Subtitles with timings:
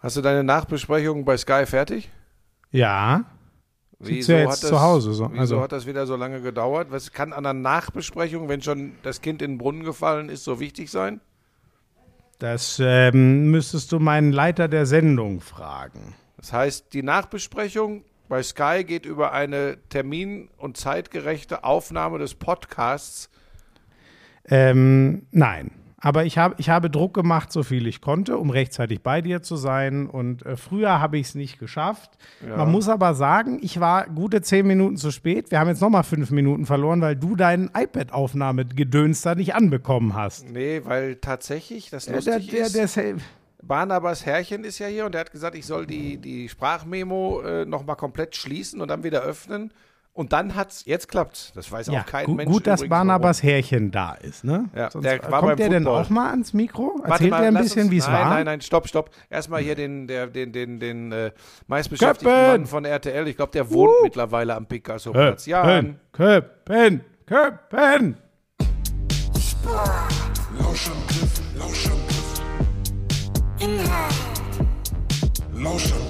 [0.00, 2.10] Hast du deine Nachbesprechung bei Sky fertig?
[2.70, 3.24] Ja.
[3.98, 6.90] Wieso, ja hat das, zu Hause so, wieso also- hat das wieder so lange gedauert?
[6.90, 10.58] Was kann an der Nachbesprechung, wenn schon das Kind in den Brunnen gefallen ist, so
[10.58, 11.20] wichtig sein?
[12.38, 16.14] Das ähm, müsstest du meinen Leiter der Sendung fragen.
[16.38, 23.28] Das heißt, die Nachbesprechung bei Sky geht über eine termin- und zeitgerechte Aufnahme des Podcasts.
[24.48, 25.72] Ähm, nein.
[26.00, 29.42] Aber ich, hab, ich habe Druck gemacht, so viel ich konnte, um rechtzeitig bei dir
[29.42, 30.06] zu sein.
[30.06, 32.10] Und äh, früher habe ich es nicht geschafft.
[32.46, 35.50] Man muss aber sagen, ich war gute zehn Minuten zu spät.
[35.50, 40.48] Wir haben jetzt nochmal fünf Minuten verloren, weil du deinen iPad-Aufnahmegedöns da nicht anbekommen hast.
[40.48, 43.16] Nee, weil tatsächlich, das Der, lustig der, ist, der, der,
[43.62, 47.64] Barnabas Herrchen ist ja hier und der hat gesagt, ich soll die, die Sprachmemo äh,
[47.66, 49.72] nochmal komplett schließen und dann wieder öffnen.
[50.12, 51.52] Und dann hat's, jetzt klappt's.
[51.54, 52.50] Das weiß ja, auch kein gu Mensch.
[52.50, 54.68] gut, dass Barnabas Härchen da ist, ne?
[54.74, 56.94] Ja, Sonst, der war kommt beim der denn auch mal ans Mikro?
[56.96, 57.10] warum.
[57.10, 58.30] Erzählt mal, er ein bisschen, wie es nein, war?
[58.30, 59.10] Nein, nein, stopp, stopp.
[59.30, 61.30] Erstmal hier den, der, den, den, den äh,
[61.68, 62.60] meistbeschäftigten Köppen!
[62.60, 63.28] Mann von RTL.
[63.28, 65.46] Ich glaube, der wohnt mittlerweile am Picasso-Platz.
[65.46, 68.16] Ja, Köppen, Köppen, Köppen.
[70.58, 72.40] Lauschangriff, Lauschangriff.
[73.60, 74.14] Inhalt,
[75.54, 76.09] Lauschangriff,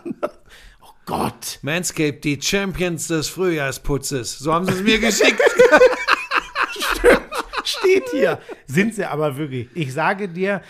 [1.05, 1.59] Gott.
[1.61, 4.37] Manscaped, die Champions des Frühjahrsputzes.
[4.39, 5.41] So haben sie es mir geschickt.
[7.63, 8.39] Steht hier.
[8.67, 9.67] Sind sie aber wirklich.
[9.73, 10.61] Ich sage dir,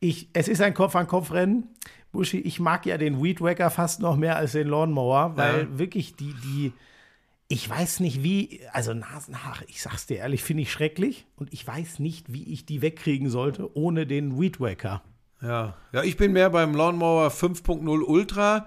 [0.00, 1.68] ich, es ist ein Kopf-an-Kopf-Rennen.
[2.12, 5.78] Buschi, ich mag ja den Weed Wacker fast noch mehr als den Lawnmower, weil Ja.
[5.78, 6.72] wirklich die, die,
[7.48, 11.66] ich weiß nicht wie, also Nasenhaare, ich sag's dir ehrlich, finde ich schrecklich und ich
[11.66, 15.02] weiß nicht, wie ich die wegkriegen sollte ohne den Weed Wacker.
[15.42, 15.76] Ja.
[15.92, 18.66] ja, ich bin mehr beim Lawnmower 5.0 Ultra.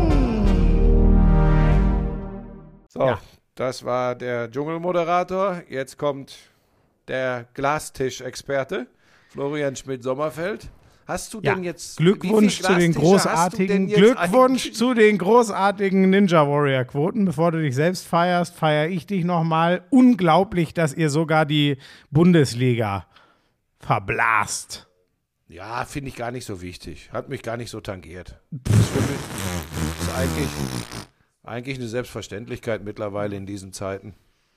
[2.93, 3.19] So, Ja.
[3.55, 5.63] das war der Dschungelmoderator.
[5.69, 6.35] Jetzt kommt
[7.07, 8.87] der Glastisch-Experte,
[9.29, 10.67] Florian Schmidt-Sommerfeld.
[11.07, 11.95] Hast du Ja, denn jetzt.
[11.97, 17.23] Glückwunsch zu den großartigen Glückwunsch zu den großartigen Ninja Warrior Quoten.
[17.23, 19.85] Bevor du dich selbst feierst, feiere ich dich nochmal.
[19.89, 21.77] Unglaublich, dass ihr sogar die
[22.11, 23.07] Bundesliga
[23.79, 24.87] verblast.
[25.47, 27.09] Ja, finde ich gar nicht so wichtig.
[27.13, 28.39] Hat mich gar nicht so tangiert.
[28.51, 29.19] Das ist, für mich,
[30.01, 30.49] ist eigentlich,
[31.43, 34.13] eigentlich eine Selbstverständlichkeit mittlerweile in diesen Zeiten.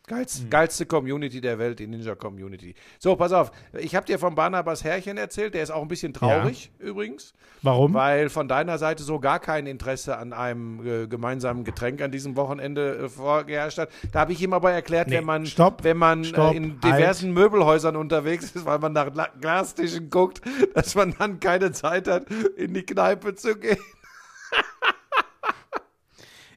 [0.07, 0.51] Geilste, Hm.
[0.51, 2.75] geilste Community der Welt, die Ninja-Community.
[2.99, 3.51] So, pass auf.
[3.79, 5.55] Ich habe dir von Barnabas Herrchen erzählt.
[5.55, 7.33] Der ist auch ein bisschen traurig übrigens,
[7.63, 7.95] Warum?
[7.95, 12.37] weil von deiner Seite so gar kein Interesse an einem äh, gemeinsamen Getränk an diesem
[12.37, 13.89] Wochenende äh, vorgeherrscht hat.
[14.13, 16.79] Da habe ich ihm aber erklärt, Nee, wenn man, stopp, wenn man stopp, äh, in
[16.83, 16.85] halt.
[16.85, 20.43] diversen Möbelhäusern unterwegs ist, weil man nach La Glastischen guckt,
[20.75, 22.27] dass man dann keine Zeit hat,
[22.59, 23.79] in die Kneipe zu gehen.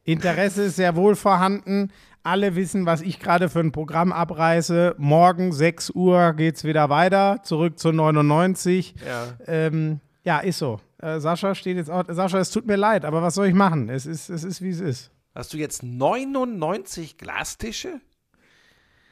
[0.07, 1.91] Interesse ist sehr wohl vorhanden,
[2.23, 4.95] alle wissen, was ich gerade für ein Programm abreiße.
[4.97, 8.95] Morgen 6 Uhr geht's wieder weiter, zurück zu 99.
[9.05, 9.27] Ja.
[9.47, 10.79] Ähm, ja, ist so.
[11.01, 12.05] Äh, Sascha steht jetzt auch.
[12.07, 13.89] Sascha, es tut mir leid, aber was soll ich machen?
[13.89, 15.11] Es ist, es ist wie es ist.
[15.35, 17.99] Hast du jetzt 99 Glastische?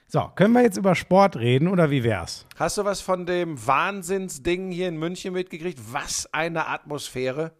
[0.07, 2.45] So, können wir jetzt über Sport reden oder wie wär's?
[2.55, 5.79] Hast du was von dem Wahnsinnsding hier in München mitgekriegt?
[5.91, 7.51] Was eine Atmosphäre.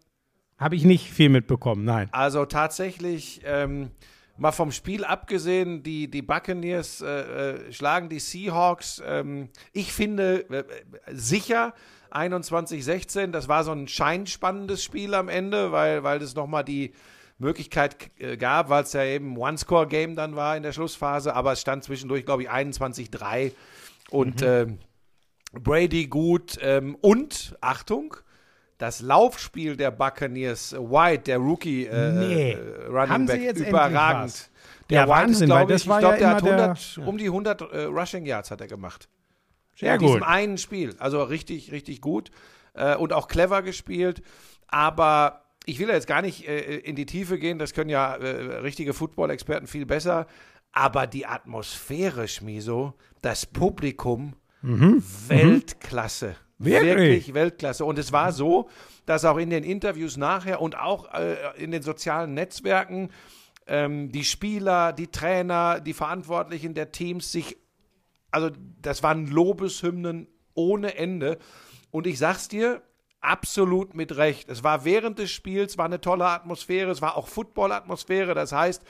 [0.57, 2.07] Habe ich nicht viel mitbekommen, nein.
[2.12, 3.92] Also tatsächlich, ähm,
[4.38, 9.02] mal vom Spiel abgesehen, die, die Buccaneers äh, äh, schlagen die Seahawks.
[9.06, 10.63] Ähm, ich finde äh,
[11.12, 11.74] sicher
[12.12, 13.28] 21-16.
[13.28, 16.94] Das war so ein scheinspannendes Spiel am Ende, weil, weil das nochmal die
[17.38, 21.36] Möglichkeit äh, gab, weil es ja eben One-Score-Game dann war in der Schlussphase.
[21.36, 23.52] Aber es stand zwischendurch, glaube ich, 21-3.
[24.10, 24.80] Und ähm,
[25.52, 26.57] Brady gut.
[26.62, 28.16] Ähm, und, Achtung,
[28.77, 32.51] das Laufspiel der Buccaneers, äh, White, der Rookie äh, Nee.
[32.51, 34.50] äh, Running Haben Back, überragend.
[34.89, 36.98] Der Ja, White Wahnsinn, ist, glaube ich, ich glaube, ja der hat immer der- 100,
[37.07, 39.07] um die 100 äh, Rushing Yards hat er gemacht.
[39.77, 40.27] Sehr in diesem gut.
[40.27, 40.95] einen Spiel.
[41.00, 42.31] Also richtig, richtig gut
[42.74, 44.22] äh, und auch clever gespielt.
[44.68, 48.16] Aber ich will ja jetzt gar nicht äh, in die Tiefe gehen, das können ja
[48.16, 50.28] äh, richtige Football-Experten viel besser.
[50.71, 56.36] Aber die Atmosphäre, Schmiso, das Publikum, Weltklasse.
[56.57, 56.66] Mhm.
[56.66, 57.34] Wirklich?
[57.34, 57.86] Weltklasse.
[57.86, 58.69] Und es war so,
[59.06, 63.10] dass auch in den Interviews nachher und auch äh, in den sozialen Netzwerken
[63.68, 67.57] ähm, die Spieler, die Trainer, die Verantwortlichen der Teams sich
[68.36, 71.38] also das waren Lobeshymnen ohne Ende.
[71.90, 72.81] Und ich sag's dir,
[73.22, 74.50] absolut mit Recht.
[74.50, 78.36] Es war während des Spiels, war eine tolle Atmosphäre, es war auch Football-Atmosphäre.
[78.36, 78.84] Das heißt,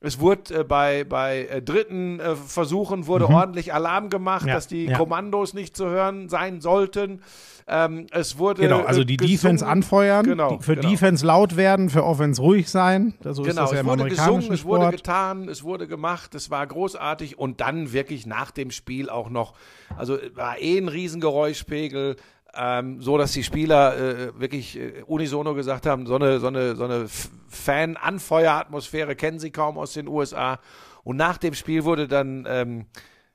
[0.00, 4.48] es wurde äh, bei, bei äh, dritten äh, Versuchen wurde ordentlich Alarm gemacht, Mhm.
[4.48, 4.96] Ja, dass die ja.
[4.96, 7.22] Kommandos nicht zu hören sein sollten.
[7.70, 9.36] Ähm, es wurde Genau, also äh, die gesungen.
[9.56, 10.88] Defense anfeuern, Genau, die, für genau.
[10.88, 13.12] Defense laut werden, für Offense ruhig sein.
[13.22, 14.96] So ist Genau, das ja es im wurde gesungen, es wurde Sport.
[14.96, 19.52] getan, es wurde gemacht, es war großartig und dann wirklich nach dem Spiel auch noch,
[19.98, 22.16] also war eh ein Riesengeräuschpegel,
[22.60, 26.74] ähm, so dass die Spieler äh, wirklich äh, unisono gesagt haben, so eine, so eine,
[26.74, 27.06] so eine
[27.48, 30.58] Fan-Anfeueratmosphäre kennen sie kaum aus den USA.
[31.04, 32.86] Und nach dem Spiel wurde dann, ähm,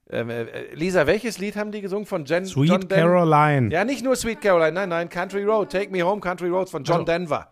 [0.09, 3.69] ähm, äh, Lisa, welches Lied haben die gesungen von Jen, Sweet John Den- Caroline.
[3.71, 6.83] Ja, nicht nur Sweet Caroline, nein, nein, Country Road, Take Me Home, Country Roads von
[6.83, 7.05] John Also.
[7.05, 7.47] Denver.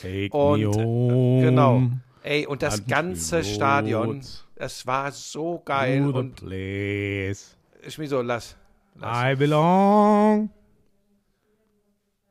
[0.00, 1.42] Take Und me äh, home.
[1.42, 1.82] genau.
[2.22, 4.20] Ey, und das Country ganze roads Stadion,
[4.56, 6.00] es war so geil.
[6.02, 7.56] To the Und place
[7.88, 8.56] Schmiso, lass.
[8.98, 9.32] lass.
[9.32, 10.50] I belong.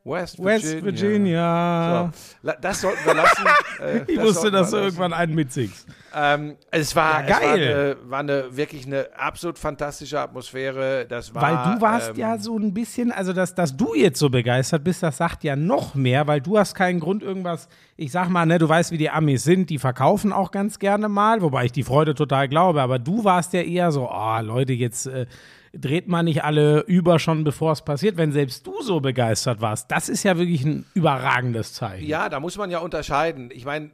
[0.04, 0.84] West West Virginia.
[0.84, 2.12] Virginia.
[2.42, 3.44] So, das sollten wir lassen.
[3.80, 5.88] Äh, Ich das wusste, dass du irgendwann einen mitsingst.
[6.14, 7.60] Ähm, es war, Ja, geil.
[7.60, 11.06] Es war, eine, war eine wirklich eine absolut fantastische Atmosphäre.
[11.08, 14.20] Das war, Weil du warst ähm, ja so ein bisschen, also dass, dass du jetzt
[14.20, 18.12] so begeistert bist, das sagt ja noch mehr, weil du hast keinen Grund irgendwas, ich
[18.12, 21.42] sag mal, ne, du weißt, wie die Amis sind, die verkaufen auch ganz gerne mal,
[21.42, 25.06] wobei ich die Freude total glaube, aber du warst ja eher so, oh Leute, jetzt
[25.06, 25.26] äh,
[25.76, 29.90] dreht man nicht alle über schon, bevor es passiert, wenn selbst du so begeistert warst.
[29.90, 32.06] Das ist ja wirklich ein überragendes Zeichen.
[32.06, 33.50] Ja, da muss man ja unterscheiden.
[33.52, 33.90] Ich meine,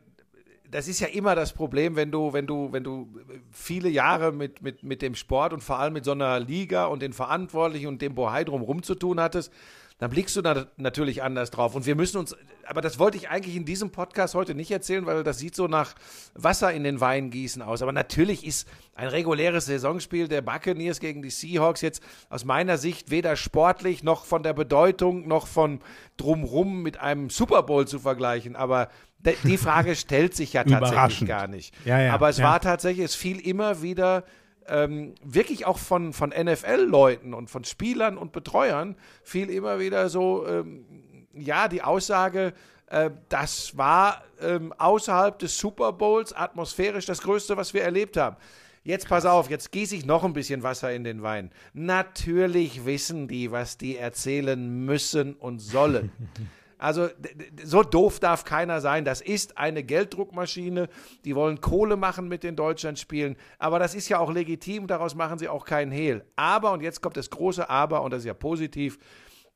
[0.70, 3.08] das ist ja immer das Problem, wenn du, wenn du, wenn du
[3.50, 7.02] viele Jahre mit, mit, mit dem Sport und vor allem mit so einer Liga und
[7.02, 9.52] den Verantwortlichen und dem Bohai drumherum zu tun hattest,
[10.00, 11.74] dann blickst du da natürlich anders drauf.
[11.74, 12.34] Und wir müssen uns,
[12.66, 15.68] aber das wollte ich eigentlich in diesem Podcast heute nicht erzählen, weil das sieht so
[15.68, 15.94] nach
[16.34, 17.82] Wasser in den Wein gießen aus.
[17.82, 23.10] Aber natürlich ist ein reguläres Saisonspiel der Buccaneers gegen die Seahawks jetzt aus meiner Sicht
[23.10, 25.80] weder sportlich noch von der Bedeutung noch von
[26.16, 28.56] drumrum mit einem Super Bowl zu vergleichen.
[28.56, 28.88] Aber
[29.44, 31.74] die Frage stellt sich ja tatsächlich gar nicht.
[31.84, 32.44] Ja, ja, aber es ja.
[32.44, 34.24] war tatsächlich, es fiel immer wieder
[34.68, 40.46] ähm, wirklich auch von, von NFL-Leuten und von Spielern und Betreuern fiel immer wieder so,
[40.46, 40.84] ähm,
[41.34, 42.52] ja, die Aussage,
[42.86, 48.36] äh, das war ähm, außerhalb des Super Bowls atmosphärisch das Größte, was wir erlebt haben.
[48.82, 51.50] Jetzt pass auf, jetzt gieße ich noch ein bisschen Wasser in den Wein.
[51.74, 56.10] Natürlich wissen die, was die erzählen müssen und sollen.
[56.80, 57.08] Also
[57.62, 59.04] so doof darf keiner sein.
[59.04, 60.88] Das ist eine Gelddruckmaschine.
[61.24, 63.36] Die wollen Kohle machen mit den Deutschlandspielen.
[63.58, 64.86] Aber das ist ja auch legitim.
[64.86, 66.24] Daraus machen sie auch keinen Hehl.
[66.36, 68.98] Aber, und jetzt kommt das große Aber, und das ist ja positiv,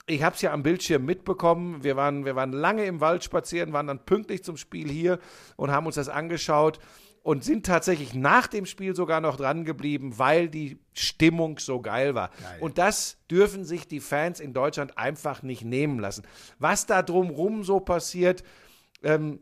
[0.07, 1.83] ich habe es ja am Bildschirm mitbekommen.
[1.83, 5.19] Wir waren, wir waren lange im Wald spazieren, waren dann pünktlich zum Spiel hier
[5.57, 6.79] und haben uns das angeschaut
[7.25, 12.15] und sind tatsächlich nach dem Spiel sogar noch dran geblieben, weil die Stimmung so geil
[12.15, 12.31] war.
[12.61, 16.25] Und das dürfen sich die Fans in Deutschland einfach nicht nehmen lassen.
[16.59, 18.45] Was da drumrum so passiert,
[19.03, 19.41] ähm,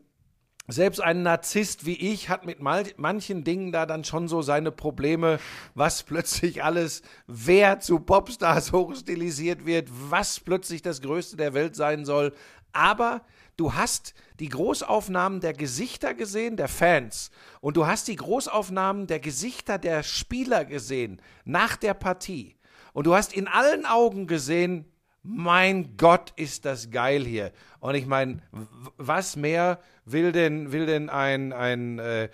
[0.69, 5.37] selbst ein Narzisst wie ich hat mit manchen Dingen da dann schon so seine Probleme,
[5.75, 12.05] was plötzlich alles, wer zu Popstars hochstilisiert wird, was plötzlich das Größte der Welt sein
[12.05, 12.33] soll.
[12.71, 13.23] Aber
[13.57, 17.31] du hast die Großaufnahmen der Gesichter gesehen, der Fans,
[17.61, 22.55] und du hast die Großaufnahmen der Gesichter der Spieler gesehen nach der Partie.
[22.93, 24.85] Und du hast in allen Augen gesehen,
[25.23, 27.51] mein Gott, ist das geil hier.
[27.79, 28.41] Und ich meine,
[28.97, 32.29] was mehr will denn, will denn ein, ein, äh, äh,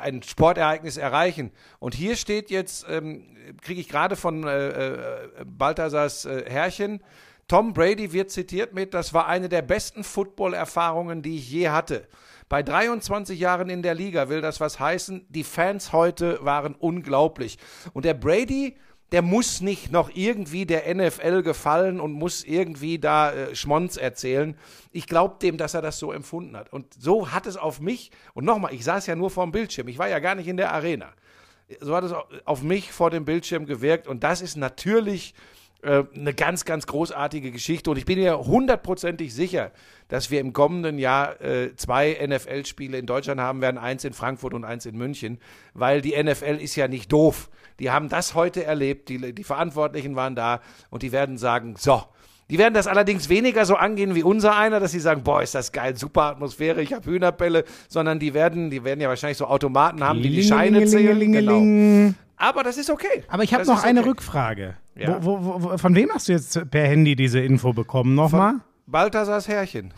[0.00, 1.52] ein Sportereignis erreichen?
[1.78, 7.02] Und hier steht jetzt, ähm, kriege ich gerade von äh, äh, Balthasars äh, Herrchen,
[7.50, 12.06] Tom Brady wird zitiert mit, das war eine der besten Football-Erfahrungen, die ich je hatte.
[12.48, 15.26] Bei 23 Jahren in der Liga will das was heißen.
[15.28, 17.58] Die Fans heute waren unglaublich.
[17.92, 18.76] Und der Brady,
[19.10, 24.56] der muss nicht noch irgendwie der NFL gefallen und muss irgendwie da äh, Schmonz erzählen.
[24.92, 26.72] Ich glaube dem, dass er das so empfunden hat.
[26.72, 29.88] Und so hat es auf mich, und nochmal, ich saß ja nur vor dem Bildschirm,
[29.88, 31.08] ich war ja gar nicht in der Arena.
[31.80, 32.12] So hat es
[32.44, 34.06] auf mich vor dem Bildschirm gewirkt.
[34.06, 35.34] Und das ist natürlich
[35.82, 37.90] äh, eine ganz, ganz großartige Geschichte.
[37.90, 39.72] Und ich bin mir hundertprozentig sicher,
[40.08, 44.54] dass wir im kommenden Jahr äh, zwei NFL-Spiele in Deutschland haben werden, eins in Frankfurt
[44.54, 45.38] und eins in München,
[45.72, 47.48] weil die NFL ist ja nicht doof.
[47.78, 50.60] Die haben das heute erlebt, die, die Verantwortlichen waren da
[50.90, 52.02] und die werden sagen, so,
[52.50, 55.54] die werden das allerdings weniger so angehen wie unser einer, dass sie sagen, boah, ist
[55.54, 59.46] das geil, super Atmosphäre, ich habe Hühnerbälle, sondern die werden, die werden ja wahrscheinlich so
[59.46, 61.32] Automaten haben, die die Scheine zählen.
[61.32, 62.14] Genau.
[62.36, 63.22] Aber das ist okay.
[63.28, 64.08] Aber ich habe noch eine okay.
[64.08, 64.76] Rückfrage.
[65.00, 65.24] Ja.
[65.24, 68.14] Wo, wo, wo, von wem hast du jetzt per Handy diese Info bekommen?
[68.14, 68.54] Nochmal?
[68.86, 69.94] Balthasars Herrchen.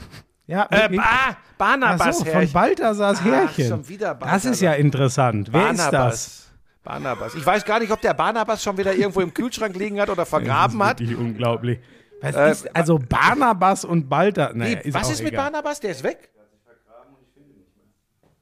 [0.46, 2.52] Ja, Äh, ah, Barnabas so, von Herrchen.
[2.52, 3.68] Balthasars Härchen.
[3.68, 5.48] schon wieder Das ist ja interessant.
[5.52, 5.90] Wer ist das?
[5.90, 6.48] Barnabas.
[6.84, 7.34] Barnabas.
[7.34, 10.26] Ich weiß gar nicht, ob der Barnabas schon wieder irgendwo im Kühlschrank liegen hat oder
[10.26, 11.00] vergraben hat.
[11.00, 11.78] Wirklich unglaublich.
[12.20, 14.52] Was Äh, ist, also Barnabas und Balthasar.
[14.54, 15.50] Nee, Nee, was ist mit egal.
[15.50, 15.80] Barnabas?
[15.80, 16.30] Der ist weg.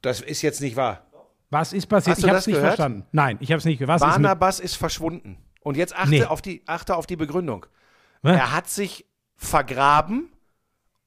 [0.01, 1.01] Das ist jetzt nicht wahr.
[1.49, 2.15] Was ist passiert?
[2.17, 2.75] Hast ich habe das es nicht gehört?
[2.75, 3.05] verstanden.
[3.11, 4.01] Nein, ich habe es nicht gehört.
[4.01, 5.37] Was ist Barnabas ist, verschwunden.
[5.61, 6.23] Und jetzt achte, Nee.
[6.25, 7.65] auf die, achte auf die Begründung.
[8.23, 9.05] mit, Er hat sich
[9.37, 10.29] vergraben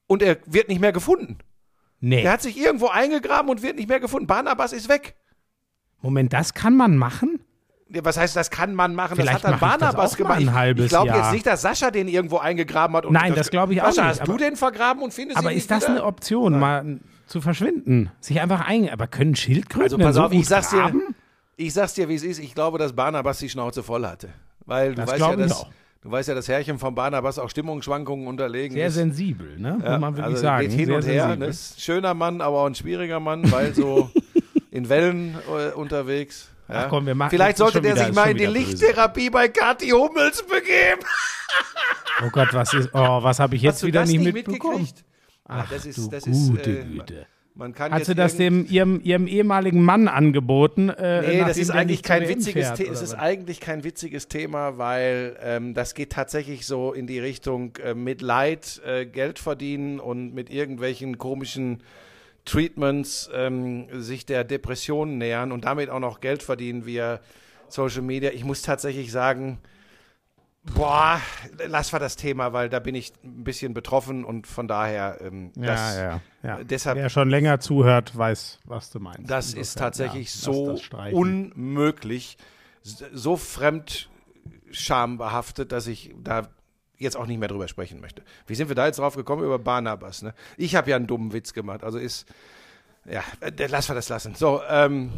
[0.07, 1.37] und er wird nicht mehr gefunden.
[1.99, 2.23] Nee.
[2.23, 4.27] Er hat sich irgendwo eingegraben und wird nicht mehr gefunden.
[4.27, 5.15] Barnabas ist weg.
[6.01, 7.39] Moment, das kann man machen?
[7.89, 9.15] Ja, Was heißt, das kann man machen?
[9.15, 10.37] Vielleicht das hat dann ich das Barnabas auch gemacht.
[10.37, 13.05] ein Ich- halbes ich glaube jetzt nicht, dass Sascha den irgendwo eingegraben hat.
[13.05, 15.37] Und Nein, das glaube ich auch Sascha, nicht, hast aber- du den vergraben und findest
[15.37, 15.91] Aber ihn ist nicht das wieder?
[15.97, 18.11] eine Option, mal zu verschwinden?
[18.19, 18.89] Sich einfach ein.
[18.89, 20.93] Aber können Schildkröten Also pass so auf, ich gut sag's dir?
[21.57, 22.39] Ich sag's dir, wie es ist.
[22.39, 24.29] Ich glaube, dass Barnabas die Schnauze voll hatte.
[24.65, 25.65] Weil du Das weißt ja, dass,
[26.01, 28.95] du weißt ja, das Herrchen von Barnabas auch Stimmungsschwankungen unterlegen Sehr ist.
[28.95, 29.79] sensibel, ne?
[29.83, 30.67] Ja, Muss man wirklich also sagen.
[30.67, 31.35] geht hin Sehr und her.
[31.35, 31.45] Ne?
[31.47, 34.09] Ist schöner Mann, aber auch ein schwieriger Mann, weil so
[34.71, 36.49] in Wellen äh, unterwegs.
[36.67, 36.85] Ja.
[36.85, 38.45] Ach komm, wir machen- Vielleicht sollte der wieder- sich mal in die.
[38.47, 41.01] Lichttherapie bei Kathi Hummels begeben.
[42.25, 42.89] Oh Gott, was ist.
[42.93, 44.83] Oh, was habe ich jetzt wieder nicht nicht mitbekommen?
[44.83, 45.03] mitgekriegt?
[45.47, 47.25] Ach, das ist, du das gute ist, äh, Güte.
[47.57, 50.89] Man kann Hat sie das dem ihrem, ihrem ehemaligen Mann angeboten?
[50.89, 52.91] Äh, Nee, das ist eigentlich kein witziges Thema.
[52.91, 57.77] Es ist eigentlich kein witziges Thema, weil ähm, das geht tatsächlich so in die Richtung
[57.77, 61.81] äh, mit Leid äh, Geld verdienen und mit irgendwelchen komischen
[62.43, 67.21] Treatments ähm, sich der Depression nähern und damit auch noch Geld verdienen via
[67.69, 68.31] Social Media.
[68.31, 69.59] Ich muss tatsächlich sagen,
[70.73, 71.21] boah,
[71.67, 75.51] lass wir das Thema, weil da bin ich ein bisschen betroffen und von daher ähm,
[75.55, 76.63] das, ja, ja, ja.
[76.63, 79.29] deshalb Wer schon länger zuhört, weiß, was du meinst.
[79.29, 80.79] das Insofern, ist tatsächlich ja, so
[81.11, 82.37] unmöglich,
[82.81, 86.47] so fremdschambehaftet, dass ich da
[86.97, 88.23] jetzt auch nicht mehr drüber sprechen möchte.
[88.47, 89.43] Wie sind wir da jetzt drauf gekommen?
[89.43, 90.33] Über Barnabas, ne?
[90.57, 92.25] Ich habe ja einen dummen Witz gemacht, also ist,
[93.05, 94.35] ja, äh, lass wir das lassen.
[94.35, 95.13] So, ähm,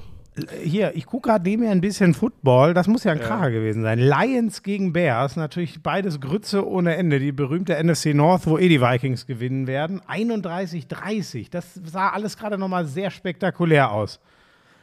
[0.63, 2.73] Hier, ich gucke gerade neben mir ein bisschen Football.
[2.73, 3.97] Das muss ja ein Kracher gewesen sein.
[3.99, 7.19] Lions gegen Bears, natürlich beides Grütze ohne Ende.
[7.19, 10.01] Die berühmte NFC North, wo eh die Vikings gewinnen werden.
[10.07, 11.49] 31-30.
[11.49, 14.19] Das sah alles gerade nochmal sehr spektakulär aus.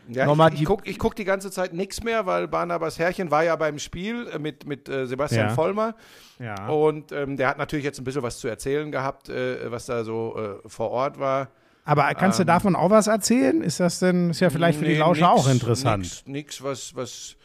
[0.09, 3.31] ja, Nochmal ich, ich gucke ich guck die ganze Zeit nichts mehr, weil Barnabas Herrchen
[3.31, 5.55] war ja beim Spiel äh, mit, mit äh, Sebastian Ja.
[5.55, 5.95] Vollmer.
[6.39, 6.67] Ja.
[6.69, 10.05] Und ähm, der hat natürlich jetzt ein bisschen was zu erzählen gehabt, äh, was da
[10.05, 11.49] so äh, vor Ort war.
[11.85, 13.61] Aber kannst du davon auch was erzählen?
[13.61, 16.03] Ist das denn, ist ja vielleicht für die Ähm, Nee, Lauscher nix, auch interessant.
[16.03, 17.37] Nix, nix, was, was,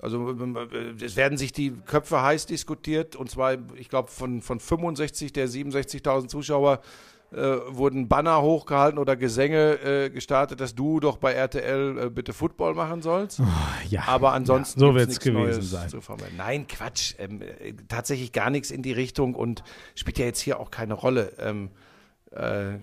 [0.00, 0.34] also
[1.02, 5.48] es werden sich die Köpfe heiß diskutiert und zwar, ich glaube, von, von 65 der
[5.48, 6.80] 67.000 Zuschauer
[7.32, 12.32] äh, wurden Banner hochgehalten oder Gesänge äh, gestartet, dass du doch bei RTL äh, bitte
[12.32, 13.40] Football machen sollst.
[13.88, 14.02] Ja.
[14.08, 15.90] Aber ansonsten Ja, so wird's nichts gewesen Neues sein.
[16.36, 17.14] Nein, Quatsch.
[17.18, 19.62] Ähm, äh, tatsächlich gar nichts in die Richtung und
[19.94, 21.32] spielt ja jetzt hier auch keine Rolle.
[21.38, 21.70] Ähm,
[22.32, 22.78] äh,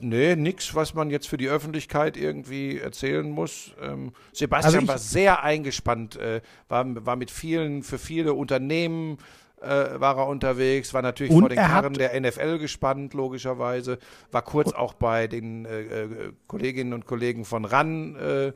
[0.00, 3.72] nee, nix, was man jetzt für die Öffentlichkeit irgendwie erzählen muss.
[3.80, 9.18] Ähm, Sebastian Also war sehr eingespannt, äh, war, war mit vielen, für viele Unternehmen
[9.60, 13.98] äh, war er unterwegs, war natürlich Und vor den Karren der NFL gespannt, logischerweise,
[14.32, 18.52] war kurz auch bei den äh, äh, Kolleginnen und Kollegen von RAN, äh,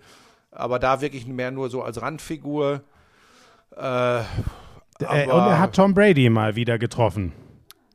[0.50, 2.82] aber da wirklich mehr nur so als Randfigur.
[3.76, 4.20] Äh,
[5.00, 7.32] und er hat Tom Brady mal wieder getroffen.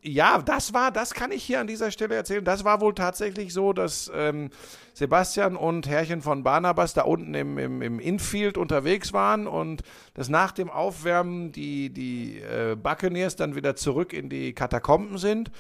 [0.02, 2.44] Ja, das war, das kann ich hier an dieser Stelle erzählen.
[2.44, 4.50] Das war wohl tatsächlich so, dass ähm,
[4.94, 9.82] Sebastian und Herrchen von Barnabas da unten im, im, im Infield unterwegs waren und
[10.14, 15.52] dass nach dem Aufwärmen die, die äh, Buccaneers dann wieder zurück in die Katakomben sind.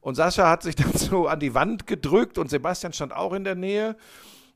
[0.00, 3.44] Und Sascha hat sich dann so an die Wand gedrückt und Sebastian stand auch in
[3.44, 3.96] der Nähe.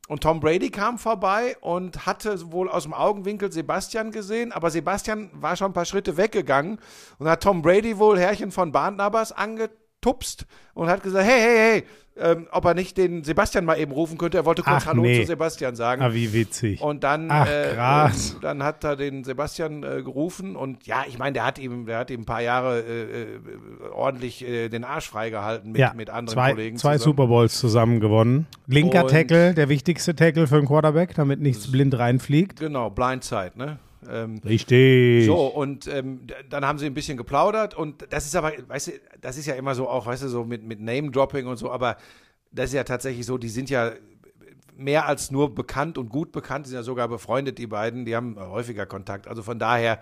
[0.07, 5.29] Und Tom Brady kam vorbei und hatte wohl aus dem Augenwinkel Sebastian gesehen, aber Sebastian
[5.33, 6.79] war schon ein paar Schritte weggegangen
[7.19, 9.31] und hat Tom Brady wohl Herrchen von Barnabas
[10.05, 11.83] angetupst und hat gesagt, hey, hey, hey,
[12.17, 14.37] ähm, ob er nicht den Sebastian mal eben rufen könnte.
[14.37, 15.21] Er wollte kurz Ach, Hallo nee.
[15.21, 16.01] zu Sebastian sagen.
[16.01, 16.81] Ah, wie witzig.
[16.81, 18.09] Und dann, Ach, äh, äh,
[18.41, 21.99] dann hat er den Sebastian äh, gerufen und ja, ich meine, der hat ihm, der
[21.99, 23.25] hat ihm ein paar Jahre äh, äh,
[23.93, 26.77] ordentlich äh, den Arsch freigehalten mit, ja, mit anderen zwei, Kollegen.
[26.77, 27.11] zwei zusammen.
[27.17, 28.45] Super Bowls zusammen gewonnen.
[28.67, 32.59] Linker Und- Tackle, der wichtigste Tackle für einen Quarterback, damit nichts blind reinfliegt.
[32.59, 33.79] Genau, Blindside, ne?
[34.09, 35.25] Ähm, Richtig.
[35.25, 38.91] So, und ähm, dann haben sie ein bisschen geplaudert und das ist aber, weißt du,
[39.21, 41.97] das ist ja immer so auch, weißt du, so mit, mit Name-Dropping und so, aber
[42.51, 43.91] das ist ja tatsächlich so, die sind ja
[44.75, 48.15] mehr als nur bekannt und gut bekannt, die sind ja sogar befreundet, die beiden, die
[48.15, 49.27] haben häufiger Kontakt.
[49.27, 49.99] Also von daher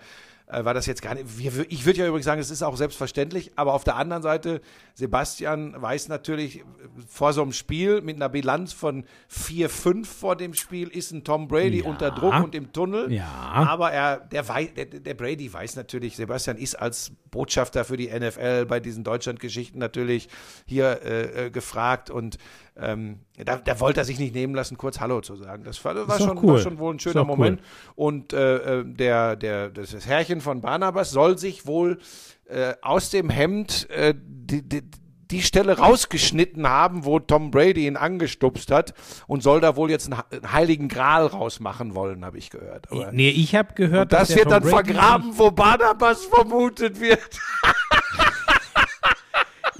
[0.52, 2.76] äh, war das jetzt gar nicht, wir, ich würde ja übrigens sagen, es ist auch
[2.76, 4.60] selbstverständlich, aber auf der anderen Seite,
[4.94, 6.64] Sebastian weiß natürlich,
[7.08, 11.48] vor so einem Spiel mit einer Bilanz von 4-5 vor dem Spiel ist ein Tom
[11.48, 11.86] Brady Ja.
[11.86, 13.12] unter Druck und im Tunnel.
[13.12, 13.26] Ja.
[13.26, 18.66] Aber er, der, der, der Brady weiß natürlich, Sebastian ist als Botschafter für die NFL
[18.66, 20.28] bei diesen Deutschlandgeschichten natürlich
[20.66, 22.38] hier äh, äh, gefragt und
[22.76, 25.64] ähm, da, da wollte er sich nicht nehmen lassen, kurz Hallo zu sagen.
[25.64, 26.54] Das war, war, schon, cool.
[26.54, 27.36] war schon wohl ein schöner doch cool.
[27.36, 27.60] Moment.
[27.94, 31.98] Und äh, äh, der, der, das das Herrchen von Barnabas soll sich wohl
[32.48, 34.82] äh, aus dem Hemd äh, die, die,
[35.30, 38.94] die Stelle rausgeschnitten haben, wo Tom Brady ihn angestupst hat
[39.26, 42.90] und soll da wohl jetzt einen, heiligen Gral rausmachen wollen, habe ich gehört.
[42.90, 47.38] Aber Nee, ich habe gehört, und das wird dann Brady vergraben, wo Barnabas vermutet wird.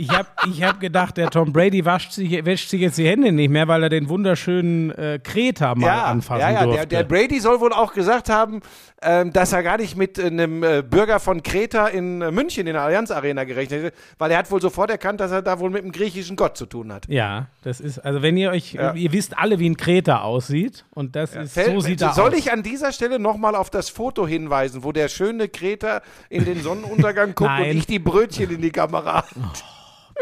[0.00, 3.33] Ich habe ich hab gedacht, der Tom Brady wascht sich, wäscht sich jetzt die Hände
[3.33, 6.64] nicht mehr, weil er den wunderschönen äh, Kreta mal anfassen ja, ja.
[6.64, 6.87] durfte.
[6.87, 8.61] Der, der Brady soll wohl auch gesagt haben,
[9.02, 12.66] ähm, dass er gar nicht mit äh, einem äh, Bürger von Kreta in äh, München
[12.66, 15.59] in der Allianz Arena gerechnet hat, weil er hat wohl sofort erkannt, dass er da
[15.59, 17.07] wohl mit einem griechischen Gott zu tun hat.
[17.09, 18.95] ja, das ist, also wenn ihr euch, Ja.
[18.95, 22.30] ihr wisst alle, wie ein Kreta aussieht und das ist, Fällt- so sieht er soll
[22.30, 22.39] aus.
[22.39, 26.63] ich an dieser Stelle nochmal auf das Foto hinweisen, wo der schöne Kreta in den
[26.63, 29.25] Sonnenuntergang guckt und ich die Brötchen in die Kamera.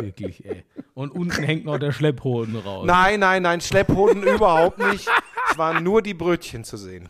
[0.01, 0.65] Wirklich, ey.
[0.95, 2.85] Und unten hängt noch der Schlepphoden raus.
[2.87, 5.09] Nein, nein, nein, Schlepphoden überhaupt nicht.
[5.51, 7.09] Es waren nur die Brötchen zu sehen.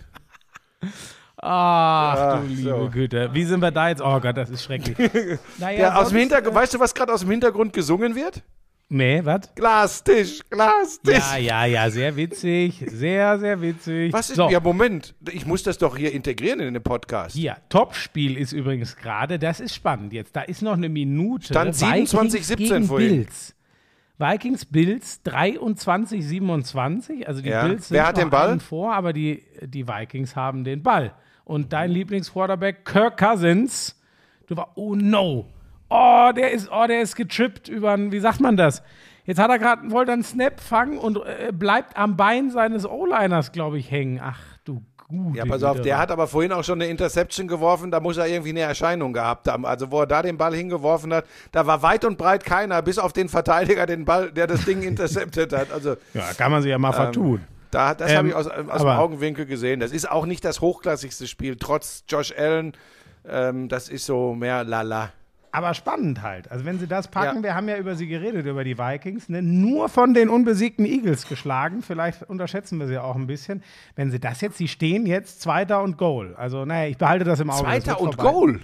[1.40, 2.88] Ach Ja, du liebe so.
[2.90, 3.30] Güte.
[3.32, 4.02] Wie sind wir da jetzt?
[4.02, 4.96] Oh Gott, das ist schrecklich.
[5.58, 8.42] Naja, Ja, aus dem Hintergrund, weißt du, was gerade aus dem Hintergrund gesungen wird?
[8.90, 9.54] Nee, was?
[9.54, 11.18] Glastisch, Glastisch.
[11.18, 12.82] Ja, ja, ja, sehr witzig.
[12.86, 14.12] Sehr, sehr witzig.
[14.14, 17.36] Was ist, so, ja, Moment, ich muss das doch hier integrieren in den Podcast.
[17.36, 20.34] hier, Topspiel ist übrigens gerade, das ist spannend jetzt.
[20.34, 21.48] Da ist noch eine Minute.
[21.48, 23.08] Stand 27, 17 gegen vorhin.
[23.16, 23.54] Bills.
[24.18, 27.28] Vikings Bills 23, 27.
[27.28, 27.66] Also die Ja.
[27.66, 28.58] Bills sind Wer hat den Ball?
[28.58, 31.12] vor, aber die, die Vikings haben den Ball.
[31.44, 34.00] Und dein Lieblingsquarterback Kirk Cousins,
[34.46, 35.46] du war, oh no.
[35.90, 38.82] Oh, der ist, oh, der ist getrippt über einen, wie sagt man das?
[39.24, 43.52] Jetzt hat er gerade, wollte einen Snap fangen und äh, bleibt am Bein seines O-Liners,
[43.52, 44.20] glaube ich, hängen.
[44.22, 47.90] Ach du gute Ja, pass auf, der hat aber vorhin auch schon eine Interception geworfen,
[47.90, 49.66] da muss er irgendwie eine Erscheinung gehabt haben.
[49.66, 52.98] Also wo er da den Ball hingeworfen hat, da war weit und breit keiner, bis
[52.98, 55.72] auf den Verteidiger, den Ball, der das Ding interceptet hat.
[55.72, 57.40] Also Ja, kann man sich ja mal vertun.
[57.70, 59.80] da, das Ähm, habe ich aus, aus dem Augenwinkel gesehen.
[59.80, 62.72] Das ist auch nicht das hochklassigste Spiel, trotz Josh Allen.
[63.26, 65.12] Ähm, das ist so mehr lala.
[65.50, 66.50] Aber spannend halt.
[66.50, 67.42] Also wenn sie das packen, Ja.
[67.42, 69.42] wir haben ja über sie geredet, über die Vikings, ne?
[69.42, 71.82] nur von den unbesiegten Eagles geschlagen.
[71.82, 73.62] Vielleicht unterschätzen wir sie auch ein bisschen.
[73.96, 76.34] Wenn sie das jetzt, sie stehen jetzt Zweiter und Goal.
[76.36, 77.62] Also naja, ich behalte das im Auge.
[77.62, 78.30] Zweiter und vorbei.
[78.30, 78.60] Goal.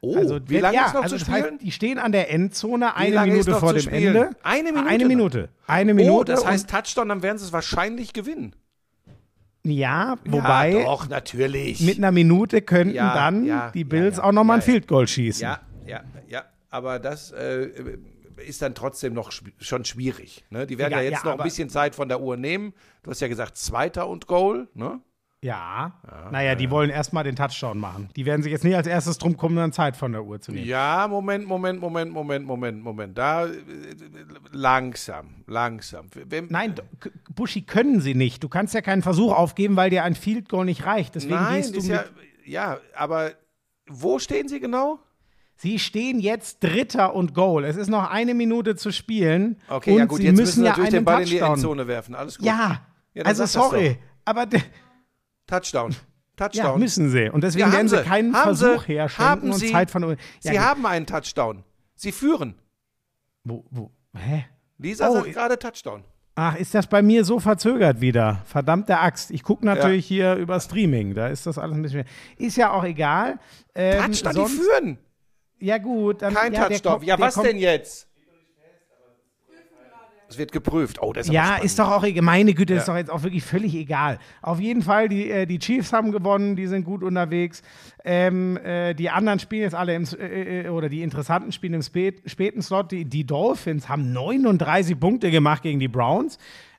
[0.00, 1.58] Oh, Also, wie lange ja, ist noch also zu das heißt, spielen?
[1.60, 4.14] die stehen an der Endzone, eine Minute vor dem spielen?
[4.16, 4.30] Ende.
[4.42, 5.04] Eine Minute Eine?
[5.06, 5.48] Minute.
[5.66, 6.12] Eine Minute.
[6.14, 8.54] oh, das heißt Touchdown, dann werden sie es wahrscheinlich gewinnen.
[9.64, 11.80] ja, wobei ja, doch, natürlich.
[11.80, 14.64] mit einer Minute könnten Ja, dann ja, die ja, Bills ja, auch nochmal ja, ein
[14.64, 15.42] Field Goal schießen.
[15.42, 16.02] Ja, ja, ja.
[16.70, 17.98] Aber das äh,
[18.46, 20.44] ist dann trotzdem noch schon schwierig.
[20.50, 20.66] Ne?
[20.66, 22.74] Die werden Ja, ja, jetzt ja, noch ein bisschen Zeit von der Uhr nehmen.
[23.02, 24.68] Du hast ja gesagt, Zweiter und Goal.
[24.74, 25.00] Ne?
[25.40, 25.92] Ja.
[26.32, 28.08] naja, die wollen erstmal den Touchdown machen.
[28.16, 30.50] Die werden sich jetzt nicht als erstes drum kommen, dann Zeit von der Uhr zu
[30.50, 30.66] nehmen.
[30.66, 33.16] Ja, Moment, Moment, Moment, Moment, Moment, Moment.
[33.16, 33.54] Da äh,
[34.50, 36.06] langsam, langsam.
[36.12, 36.74] Wem, Nein,
[37.32, 38.42] Buschi können sie nicht.
[38.42, 41.14] Du kannst ja keinen Versuch aufgeben, weil dir ein Field Goal nicht reicht.
[41.14, 42.04] Deswegen Nein, gehst du ist ja,
[42.44, 43.30] ja, aber
[43.86, 44.98] wo stehen sie genau?
[45.60, 47.64] Sie stehen jetzt Dritter und Goal.
[47.64, 49.56] Es ist noch eine Minute zu spielen.
[49.68, 51.54] Okay, und ja gut, Sie jetzt müssen müssen ja natürlich den Ball in die Touchdown.
[51.56, 52.14] Endzone werfen.
[52.14, 52.46] Alles gut.
[52.46, 52.80] Ja,
[53.14, 54.60] Ja, also sorry, aber de-
[55.48, 55.90] Touchdown.
[55.90, 55.96] ja,
[56.48, 56.78] Touchdown.
[56.78, 57.28] müssen sie.
[57.30, 58.02] Und deswegen Ja, haben werden sie sie.
[58.04, 58.92] keinen Haben Versuch sie.
[58.94, 59.72] herschenken Haben und sie.
[59.72, 60.02] Zeit von.
[60.10, 60.58] Ja, Sie gut.
[60.60, 61.64] haben einen Touchdown.
[61.96, 62.54] Sie führen.
[63.42, 64.44] Wo, wo, hä?
[64.78, 66.04] Lisa Oh, sagt gerade Touchdown.
[66.36, 68.42] Ach, ist das bei mir so verzögert wieder?
[68.44, 69.32] Verdammte Axt.
[69.32, 71.14] Ich gucke natürlich hier über Streaming.
[71.16, 72.04] Da ist das alles ein bisschen.
[72.36, 73.40] Ist ja auch egal.
[73.74, 74.98] Ähm, Touchdown, die führen.
[75.60, 76.22] Ja, gut.
[76.22, 77.02] Dann, Kein ja, Touchdown.
[77.02, 78.06] ja, was denn jetzt?
[80.30, 80.98] Es wird geprüft.
[81.00, 82.04] Oh, das ist Ja, ist doch auch.
[82.20, 82.92] Meine Güte, ist Ja.
[82.92, 84.18] doch jetzt auch wirklich völlig egal.
[84.42, 87.62] Auf jeden Fall, die, äh, die Chiefs haben gewonnen, die sind gut unterwegs.
[88.04, 91.72] Ähm, äh, die anderen spielen jetzt alle im, S- äh, äh, oder die interessanten spielen
[91.74, 92.92] im spät, späten Slot.
[92.92, 96.38] Die, die Dolphins haben 39 Punkte gemacht gegen die Browns.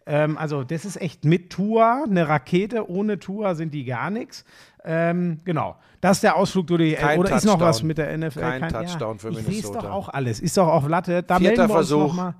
[0.09, 2.89] Ähm, also, das ist echt mit Tour eine Rakete.
[2.89, 4.43] Ohne Tour sind die gar nichts.
[4.83, 5.75] Ähm, genau.
[6.01, 7.87] Das ist der Ausflug durch die Kein Oder ist noch was Touchdown.
[7.87, 8.39] mit der NFL?
[8.39, 9.81] Kein Touchdown für ich Ich Minnesota.
[9.81, 10.39] doch auch alles.
[10.39, 11.21] Ist doch auf Latte.
[11.21, 12.07] Da Vierter melden wir uns Versuch.
[12.07, 12.35] noch mal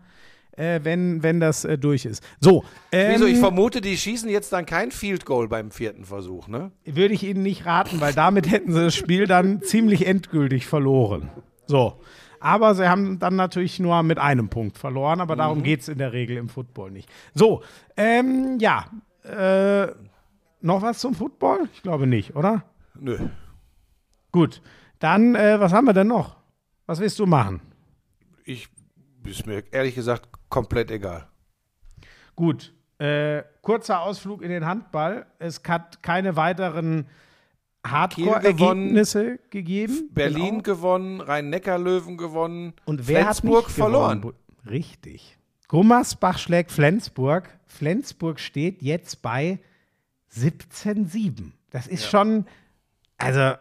[0.60, 2.24] äh, wenn, wenn das äh, durch ist.
[2.40, 3.26] So, ähm, Wieso?
[3.26, 6.72] Ich vermute, die schießen jetzt dann kein Field Goal beim vierten Versuch, ne?
[6.86, 11.30] würde ich Ihnen nicht raten, weil damit hätten Sie das Spiel dann ziemlich endgültig verloren.
[11.66, 12.00] So.
[12.42, 15.40] Aber sie haben dann natürlich nur mit einem Punkt verloren, aber Mhm.
[15.40, 17.10] darum geht es in der Regel im Football nicht.
[17.34, 17.64] So,
[17.98, 18.86] ähm, ja.
[19.24, 19.88] Äh,
[20.62, 21.68] noch was zum Football?
[21.74, 22.64] Ich glaube nicht, oder?
[22.96, 23.18] Nö.
[24.32, 24.62] Gut.
[25.00, 26.36] Dann, äh, was haben wir denn noch?
[26.86, 27.62] Was willst du machen?
[28.46, 28.68] Ich
[29.26, 31.28] ist mir ehrlich gesagt komplett egal.
[32.36, 32.74] Gut.
[32.98, 35.26] Äh, kurzer Ausflug in den Handball.
[35.40, 37.06] Es hat keine weiteren
[37.86, 40.10] Hardcore-Ergebnisse gegeben.
[40.14, 40.62] Berlin Genau.
[40.64, 44.22] gewonnen, Rhein-Neckar-Löwen gewonnen, Und wer Flensburg hat nicht verloren.
[44.22, 44.38] gewonnen?
[44.70, 45.38] Richtig.
[45.68, 47.50] Gummersbach schlägt Flensburg.
[47.68, 49.60] Flensburg steht jetzt bei
[50.36, 51.52] 17,7.
[51.70, 52.46] Das ist schon,
[53.18, 53.54] also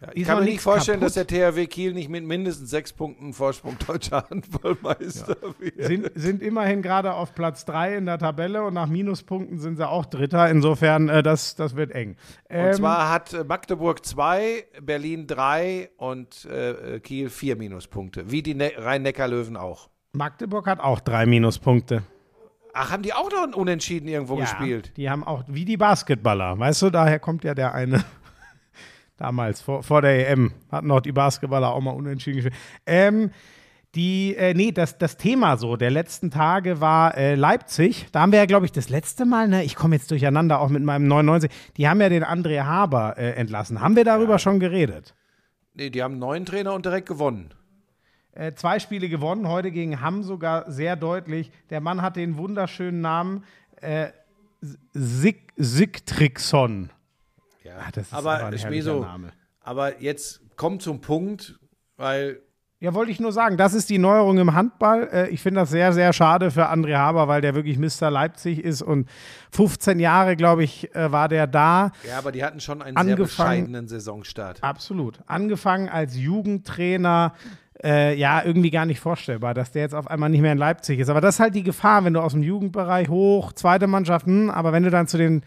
[0.00, 1.54] Ja, ich kann mir nicht vorstellen, dass der kaputt.
[1.54, 5.82] THW Kiel nicht mit mindestens sechs Punkten Vorsprung deutscher Handballmeister wird.
[5.82, 9.88] sind, sind immerhin gerade auf Platz 3 in der Tabelle und nach Minuspunkten sind sie
[9.88, 10.48] auch Dritter.
[10.50, 12.10] Insofern, äh, das, das wird eng.
[12.10, 12.16] Und
[12.56, 18.30] Ähm, zwar hat äh, Magdeburg zwei, Berlin drei und äh, Kiel vier Minuspunkte.
[18.30, 19.88] Wie die ne Rhein-Neckar-Löwen auch.
[20.12, 22.02] Magdeburg hat auch drei Minuspunkte.
[22.72, 24.92] Ach, haben die auch noch Unentschieden irgendwo gespielt?
[24.96, 28.04] Die haben auch, wie die Basketballer, weißt du, daher kommt ja der eine.
[29.18, 32.54] Damals, vor, vor der EM, hatten noch die Basketballer auch mal unentschieden gespielt.
[32.86, 33.30] Ähm,
[33.94, 38.06] die, äh, nee, das, das Thema so der letzten Tage war äh, Leipzig.
[38.12, 40.68] Da haben wir ja, glaube ich, das letzte Mal, ne, ich komme jetzt durcheinander auch
[40.68, 43.80] mit meinem 99, die haben ja den André Haber äh, entlassen.
[43.80, 45.14] Haben wir darüber schon geredet?
[45.74, 47.54] Nee, die haben einen neuen Trainer und direkt gewonnen.
[48.32, 51.50] Äh, zwei Spiele gewonnen, heute gegen Hamm sogar sehr deutlich.
[51.70, 53.42] Der Mann hat den wunderschönen Namen
[53.80, 54.08] äh,
[54.92, 56.90] Sig Sigtrixon.
[57.78, 59.00] Ja, Ah, das ist aber aber ein ist mir herrlicher so.
[59.00, 59.32] Name.
[59.60, 61.58] Aber jetzt kommt zum Punkt,
[61.96, 62.40] weil
[62.80, 65.08] Ja, wollte ich nur sagen, das ist die Neuerung im Handball.
[65.12, 68.08] Äh, ich finde das sehr, sehr schade für André Haber, weil der wirklich Mr.
[68.10, 69.08] Leipzig ist und
[69.50, 71.90] 15 Jahre, glaube ich, äh, war der da.
[72.08, 74.62] ja, aber die hatten schon einen Angefangen- sehr bescheidenen Saisonstart.
[74.62, 75.18] Absolut.
[75.26, 77.34] Angefangen als Jugendtrainer,
[77.82, 80.98] äh, ja, irgendwie gar nicht vorstellbar, dass der jetzt auf einmal nicht mehr in Leipzig
[81.00, 81.08] ist.
[81.08, 84.50] Aber das ist halt die Gefahr, wenn du aus dem Jugendbereich hoch, zweite Mannschaft, hm,
[84.50, 85.42] aber wenn du dann zu den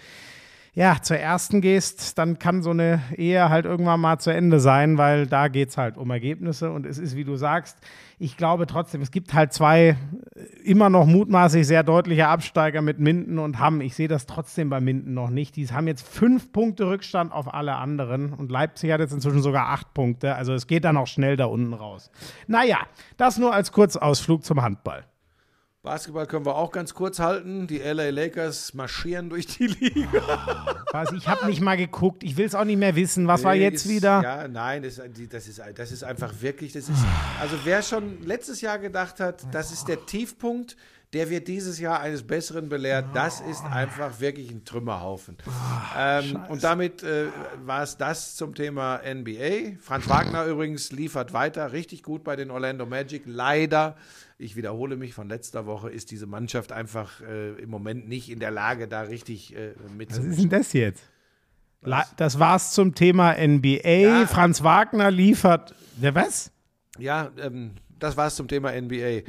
[0.73, 4.97] ja, zur ersten gehst, dann kann so eine Ehe halt irgendwann mal zu Ende sein,
[4.97, 7.77] weil da geht es halt um Ergebnisse und es ist, wie du sagst,
[8.19, 9.97] ich glaube trotzdem, es gibt halt zwei
[10.35, 13.81] äh, immer noch mutmaßlich sehr deutliche Absteiger mit Minden und Hamm.
[13.81, 15.57] Ich sehe das trotzdem bei Minden noch nicht.
[15.57, 19.67] Die haben jetzt fünf Punkte Rückstand auf alle anderen und Leipzig hat jetzt inzwischen sogar
[19.67, 20.35] acht Punkte.
[20.35, 22.11] Also es geht dann auch schnell da unten raus.
[22.47, 22.77] Naja,
[23.17, 25.03] das nur als Kurzausflug zum Handball.
[25.83, 27.65] Basketball können wir auch ganz kurz halten.
[27.65, 30.83] Die LA Lakers marschieren durch die Liga.
[30.91, 33.27] Was, ich habe nicht mal geguckt, ich will es auch nicht mehr wissen.
[33.27, 34.21] Was war Nee, jetzt ist, wieder?
[34.21, 36.99] Ja, nein, das, das, ist, das ist einfach wirklich, das ist,
[37.39, 40.77] also wer schon letztes Jahr gedacht hat, das ist der Tiefpunkt,
[41.13, 43.05] der wird dieses Jahr eines Besseren belehrt.
[43.13, 45.35] Das ist einfach wirklich ein Trümmerhaufen.
[45.97, 47.25] ähm, und damit äh,
[47.65, 49.77] war es das zum Thema NBA.
[49.81, 53.23] Franz Wagner übrigens liefert weiter richtig gut bei den Orlando Magic.
[53.25, 53.97] Leider,
[54.41, 58.39] ich wiederhole mich von letzter Woche, ist diese Mannschaft einfach äh, im Moment nicht in
[58.39, 59.73] der Lage, da richtig äh,
[60.09, 61.03] Was ist denn das jetzt?
[61.83, 63.87] La das war's zum Thema NBA.
[63.87, 64.27] Ja.
[64.27, 65.73] Franz Wagner liefert.
[65.95, 66.51] Der was?
[66.97, 67.71] Ja, ähm,
[68.01, 68.95] das war's zum Thema NBA.
[69.05, 69.23] äh,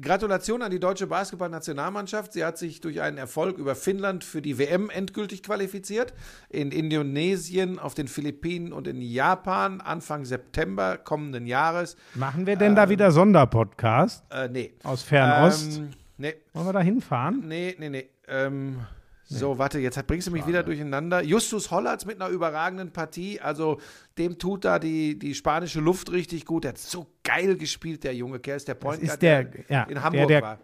[0.00, 2.32] Gratulation an die deutsche Basketballnationalmannschaft.
[2.32, 6.14] Sie hat sich durch einen Erfolg über Finnland für die WM endgültig qualifiziert.
[6.48, 11.96] In Indonesien, auf den Philippinen und in Japan Anfang September kommenden Jahres.
[12.14, 14.74] Machen wir denn da wieder Sonderpodcast Äh, nee.
[14.82, 15.78] aus Fernost?
[15.78, 17.42] Ähm, nee, Wollen wir da hinfahren?
[17.46, 18.08] nee, nee, nee.
[18.28, 18.80] Ähm,
[19.28, 21.22] so, warte, jetzt bringst du mich wieder durcheinander.
[21.22, 23.40] Justus Hollatz mit einer überragenden Partie.
[23.40, 23.80] Also
[24.18, 26.62] dem tut da die, die spanische Luft richtig gut.
[26.64, 28.56] Der hat so geil gespielt, der junge Kerl.
[28.56, 30.58] Ist der Point ist Guard, der- ja, in der- Hamburg der- war.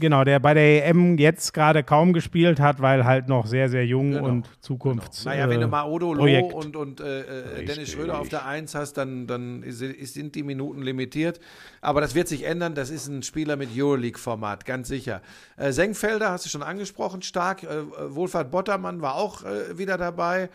[0.00, 3.84] Genau, der bei der EM jetzt gerade kaum gespielt hat, weil halt noch sehr, sehr
[3.86, 5.26] jung Genau, und Zukunfts.
[5.26, 6.54] Naja, wenn du äh, Maodo Loh Projekt.
[6.54, 7.92] und, und äh, äh, Dennis.
[7.92, 11.38] Schröder auf der Eins hast, dann, dann sind die Minuten limitiert.
[11.82, 12.74] Aber das wird sich ändern.
[12.74, 15.20] Das ist ein Spieler mit Euroleague-Format, ganz sicher.
[15.56, 17.62] Äh, Senkfelder hast du schon angesprochen, stark.
[17.62, 17.68] Äh,
[18.08, 20.48] Wohlfahrt Bottermann war auch äh, wieder dabei.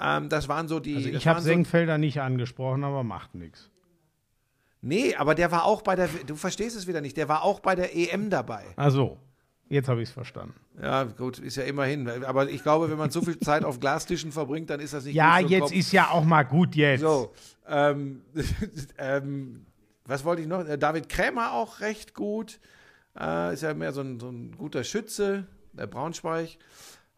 [0.00, 0.96] Ähm, das waren so die.
[0.96, 3.70] Also ich habe waren so, Senkfelder nicht angesprochen, aber macht nichts.
[4.80, 6.08] Nee, aber der war auch bei der.
[6.26, 7.16] Du verstehst es wieder nicht.
[7.16, 8.64] Der war auch bei der EM dabei.
[8.76, 9.18] Also,
[9.68, 10.54] jetzt habe ich es verstanden.
[10.80, 12.08] Ja, gut, ist ja immerhin.
[12.24, 15.14] Aber ich glaube, wenn man so viel Zeit auf Glastischen verbringt, dann ist das nicht
[15.14, 15.72] Ja, jetzt Kopf.
[15.72, 17.00] ist ja auch mal gut jetzt.
[17.00, 17.32] So,
[17.66, 18.22] ähm,
[18.98, 19.66] ähm,
[20.04, 20.64] was wollte ich noch?
[20.66, 22.60] Äh, David Krämer auch recht gut.
[23.18, 26.56] Äh, ist ja mehr so ein, so ein guter Schütze, der Braunschweig.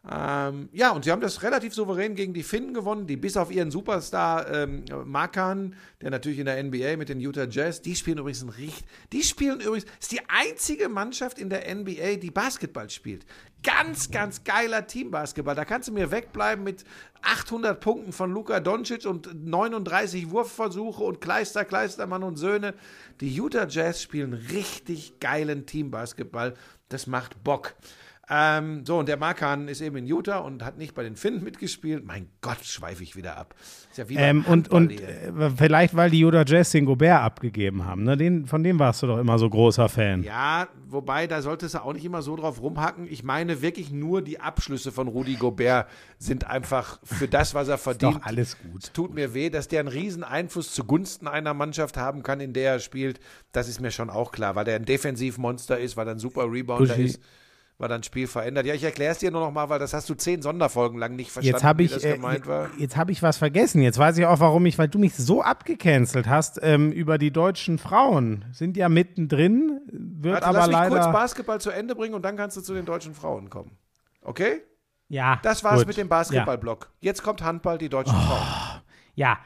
[0.09, 3.51] Ähm, ja, und sie haben das relativ souverän gegen die Finnen gewonnen, die bis auf
[3.51, 8.17] ihren Superstar ähm, Makan, der natürlich in der NBA mit den Utah Jazz, die spielen
[8.17, 8.83] übrigens ein richtig,
[9.13, 13.27] die spielen übrigens, ist die einzige Mannschaft in der NBA, die Basketball spielt.
[13.61, 15.53] Ganz, ganz geiler Teambasketball.
[15.53, 16.83] Da kannst du mir wegbleiben mit
[17.21, 22.73] 800 Punkten von Luka Doncic und 39 Wurfversuche und Kleister, Kleistermann und Söhne.
[23.19, 26.55] Die Utah Jazz spielen richtig geilen Teambasketball.
[26.89, 27.75] Das macht Bock.
[28.33, 31.43] Ähm, so, und der Markan ist eben in Utah und hat nicht bei den Finnen
[31.43, 32.05] mitgespielt.
[32.05, 33.53] Mein Gott, schweife ich wieder ab.
[33.89, 37.83] Ist ja wie Ähm, und und äh, vielleicht, weil die Yoda Jazz den Gobert abgegeben
[37.83, 38.03] haben.
[38.03, 38.15] Ne?
[38.15, 40.23] Den, von dem warst du doch immer so großer Fan.
[40.23, 43.05] Ja, wobei, da solltest du auch nicht immer so drauf rumhacken.
[43.11, 47.77] Ich meine wirklich nur, die Abschlüsse von Rudi Gobert sind einfach für das, was er
[47.77, 48.15] verdient.
[48.15, 48.85] Doch alles gut.
[48.85, 52.53] Es tut mir weh, dass der einen riesen Einfluss zugunsten einer Mannschaft haben kann, in
[52.53, 53.19] der er spielt.
[53.51, 56.49] Das ist mir schon auch klar, weil der ein Defensivmonster ist, weil er ein super
[56.49, 57.03] Rebounder Buschi.
[57.03, 57.19] ist,
[57.81, 58.65] weil er ein Spiel verändert.
[58.67, 61.15] Ja, ich erkläre es dir nur noch mal, weil das hast du zehn Sonderfolgen lang
[61.15, 62.69] nicht verstanden, Jetzt habe wie ich, das äh, gemeint war.
[62.77, 63.81] jetzt habe ich was vergessen.
[63.81, 67.31] Jetzt weiß ich auch, warum ich, weil du mich so abgecancelt hast ähm, über die
[67.31, 68.45] deutschen Frauen.
[68.51, 71.11] Sind ja mittendrin, wird Warte, aber lass mich kurz leider.
[71.11, 73.77] Basketball zu Ende bringen und dann kannst du zu den deutschen Frauen kommen.
[74.21, 74.61] Okay?
[75.09, 75.87] Ja, Das war's gut.
[75.87, 76.89] mit dem Basketballblock.
[76.99, 78.21] Jetzt kommt Handball, die deutschen Oh.
[78.27, 78.81] Frauen.
[79.15, 79.39] Ja.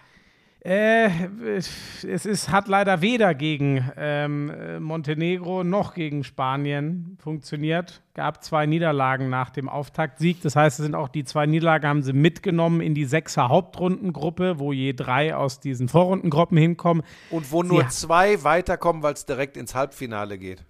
[0.66, 1.12] Äh,
[1.58, 8.02] es ist, hat leider weder gegen ähm, äh, Montenegro noch gegen Spanien funktioniert.
[8.16, 10.42] Gab zwei Niederlagen nach dem Auftaktsieg.
[10.42, 14.58] Das heißt, es sind auch die zwei Niederlagen haben sie mitgenommen in die sechser Hauptrundengruppe,
[14.58, 17.04] wo je drei aus diesen Vorrundengruppen hinkommen.
[17.30, 20.66] Und wo nur zwei weiterkommen, weil es direkt ins Halbfinale geht.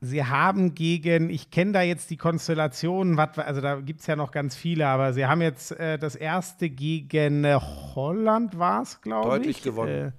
[0.00, 4.30] Sie haben gegen, ich kenne da jetzt die Konstellationen, also da gibt es ja noch
[4.30, 7.58] ganz viele, aber sie haben jetzt äh, das erste gegen äh,
[7.94, 9.34] Holland, war es, glaube ich.
[9.34, 10.12] Deutlich gewonnen.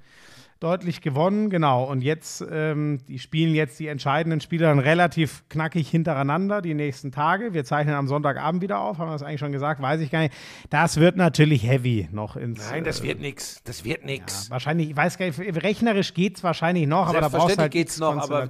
[0.59, 1.83] Deutlich gewonnen, genau.
[1.83, 7.11] Und jetzt, ähm, die spielen jetzt die entscheidenden Spiele dann relativ knackig hintereinander die nächsten
[7.11, 7.53] Tage.
[7.53, 10.21] Wir zeichnen am Sonntagabend wieder auf, haben wir das eigentlich schon gesagt, weiß ich gar
[10.21, 10.33] nicht.
[10.71, 12.69] Das wird natürlich heavy noch ins.
[12.71, 13.61] Nein, das äh, wird nix.
[13.65, 14.49] Das wird nix.
[14.49, 17.61] Wahrscheinlich, ich weiß gar nicht, rechnerisch geht es wahrscheinlich noch, aber da brauchst du Selbstverständlich
[17.61, 18.47] halt geht's noch, aber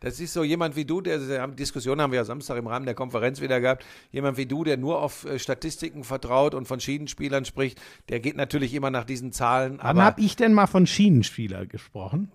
[0.00, 2.94] das ist so jemand wie du, der, Diskussion haben wir ja Samstag im Rahmen der
[2.94, 7.44] Konferenz wieder gehabt, jemand wie du, der nur auf äh, Statistiken vertraut und von Schienenspielern
[7.44, 10.86] spricht, der geht natürlich immer nach diesen Zahlen, Wann habe ich denn mal von
[11.22, 12.30] Schienenspieler gesprochen?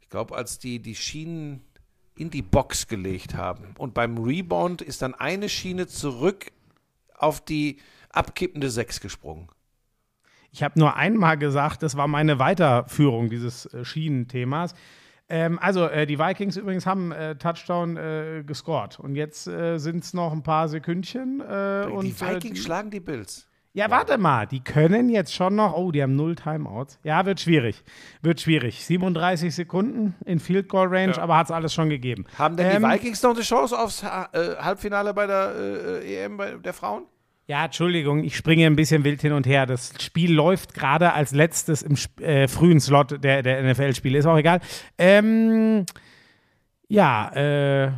[0.00, 1.62] ich glaube, als die die Schienen
[2.16, 6.46] in die Box gelegt haben und beim Rebound ist dann eine Schiene zurück
[7.16, 7.78] auf die
[8.10, 9.48] abkippende Sechs gesprungen.
[10.50, 14.74] Ich habe nur einmal gesagt, das war meine Weiterführung dieses äh, Schienenthemas.
[15.28, 18.98] Ähm, also, äh, die Vikings übrigens haben äh, Touchdown äh, gescored.
[18.98, 21.40] Und jetzt äh, sind es noch ein paar Sekündchen.
[21.40, 23.46] Äh, und, die Vikings schlagen die Bills.
[23.72, 25.74] Ja, warte mal, die können jetzt schon noch.
[25.76, 26.98] Oh, die haben null Timeouts.
[27.04, 27.84] Ja, wird schwierig.
[28.20, 28.84] Wird schwierig.
[28.84, 32.24] 37 Sekunden in Field Goal Range, aber hat es alles schon gegeben.
[32.36, 34.06] Haben denn Ähm, die Vikings noch eine Chance aufs äh,
[34.58, 35.52] Halbfinale bei der
[36.02, 37.04] äh, EM bei der Frauen?
[37.46, 39.66] Ja, Entschuldigung, ich springe ein bisschen wild hin und her.
[39.66, 44.18] Das Spiel läuft gerade als letztes im äh, frühen Slot der, der NFL-Spiele.
[44.18, 44.60] Ist auch egal.
[44.98, 45.86] Ähm,
[46.88, 47.30] ja,
[47.86, 47.92] äh.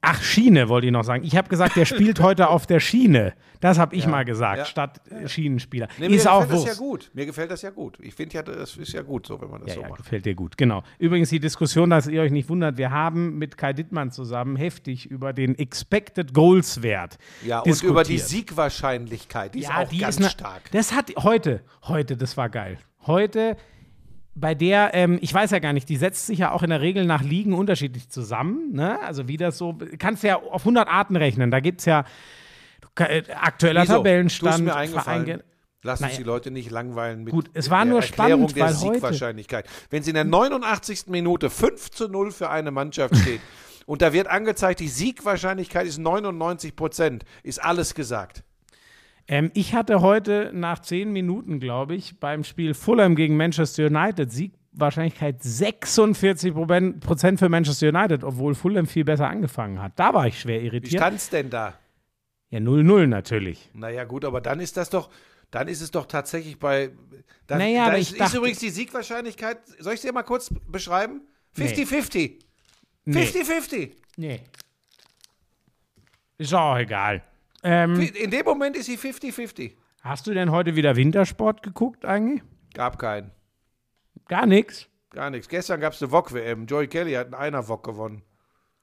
[0.00, 1.24] Ach, Schiene wollte ich noch sagen.
[1.24, 3.34] Ich habe gesagt, der spielt heute auf der Schiene.
[3.60, 4.64] Das habe ich mal gesagt, ja.
[4.64, 5.88] statt Schienenspieler.
[5.98, 7.10] Nee, mir ist auch gefällt das ja gut.
[7.14, 7.98] Mir gefällt das ja gut.
[8.00, 9.98] Ich finde ja, das ist ja gut so, wenn man das Ja, so ja, macht.
[9.98, 10.84] gefällt dir gut, genau.
[11.00, 15.10] Übrigens die Diskussion, dass ihr euch nicht wundert, wir haben mit Kai Dittmann zusammen heftig
[15.10, 17.90] über den Expected Goals Wert Ja, und diskutiert.
[17.90, 20.70] über die Siegwahrscheinlichkeit, die ist auch ganz ne- stark.
[20.70, 22.78] Das hat heute, heute, das war geil.
[23.06, 23.56] Heute,
[24.40, 26.80] bei der, ähm, ich weiß ja gar nicht, die setzt sich ja auch in der
[26.80, 28.72] Regel nach Ligen unterschiedlich zusammen.
[28.72, 29.00] Ne?
[29.02, 31.50] Also wie das so, kannst ja auf 100 Arten rechnen.
[31.50, 32.04] Da gibt es ja
[32.96, 33.96] äh, aktueller Wieso?
[33.96, 34.64] Tabellenstand.
[34.64, 34.72] Mir.
[34.72, 35.42] Vereinge-
[35.82, 36.18] Lass uns Naja.
[36.18, 39.66] die Leute nicht langweilen mit Gut, es war der nur Erklärung spannend, der Siegwahrscheinlichkeit.
[39.90, 41.04] Wenn es in der 89.
[41.06, 43.40] Minute 5 zu 0 für eine Mannschaft steht
[43.86, 48.42] und da wird angezeigt, die Siegwahrscheinlichkeit ist 99 Prozent, ist alles gesagt.
[49.28, 54.32] Ähm, ich hatte heute nach zehn Minuten, glaube ich, beim Spiel Fulham gegen Manchester United
[54.32, 59.92] Siegwahrscheinlichkeit 46 Proben- Prozent für Manchester United, obwohl Fulham viel besser angefangen hat.
[59.96, 61.00] Da war ich schwer Wie irritiert.
[61.02, 61.74] stand's denn da?
[62.50, 63.68] Ja, 0-0 natürlich.
[63.74, 65.10] Naja, gut, aber dann ist das doch,
[65.50, 66.90] dann ist es doch tatsächlich bei.
[67.46, 70.14] Dann, Naja, da aber ist, ich ist dachte- übrigens die Siegwahrscheinlichkeit, soll ich sie dir
[70.14, 71.20] mal kurz beschreiben?
[71.56, 71.66] Nee.
[71.66, 72.38] 50-50.
[73.04, 73.22] Nee.
[73.24, 73.90] 50-50.
[74.16, 74.40] Nee.
[76.38, 77.22] Ist auch egal.
[77.64, 79.72] Ähm, In dem Moment ist sie 50-50.
[80.02, 82.42] hast du denn heute wieder Wintersport geguckt eigentlich?
[82.74, 83.30] Gab keinen.
[84.28, 84.88] Gar nichts.
[85.10, 85.48] Gar nichts.
[85.48, 86.66] Gestern gab es eine VOG-WM.
[86.66, 88.22] Joey Kelly hat einen Einer-VOG gewonnen.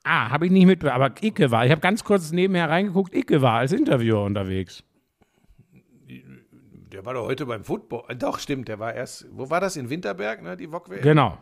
[0.03, 1.01] Ah, habe ich nicht mitbekommen.
[1.01, 1.65] Aber Icke war.
[1.65, 3.13] Ich habe ganz kurz nebenher reingeguckt.
[3.15, 4.83] Icke war als Interviewer unterwegs.
[6.91, 8.03] Der war doch heute beim Football.
[8.07, 9.25] Äh, Doch, stimmt, der war erst.
[9.31, 9.75] Wo war das?
[9.75, 10.55] In Winterberg, ne?
[10.55, 11.01] Die VOG-WM?
[11.01, 11.37] Genau.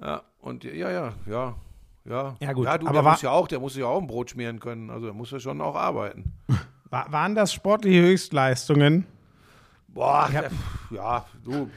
[0.00, 1.56] Ja, und ja, ja, ja.
[2.04, 4.00] Ja, Ja, gut, Ja, du, aber der war- muss ja auch, der muss ja auch
[4.00, 4.90] ein Brot schmieren können.
[4.90, 6.32] Also der muss ja schon auch arbeiten.
[6.90, 9.06] Wa- waren das sportliche Höchstleistungen?
[9.88, 10.44] Boah, ja,
[10.90, 11.70] ja du,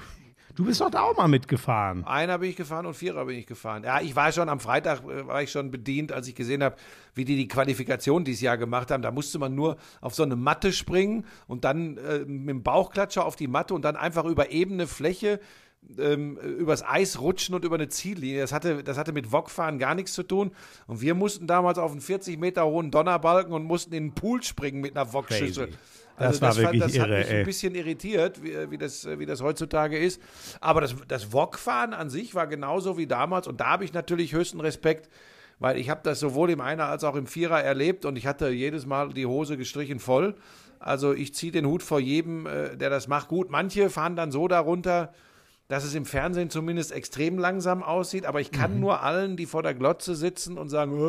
[0.56, 2.06] Du bist doch da auch mal mitgefahren.
[2.06, 3.84] Einer bin ich gefahren und Vierer bin ich gefahren.
[3.84, 6.78] Ja, ich war schon am Freitag, äh, war ich schon bedient, als ich gesehen habe,
[7.14, 9.04] wie die die Qualifikation dieses Jahr gemacht haben.
[9.04, 13.26] Da musste man nur auf so eine Matte springen und dann äh, mit dem Bauchklatscher
[13.26, 15.42] auf die Matte und dann einfach über ebene Fläche
[15.98, 18.42] ähm, übers Eis rutschen und über eine Ziellinie.
[18.42, 20.52] Das hatte, das hatte mit Wokfahren gar nichts zu tun.
[20.88, 24.44] Und wir mussten damals auf einen 40 Meter hohen Donnerbalken und mussten in den Pool
[24.44, 25.68] springen mit einer Wokschüssel.
[25.68, 25.80] Crazy.
[26.18, 27.40] Das war wirklich das irre, hat mich ey.
[27.40, 30.22] ein bisschen irritiert, wie, wie, das, wie das heutzutage ist.
[30.62, 33.48] Aber das, das Wokfahren an sich war genauso wie damals.
[33.48, 35.10] Und da habe ich natürlich höchsten Respekt,
[35.60, 38.50] weil ich habe das sowohl im Einer als auch im Vierer erlebt und ich hatte
[38.50, 40.36] jedes Mal die Hose gestrichen voll.
[40.80, 43.28] Also ich ziehe den Hut vor jedem, äh, der das macht.
[43.28, 45.14] Gut, manche fahren dann so darunter,
[45.68, 48.26] dass es im Fernsehen zumindest extrem langsam aussieht.
[48.26, 51.00] Aber ich kann nur allen, die vor der Glotze sitzen und sagen,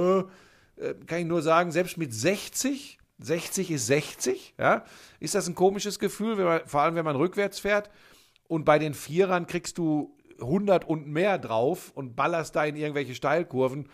[0.79, 4.85] äh, äh, kann ich nur sagen, selbst mit 60, 60 ist 60, ja,
[5.21, 7.91] ist das ein komisches Gefühl, wenn man, vor allem wenn man rückwärts fährt.
[8.49, 13.15] Und bei den Vierern kriegst du 100 und mehr drauf und ballerst da in irgendwelche
[13.15, 13.89] Steilkurven.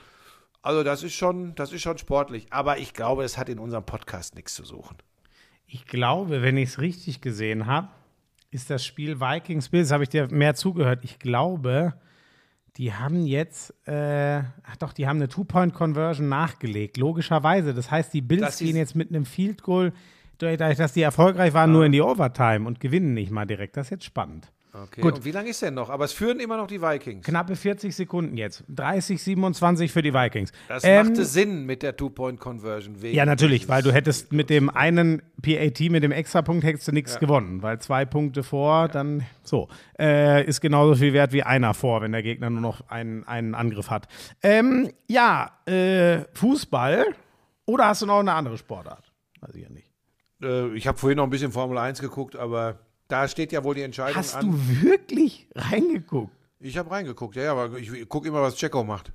[0.61, 2.47] Also das ist schon, das ist schon sportlich.
[2.51, 4.97] Aber ich glaube, es hat in unserem Podcast nichts zu suchen.
[5.67, 7.89] Ich glaube, wenn ich es richtig gesehen habe,
[8.53, 11.01] ist das Spiel Vikings Bills, habe ich dir mehr zugehört.
[11.03, 11.95] Ich glaube,
[12.77, 17.75] die haben jetzt, äh, ach doch, die haben eine Two-Point-Conversion nachgelegt, logischerweise.
[17.75, 19.93] Das heißt, die Bills gehen jetzt mit einem Field Goal,
[20.39, 23.77] dadurch, dass die erfolgreich waren, nur in die Overtime und gewinnen nicht mal direkt.
[23.77, 24.53] Das ist jetzt spannend.
[24.75, 25.03] Okay.
[25.03, 25.17] Gut.
[25.17, 25.91] Und wie lange ist denn noch?
[25.91, 27.27] Aber es führen immer noch die Vikings.
[27.27, 28.65] Knappe 40 Sekunden jetzt.
[28.71, 30.51] 30, 27 für die Vikings.
[30.67, 33.03] Das Ähm, machte Sinn mit der Two-Point-Conversion.
[33.03, 36.93] wegen Ja, natürlich, weil du hättest mit dem einen PAT, mit dem Extrapunkt, hättest du
[36.93, 41.75] nichts gewonnen, weil zwei Punkte vor, dann so, äh, ist genauso viel wert wie einer
[41.75, 44.09] vor, wenn der Gegner nur noch einen, einen Angriff hat.
[44.43, 47.05] Ähm, ja, äh, Fußball
[47.67, 49.13] oder hast du noch eine andere Sportart?
[49.41, 49.91] Weiß ich ja nicht.
[50.43, 52.79] Äh, ich habe vorhin noch ein bisschen Formel 1 geguckt, aber
[53.09, 54.51] da steht ja wohl die Entscheidung Hast an.
[54.51, 56.33] du wirklich reingeguckt?
[56.61, 59.13] Ich habe reingeguckt, ja, ja, aber ich gucke immer, was Checo macht.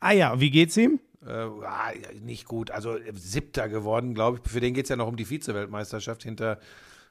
[0.00, 1.00] Ah ja, wie geht's ihm?
[1.26, 4.50] Äh, ah, nicht gut, also äh, siebter geworden, glaube ich.
[4.50, 6.60] Für den geht es ja noch um die Vize-Weltmeisterschaft hinter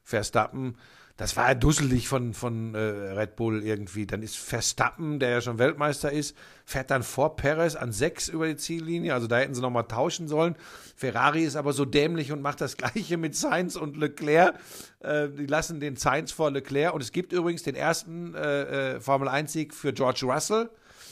[0.04, 0.78] Verstappen.
[1.16, 4.08] Das war ja dusselig von, von äh, Red Bull irgendwie.
[4.08, 8.48] Dann ist Verstappen, der ja schon Weltmeister ist, fährt dann vor Perez an sechs über
[8.48, 9.14] die Ziellinie.
[9.14, 10.56] Also da hätten sie nochmal tauschen sollen.
[10.96, 14.56] Ferrari ist aber so dämlich und macht das Gleiche mit Sainz und Leclerc.
[15.02, 16.96] Äh, die lassen den Sainz vor Leclerc.
[16.96, 20.72] Und es gibt übrigens den ersten äh, äh, Formel-1-Sieg für George Russell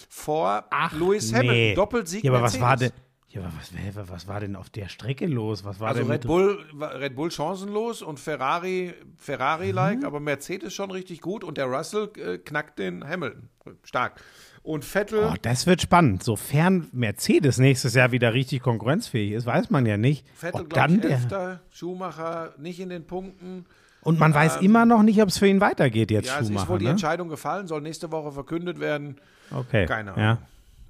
[0.09, 1.75] vor Lewis Hamilton.
[1.75, 2.91] Doppelsieg Ja, aber was war denn?
[3.33, 5.63] Ja, aber was, was war denn auf der Strecke los?
[5.63, 10.05] Was war Also Red Bull, Red Bull chancenlos und Ferrari Ferrari-like, Mhm.
[10.05, 13.47] aber Mercedes schon richtig gut und der Russell äh, knackt den Hamilton.
[13.83, 14.21] Stark.
[14.63, 16.23] Und Vettel, Oh, das wird spannend.
[16.23, 20.25] Sofern Mercedes nächstes Jahr wieder richtig konkurrenzfähig ist, weiß man ja nicht.
[20.35, 23.65] Vettel ob glaube dann ich, der, Elfter, Schumacher nicht in den Punkten.
[24.01, 26.47] und man weiß immer noch nicht, ob es für ihn weitergeht jetzt, Ja, es ist
[26.49, 26.69] Schumacher.
[26.69, 26.91] wohl die ne?
[26.91, 29.15] Entscheidung gefallen, soll nächste Woche verkündet werden.
[29.51, 29.85] Okay.
[29.85, 30.23] Keine Ahnung.
[30.23, 30.37] Ja.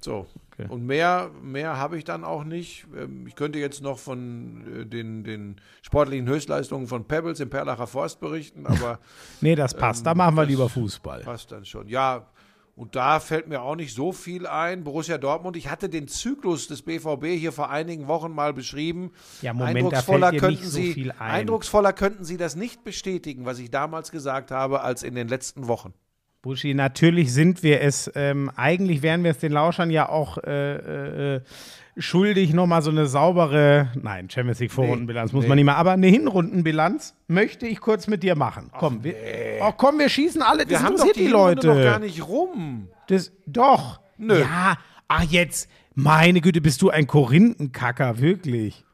[0.00, 0.26] So.
[0.52, 0.68] Okay.
[0.68, 2.86] Und mehr, mehr habe ich dann auch nicht.
[2.96, 7.86] Ähm, Ich könnte jetzt noch von äh, den, den sportlichen Höchstleistungen von Pebbles im Perlacher
[7.86, 8.98] Forst berichten, aber
[9.40, 10.00] Nee, das passt.
[10.00, 11.20] Ähm, da machen wir lieber Fußball.
[11.20, 11.88] Passt dann schon.
[11.88, 12.26] Ja,
[12.74, 14.82] und da fällt mir auch nicht so viel ein.
[14.82, 19.12] Borussia Dortmund, ich hatte den Zyklus des BVB hier vor einigen Wochen mal beschrieben.
[19.42, 21.18] Ja, Moment, da eindrucksvoller könnten nicht so Sie, viel ein.
[21.18, 25.68] Eindrucksvoller könnten Sie das nicht bestätigen, was ich damals gesagt habe, als in den letzten
[25.68, 25.92] Wochen.
[26.42, 31.36] Buschi, natürlich sind wir es, ähm, eigentlich wären wir es den Lauschern ja auch äh,
[31.36, 31.40] äh,
[31.96, 35.48] schuldig, nochmal so eine saubere, nein, Champions League Vorrundenbilanz muss nee.
[35.48, 38.72] man nicht mehr, aber eine Hinrundenbilanz möchte ich kurz mit dir machen.
[38.76, 39.14] Komm, wir,
[39.60, 41.78] oh, komm, wir schießen alle, das Wir haben doch die, die, Leute Leute.
[41.78, 42.88] noch gar nicht rum.
[43.06, 44.00] Das, doch.
[44.18, 44.40] Nö.
[44.40, 48.84] Ja, ach jetzt, meine Güte, bist du ein Korinthenkacker, wirklich.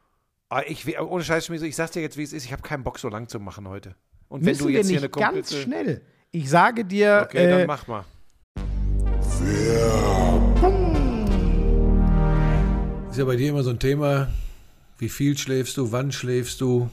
[0.49, 2.45] Ah, ich, ohne Scheiß, ich sag's dir jetzt, wie es ist.
[2.45, 3.95] Ich habe keinen Bock, so lang zu machen heute.
[4.27, 6.03] Und wenn Müssen du jetzt wir hier nicht eine ganz schnell.
[6.31, 8.05] Ich sage dir, Okay, äh, dann mach mal.
[13.09, 14.27] Ist ja bei dir immer so ein Thema,
[14.99, 16.89] wie viel schläfst du, wann schläfst du,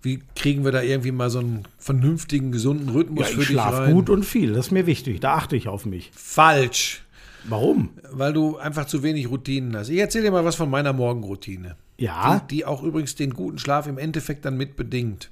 [0.00, 3.54] wie kriegen wir da irgendwie mal so einen vernünftigen, gesunden Rhythmus ja, für ich dich
[3.56, 3.92] schlafe rein?
[3.92, 4.54] gut und viel.
[4.54, 5.20] Das ist mir wichtig.
[5.20, 6.10] Da achte ich auf mich.
[6.14, 7.04] Falsch,
[7.44, 7.90] Warum?
[8.10, 9.90] weil du einfach zu wenig Routinen hast.
[9.90, 13.58] Ich erzähle dir mal was von meiner Morgenroutine, Ja, die, die auch übrigens den guten
[13.58, 15.30] Schlaf im Endeffekt dann mit bedingt.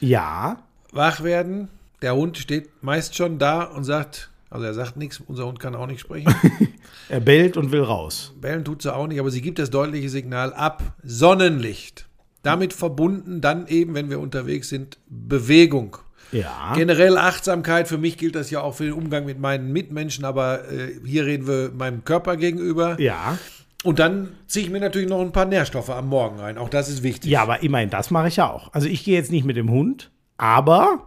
[0.00, 0.58] ja.
[0.90, 1.68] Wach werden,
[2.02, 5.74] der Hund steht meist schon da und sagt, also er sagt nichts, unser Hund kann
[5.74, 6.34] auch nicht sprechen.
[7.10, 8.34] Er bellt und will raus.
[8.38, 10.82] Bellen tut sie auch nicht, aber sie gibt das deutliche Signal ab.
[11.02, 12.06] Sonnenlicht.
[12.42, 15.96] Damit verbunden dann eben, wenn wir unterwegs sind, Bewegung.
[16.32, 16.72] Ja.
[16.74, 20.70] Generell Achtsamkeit, für mich gilt das ja auch für den Umgang mit meinen Mitmenschen, aber
[20.70, 23.00] äh, hier reden wir meinem Körper gegenüber.
[23.00, 23.38] Ja.
[23.84, 26.58] Und dann ziehe ich mir natürlich noch ein paar Nährstoffe am Morgen rein.
[26.58, 27.30] Auch das ist wichtig.
[27.30, 28.72] Ja, aber immerhin, das mache ich ja auch.
[28.74, 31.06] Also ich gehe jetzt nicht mit dem Hund, aber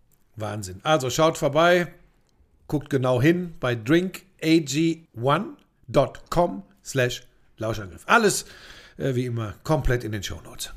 [0.35, 0.81] Wahnsinn.
[0.83, 1.87] Also schaut vorbei,
[2.67, 7.23] guckt genau hin bei drinkag1.com slash
[7.57, 8.03] Lauschangriff.
[8.07, 8.45] Alles
[8.97, 10.73] äh, wie immer komplett in den Shownotes.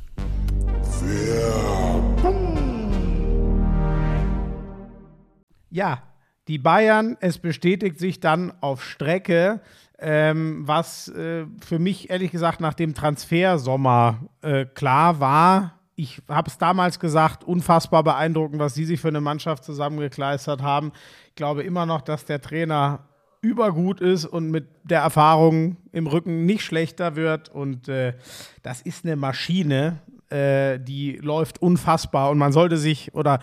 [5.71, 6.03] Ja,
[6.47, 9.61] die Bayern, es bestätigt sich dann auf Strecke,
[9.99, 15.74] ähm, was äh, für mich ehrlich gesagt nach dem Transfersommer äh, klar war.
[15.97, 20.93] Ich habe es damals gesagt, unfassbar beeindruckend, was sie sich für eine Mannschaft zusammengekleistert haben.
[21.29, 23.01] Ich glaube immer noch, dass der Trainer
[23.41, 27.49] übergut ist und mit der Erfahrung im Rücken nicht schlechter wird.
[27.49, 28.15] Und äh,
[28.63, 32.31] das ist eine Maschine, äh, die läuft unfassbar.
[32.31, 33.39] Und man sollte sich oder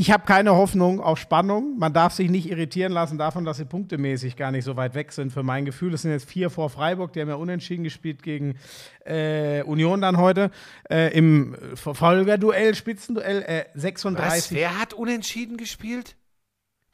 [0.00, 1.78] ich habe keine Hoffnung auf Spannung.
[1.78, 5.12] Man darf sich nicht irritieren lassen davon, dass sie punktemäßig gar nicht so weit weg
[5.12, 5.30] sind.
[5.30, 7.12] Für mein Gefühl, es sind jetzt vier vor Freiburg.
[7.12, 8.54] Die haben ja unentschieden gespielt gegen
[9.04, 10.52] äh, Union dann heute.
[10.88, 14.56] Äh, Im Verfolgerduell, Spitzenduell äh, 36.
[14.56, 16.16] Wer hat unentschieden gespielt?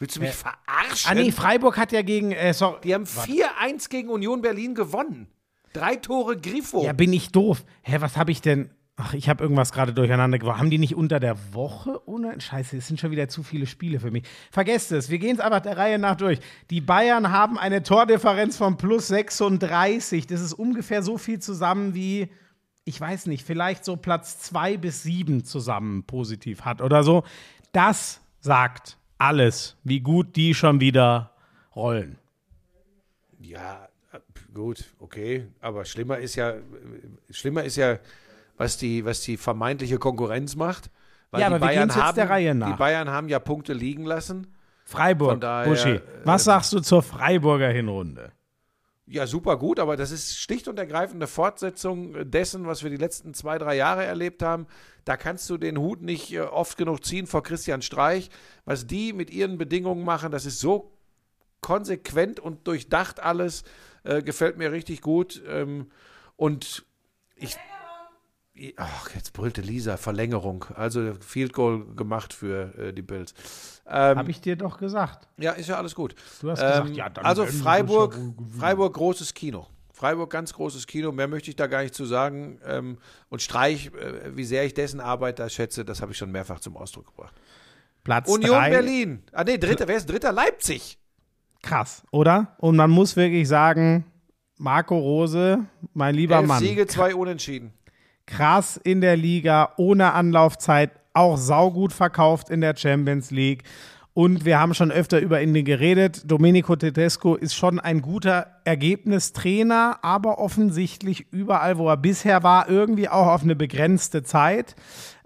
[0.00, 1.09] Willst du mich verarschen?
[1.09, 2.32] Ah, nee, Freiburg hat ja gegen.
[2.32, 5.28] Äh, sorry, Die haben 4-1 gegen Union Berlin gewonnen.
[5.72, 6.82] Drei Tore Grifo.
[6.84, 7.64] Ja, bin ich doof.
[7.82, 8.70] Hä, was habe ich denn?
[8.99, 10.59] Ach, ich habe irgendwas gerade durcheinander gebracht.
[10.59, 12.01] Haben die nicht unter der Woche?
[12.09, 14.24] Ohne Scheiße, es sind schon wieder zu viele Spiele für mich.
[14.51, 16.40] Vergesst es, wir gehen es einfach der Reihe nach durch.
[16.70, 20.26] Die Bayern haben eine Tordifferenz von plus 36.
[20.26, 22.30] Das ist ungefähr so viel zusammen wie,
[22.84, 27.22] ich weiß nicht, vielleicht so Platz 2 bis 7 zusammen positiv hat oder so.
[27.72, 31.32] Das sagt alles, wie gut die schon wieder
[31.74, 32.16] rollen.
[33.40, 33.90] Ja,
[34.55, 35.49] gut, okay.
[35.61, 36.55] Aber schlimmer ist ja,
[37.30, 37.99] schlimmer ist ja,
[38.57, 40.90] was die, was die vermeintliche Konkurrenz macht.
[41.30, 42.70] Weil Ja, die aber wir Bayern gehen's jetzt haben, der Reihe nach.
[42.70, 44.46] Die Bayern haben ja Punkte liegen lassen.
[44.84, 48.30] Freiburg, daher, Buschi, was ähm, sagst du zur Freiburger Hinrunde?
[49.09, 52.96] Ja, super gut, aber das ist schlicht und ergreifend eine Fortsetzung dessen, was wir die
[52.96, 54.66] letzten zwei, drei Jahre erlebt haben.
[55.04, 58.30] Da kannst du den Hut nicht äh, oft genug ziehen vor Christian Streich.
[58.64, 60.92] Was die mit ihren Bedingungen machen, das ist so
[61.61, 63.62] konsequent und durchdacht alles.
[64.02, 65.42] Äh, gefällt mir richtig gut.
[65.48, 65.90] Ähm,
[66.36, 66.84] und
[67.36, 67.57] ich.
[68.76, 70.64] Ach, jetzt brüllte Lisa, Verlängerung.
[70.74, 73.34] Also Field Goal gemacht für äh, die Bills.
[73.86, 75.28] Ähm, Habe ich dir doch gesagt.
[75.36, 76.14] ja, ist ja alles gut.
[76.40, 78.16] Du hast Ähm, gesagt, ja, dann also Freiburg.
[78.59, 79.66] Freiburg großes Kino.
[79.92, 81.12] Freiburg ganz großes Kino.
[81.12, 82.59] Mehr möchte ich da gar nicht zu sagen.
[82.66, 82.98] Ähm,
[83.28, 86.61] und Streich, äh, wie sehr ich dessen Arbeit da schätze, das habe ich schon mehrfach
[86.61, 87.34] zum Ausdruck gebracht.
[88.04, 88.70] Platz Union drei.
[88.70, 89.22] Berlin.
[89.32, 89.88] Ah nee, dritter.
[89.88, 90.32] Wer ist dritter?
[90.32, 90.98] Leipzig.
[91.62, 92.54] Krass, oder?
[92.59, 94.04] Und man muss wirklich sagen,
[94.59, 97.72] Marco Rose, mein lieber Elf Mann, Siege, zwei Unentschieden.
[98.27, 103.62] Krass in der Liga, ohne Anlaufzeit, auch saugut verkauft in der Champions League.
[104.12, 106.22] Und wir haben schon öfter über ihn geredet.
[106.24, 113.09] Domenico Tedesco ist schon ein guter Ergebnistrainer, aber offensichtlich überall, wo er bisher war, irgendwie
[113.09, 114.74] auch auf eine begrenzte Zeit.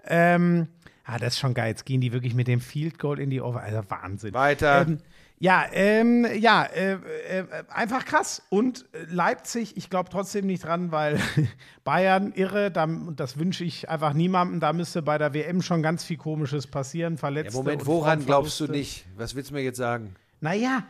[0.05, 0.67] Ähm,
[1.11, 1.69] Ah, das ist schon geil.
[1.69, 3.61] Jetzt gehen die wirklich mit dem Field Goal in die Over.
[3.61, 4.33] Also Wahnsinn.
[4.33, 4.85] Weiter.
[4.87, 4.99] Ähm,
[5.41, 8.43] ja, ähm, ja, äh, äh, einfach krass.
[8.49, 11.19] Und äh, Leipzig, ich glaube trotzdem nicht dran, weil
[11.83, 14.59] Bayern irre, da, und das wünsche ich einfach niemandem.
[14.59, 17.17] Da müsste bei der WM schon ganz viel Komisches passieren.
[17.17, 19.07] Verletzte Ja, Moment, woran glaubst du nicht?
[19.17, 20.13] Was willst du mir jetzt sagen?
[20.41, 20.83] Naja,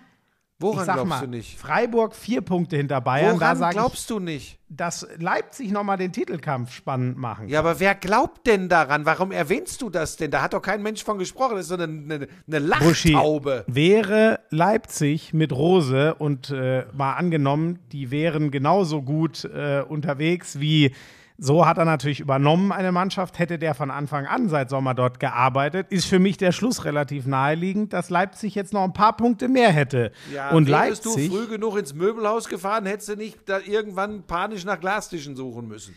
[0.62, 1.57] Woran ich glaubst mal, du nicht?
[1.57, 3.39] Freiburg vier Punkte hinter Bayern.
[3.39, 4.59] da Woran ich, glaubst du nicht?
[4.74, 9.05] dass Leipzig nochmal den Titelkampf spannend machen Ja, aber wer glaubt denn daran?
[9.05, 10.32] Warum erwähnst du das denn?
[10.32, 11.55] Da hat doch kein Mensch von gesprochen.
[11.55, 13.66] Das ist so eine, eine, eine Buschi, Lachtaube.
[13.68, 20.93] wäre Leipzig mit Rose und äh, mal angenommen, die wären genauso gut äh, unterwegs wie
[21.43, 25.19] so hat er natürlich übernommen eine Mannschaft, hätte der von Anfang an seit Sommer dort
[25.19, 29.47] gearbeitet, ist für mich der Schluss relativ naheliegend, dass Leipzig jetzt noch ein paar Punkte
[29.47, 30.11] mehr hätte.
[30.51, 34.65] und wärst Leipzig, du früh genug ins Möbelhaus gefahren, hättest du nicht da irgendwann panisch
[34.65, 35.95] nach Glastischen suchen müssen.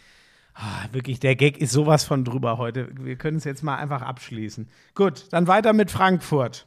[0.55, 2.89] Ah, wirklich, der Gag ist sowas von drüber heute.
[2.99, 4.67] Wir können es jetzt mal einfach abschließen.
[4.95, 6.67] Gut, dann weiter mit Frankfurt.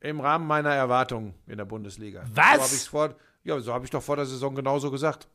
[0.00, 2.22] Im Rahmen meiner Erwartungen in der Bundesliga.
[2.32, 2.54] Was?
[2.54, 5.26] So hab ich's vor, ja, so habe ich doch vor der Saison genauso gesagt.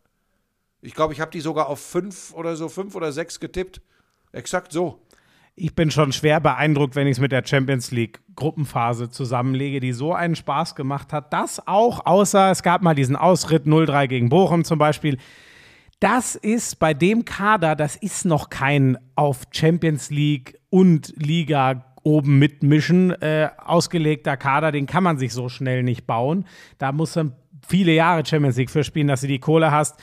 [0.85, 3.81] Ich glaube, ich habe die sogar auf fünf oder so, fünf oder sechs getippt.
[4.31, 5.01] Exakt so.
[5.55, 9.93] Ich bin schon schwer beeindruckt, wenn ich es mit der Champions League Gruppenphase zusammenlege, die
[9.93, 11.31] so einen Spaß gemacht hat.
[11.33, 15.17] Das auch, außer es gab mal diesen Ausritt 0-3 gegen Bochum zum Beispiel.
[16.01, 22.37] Das ist bei dem Kader, das ist noch kein auf Champions League und Liga oben
[22.37, 24.71] mitmischen äh, ausgelegter Kader.
[24.71, 26.45] Den kann man sich so schnell nicht bauen.
[26.77, 27.33] Da muss man
[27.67, 29.99] viele Jahre Champions League für spielen, dass du die Kohle hast.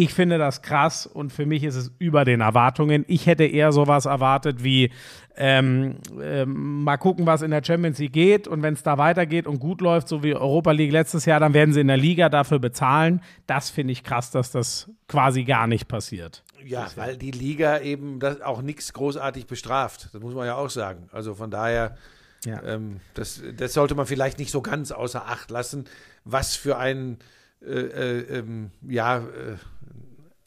[0.00, 3.04] Ich finde das krass und für mich ist es über den Erwartungen.
[3.08, 4.92] Ich hätte eher sowas erwartet wie
[5.36, 9.46] ähm, ähm, mal gucken, was in der Champions League geht und wenn es da weitergeht
[9.48, 12.28] und gut läuft, so wie Europa League letztes Jahr, dann werden sie in der Liga
[12.28, 13.20] dafür bezahlen.
[13.48, 16.44] Das finde ich krass, dass das quasi gar nicht passiert.
[16.64, 20.10] Ja, weil die Liga eben das auch nichts großartig bestraft.
[20.12, 21.08] Das muss man ja auch sagen.
[21.12, 21.96] Also von daher,
[22.44, 22.62] Ja.
[22.64, 25.86] ähm, das, das sollte man vielleicht nicht so ganz außer Acht lassen,
[26.24, 27.18] was für ein,
[27.62, 29.56] äh, äh, ähm, ja, äh,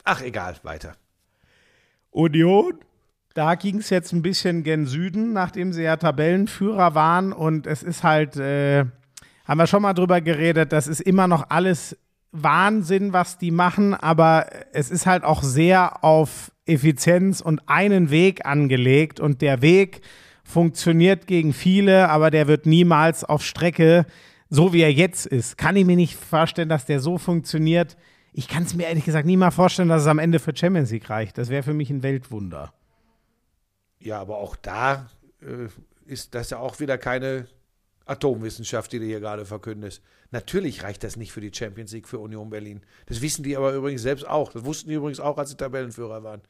[0.04, 0.94] ach egal, weiter.
[2.10, 2.74] Union.
[3.34, 7.32] Da ging es jetzt ein bisschen gen Süden, nachdem sie ja Tabellenführer waren.
[7.32, 8.84] Und es ist halt, äh,
[9.46, 11.96] haben wir schon mal drüber geredet, das ist immer noch alles
[12.30, 18.46] Wahnsinn, was die machen, aber es ist halt auch sehr auf Effizienz und einen Weg
[18.46, 19.20] angelegt.
[19.20, 20.00] Und der Weg
[20.44, 24.06] funktioniert gegen viele, aber der wird niemals auf Strecke,
[24.54, 25.56] so wie er jetzt ist.
[25.56, 27.96] Kann ich mir nicht vorstellen, dass der so funktioniert.
[28.34, 30.90] Ich kann es mir ehrlich gesagt nie mal vorstellen, dass es am Ende für Champions
[30.90, 31.38] League reicht.
[31.38, 32.74] Das wäre für mich ein Weltwunder.
[33.98, 35.68] Ja, aber auch da äh,
[36.04, 37.46] ist das ja auch wieder keine
[38.04, 40.02] Atomwissenschaft, die du hier gerade verkündest.
[40.32, 42.82] Natürlich reicht das nicht für die Champions League für Union Berlin.
[43.06, 44.52] Das wissen die aber übrigens selbst auch.
[44.52, 46.42] Das wussten die übrigens auch, als sie Tabellenführer waren.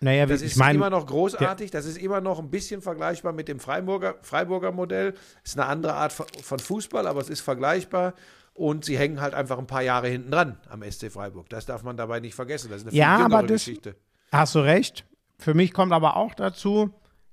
[0.00, 1.70] Naja, Das ist meine, immer noch großartig.
[1.70, 5.14] Das ist immer noch ein bisschen vergleichbar mit dem Freiburger, Freiburger Modell.
[5.42, 8.14] Ist eine andere Art von Fußball, aber es ist vergleichbar.
[8.52, 11.48] Und sie hängen halt einfach ein paar Jahre hinten dran am SC Freiburg.
[11.50, 12.68] Das darf man dabei nicht vergessen.
[12.70, 13.96] Das ist eine viel Ja, aber das- Geschichte.
[14.32, 15.04] Hast du recht.
[15.38, 16.90] Für mich kommt aber auch dazu,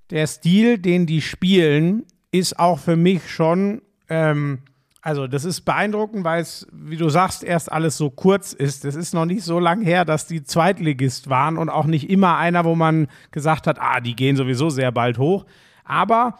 [0.10, 4.60] der Stil, den die spielen, ist auch für mich schon, ähm,
[5.06, 8.86] also das ist beeindruckend, weil es, wie du sagst, erst alles so kurz ist.
[8.86, 12.38] Es ist noch nicht so lang her, dass die Zweitligist waren und auch nicht immer
[12.38, 15.46] einer, wo man gesagt hat, ah, die gehen sowieso sehr bald hoch.
[15.84, 16.40] Aber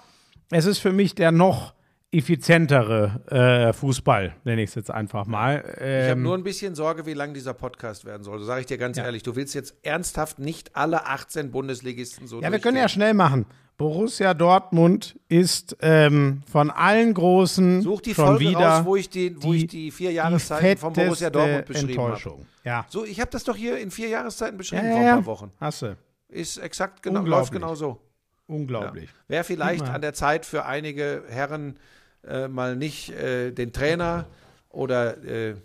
[0.50, 1.74] es ist für mich der noch
[2.14, 3.22] effizientere
[3.70, 5.64] äh, Fußball, nenne ich es jetzt einfach mal.
[5.66, 8.44] Ich habe Ähm, nur ein bisschen Sorge, wie lang dieser Podcast werden soll.
[8.44, 9.24] Sage ich dir ganz ehrlich.
[9.24, 13.46] Du willst jetzt ernsthaft nicht alle 18 Bundesligisten so Ja, wir können ja schnell machen.
[13.78, 19.10] Borussia Dortmund ist ähm, von allen Großen Such die schon Folge wieder raus, wo ich
[19.10, 22.38] die, wo ich die vier Jahreszeiten von Borussia Dortmund beschrieben habe.
[22.64, 22.86] Ja.
[22.90, 25.16] So, ich habe das doch hier in vier Jahreszeiten Ja, beschrieben ja, vor ein ja.
[25.16, 25.52] paar Wochen.
[25.60, 25.98] Hast du.
[26.30, 28.00] Ist exakt genau, läuft genau so.
[28.48, 29.10] Unglaublich.
[29.28, 31.80] Wäre vielleicht an der Zeit für einige Herren
[32.28, 34.28] äh, mal nicht äh, den Trainer
[34.70, 35.56] oder äh,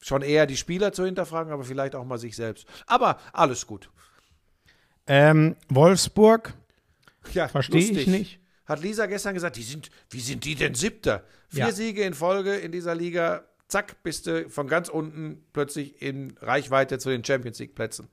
[0.00, 2.66] schon eher die Spieler zu hinterfragen, aber vielleicht auch mal sich selbst.
[2.86, 3.90] Aber alles gut.
[5.06, 6.54] Ähm, Wolfsburg,
[7.32, 8.40] Ja, verstehe ich nicht.
[8.66, 11.24] Hat Lisa gestern gesagt, die sind, wie sind die denn Siebter?
[11.48, 11.72] Vier Ja.
[11.72, 16.98] Siege in Folge in dieser Liga, zack, bist du von ganz unten plötzlich in Reichweite
[16.98, 18.08] zu den Champions League Plätzen.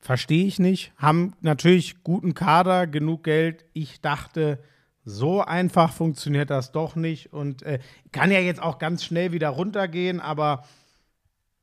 [0.00, 0.92] Verstehe ich nicht.
[0.96, 3.64] Haben natürlich guten Kader, genug Geld.
[3.72, 4.62] Ich dachte,
[5.04, 7.32] so einfach funktioniert das doch nicht.
[7.32, 7.78] Und äh,
[8.12, 10.64] kann ja jetzt auch ganz schnell wieder runtergehen, aber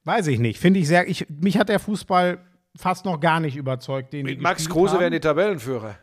[0.03, 0.59] weiß ich nicht.
[0.59, 1.07] Finde ich sehr.
[1.07, 2.39] Ich, mich hat der Fußball
[2.75, 4.13] fast noch gar nicht überzeugt.
[4.13, 5.97] Den Mit Max Kruse werden die Tabellenführer.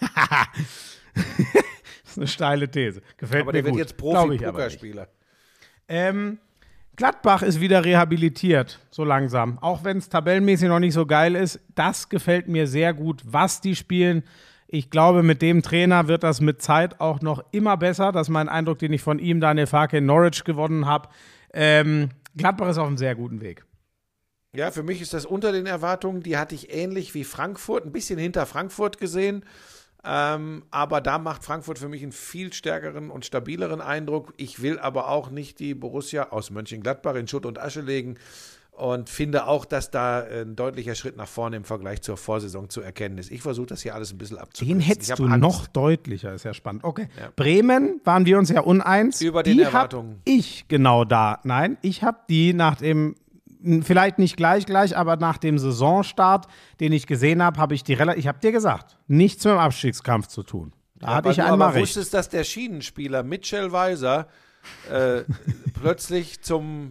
[1.14, 3.00] Das ist eine steile These.
[3.16, 3.78] Gefällt Aber mir der wird gut.
[3.80, 4.42] jetzt aber nicht.
[4.42, 5.08] Profi-Pokerspieler.
[5.88, 6.38] Ähm,
[6.96, 9.58] Gladbach ist wieder rehabilitiert, so langsam.
[9.60, 11.58] Auch wenn es tabellenmäßig noch nicht so geil ist.
[11.74, 14.24] Das gefällt mir sehr gut, was die spielen.
[14.74, 18.10] Ich glaube, mit dem Trainer wird das mit Zeit auch noch immer besser.
[18.10, 21.10] Das ist mein Eindruck, den ich von ihm, Daniel Farke, in Norwich gewonnen habe.
[21.52, 22.08] Ähm,
[22.38, 23.66] Gladbach ist auf einem sehr guten Weg.
[24.56, 26.22] Ja, für mich ist das unter den Erwartungen.
[26.22, 29.44] Die hatte ich ähnlich wie Frankfurt, ein bisschen hinter Frankfurt gesehen.
[30.06, 34.32] Ähm, aber da macht Frankfurt für mich einen viel stärkeren und stabileren Eindruck.
[34.38, 38.16] Ich will aber auch nicht die Borussia aus Mönchengladbach in Schutt und Asche legen
[38.72, 42.80] und finde auch, dass da ein deutlicher Schritt nach vorne im Vergleich zur Vorsaison zu
[42.80, 43.30] erkennen ist.
[43.30, 44.78] Ich versuche das hier alles ein bisschen abzukürzen.
[44.78, 45.38] Den hättest du Angst.
[45.40, 46.82] noch deutlicher, ist ja spannend.
[46.82, 47.08] Okay.
[47.20, 47.30] Ja.
[47.36, 49.20] Bremen waren wir uns ja uneins.
[49.20, 50.20] Über den die Erwartungen.
[50.24, 51.40] Ich genau da.
[51.44, 53.14] Nein, ich habe die nach dem
[53.82, 56.46] vielleicht nicht gleich gleich, aber nach dem Saisonstart,
[56.80, 59.58] den ich gesehen habe, habe ich die relativ, ich habe dir gesagt, nichts mit dem
[59.58, 60.72] Abstiegskampf zu tun.
[60.96, 61.82] Da ja, hatte ich einmal aber recht.
[61.82, 64.28] wusstest, dass der Schienenspieler Mitchell Weiser
[64.90, 65.22] äh,
[65.80, 66.88] plötzlich zum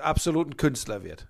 [0.00, 1.28] absoluten Künstler wird.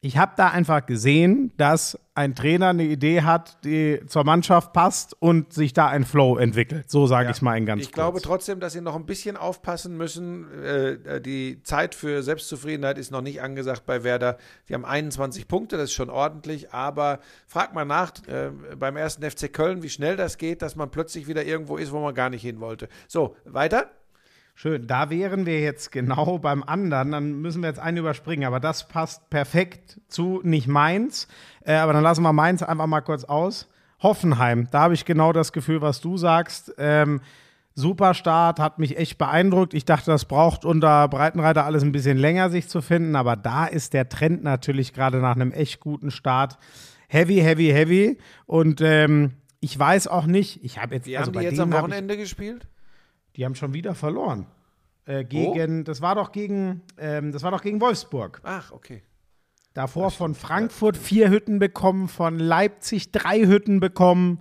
[0.00, 5.20] Ich habe da einfach gesehen, dass ein Trainer eine Idee hat, die zur Mannschaft passt
[5.20, 6.88] und sich da ein Flow entwickelt.
[6.88, 7.30] So sage ja.
[7.30, 7.94] ich es mal in ganz Ich kurz.
[7.94, 10.46] glaube trotzdem, dass sie noch ein bisschen aufpassen müssen.
[10.62, 14.38] Äh, die Zeit für Selbstzufriedenheit ist noch nicht angesagt bei Werder.
[14.68, 16.72] Die haben 21 Punkte, das ist schon ordentlich.
[16.72, 17.18] Aber
[17.48, 21.26] frag mal nach äh, beim ersten FC Köln, wie schnell das geht, dass man plötzlich
[21.26, 22.88] wieder irgendwo ist, wo man gar nicht hin wollte.
[23.08, 23.90] So, weiter.
[24.60, 28.58] Schön, da wären wir jetzt genau beim anderen, dann müssen wir jetzt einen überspringen, aber
[28.58, 31.28] das passt perfekt zu nicht Mainz,
[31.64, 33.68] äh, aber dann lassen wir Mainz einfach mal kurz aus.
[34.02, 36.74] Hoffenheim, da habe ich genau das Gefühl, was du sagst.
[36.76, 37.20] Ähm,
[37.76, 39.74] super Start, hat mich echt beeindruckt.
[39.74, 43.64] Ich dachte, das braucht unter Breitenreiter alles ein bisschen länger, sich zu finden, aber da
[43.64, 46.58] ist der Trend natürlich gerade nach einem echt guten Start
[47.06, 51.06] heavy, heavy, heavy und ähm, ich weiß auch nicht, ich habe jetzt.
[51.06, 52.66] Wie also haben die jetzt am Wochenende gespielt?
[53.38, 54.46] Die haben schon wieder verloren.
[55.06, 55.82] Äh, gegen, oh.
[55.84, 58.40] das war doch gegen, ähm, das war doch gegen Wolfsburg.
[58.42, 59.02] Ach, okay.
[59.74, 64.40] Davor von Frankfurt vier Hütten bekommen, von Leipzig drei Hütten bekommen.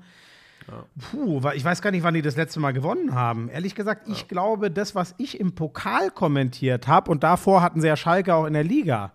[0.68, 0.84] Ja.
[1.12, 3.50] Puh, ich weiß gar nicht, wann die das letzte Mal gewonnen haben.
[3.50, 7.88] Ehrlich gesagt, ich glaube, das, was ich im Pokal kommentiert habe, und davor hatten sie
[7.88, 9.14] ja Schalke auch in der Liga,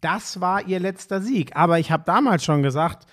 [0.00, 1.56] das war ihr letzter Sieg.
[1.56, 3.06] Aber ich habe damals schon gesagt,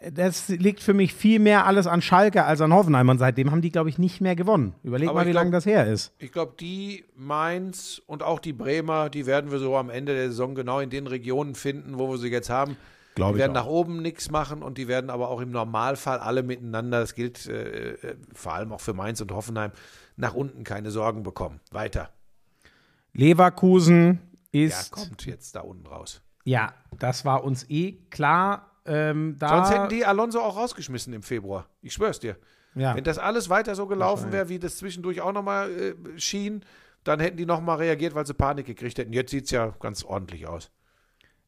[0.00, 3.08] das liegt für mich viel mehr alles an Schalke als an Hoffenheim.
[3.10, 4.74] Und seitdem haben die, glaube ich, nicht mehr gewonnen.
[4.82, 6.12] Überleg Aber mal, wie lange das her ist.
[6.18, 10.28] Ich glaube, die Mainz und auch die Bremer, die werden wir so am Ende der
[10.28, 12.76] Saison genau in den Regionen finden, wo wir sie jetzt haben.
[13.14, 16.42] Glaube die werden nach oben nichts machen und die werden aber auch im Normalfall alle
[16.42, 19.72] miteinander, das gilt äh, äh, vor allem auch für Mainz und Hoffenheim,
[20.16, 21.60] nach unten keine Sorgen bekommen.
[21.72, 22.10] Weiter.
[23.12, 24.20] Leverkusen
[24.52, 24.96] ist.
[24.96, 26.22] Ja, kommt jetzt da unten raus.
[26.44, 31.66] Ja, das war uns eh klar ähm, Sonst hätten die Alonso auch rausgeschmissen im Februar.
[31.80, 32.36] Ich schwör's dir.
[32.74, 32.96] Ja.
[32.96, 36.64] Wenn das alles weiter so gelaufen wäre, wie das zwischendurch auch nochmal äh, schien,
[37.04, 39.12] dann hätten die nochmal reagiert, weil sie Panik gekriegt hätten.
[39.12, 40.70] Jetzt sieht es ja ganz ordentlich aus.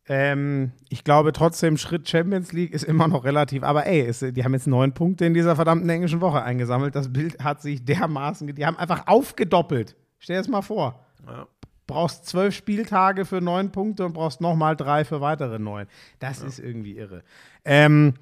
[0.07, 3.65] Ähm, ich glaube trotzdem, Schritt Champions League ist immer noch relativ.
[3.65, 6.95] Aber ey, ist, die haben jetzt neun Punkte in dieser verdammten englischen Woche eingesammelt.
[6.95, 8.55] Das Bild hat sich dermaßen.
[8.55, 9.97] Die haben einfach aufgedoppelt.
[10.19, 11.05] Stell dir das mal vor.
[11.27, 11.49] Ja
[11.93, 15.87] brauchst zwölf Spieltage für neun Punkte und brauchst nochmal drei für weitere neun.
[16.19, 16.47] Das ja.
[16.47, 17.23] ist irgendwie irre.
[17.65, 18.15] Ähm,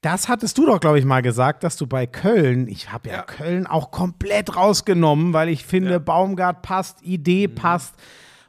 [0.00, 3.16] das hattest du doch, glaube ich, mal gesagt, dass du bei Köln, ich habe ja,
[3.16, 5.98] ja, Köln auch komplett rausgenommen, weil ich finde, ja.
[5.98, 7.54] Baumgart passt, Idee mhm.
[7.54, 7.94] passt.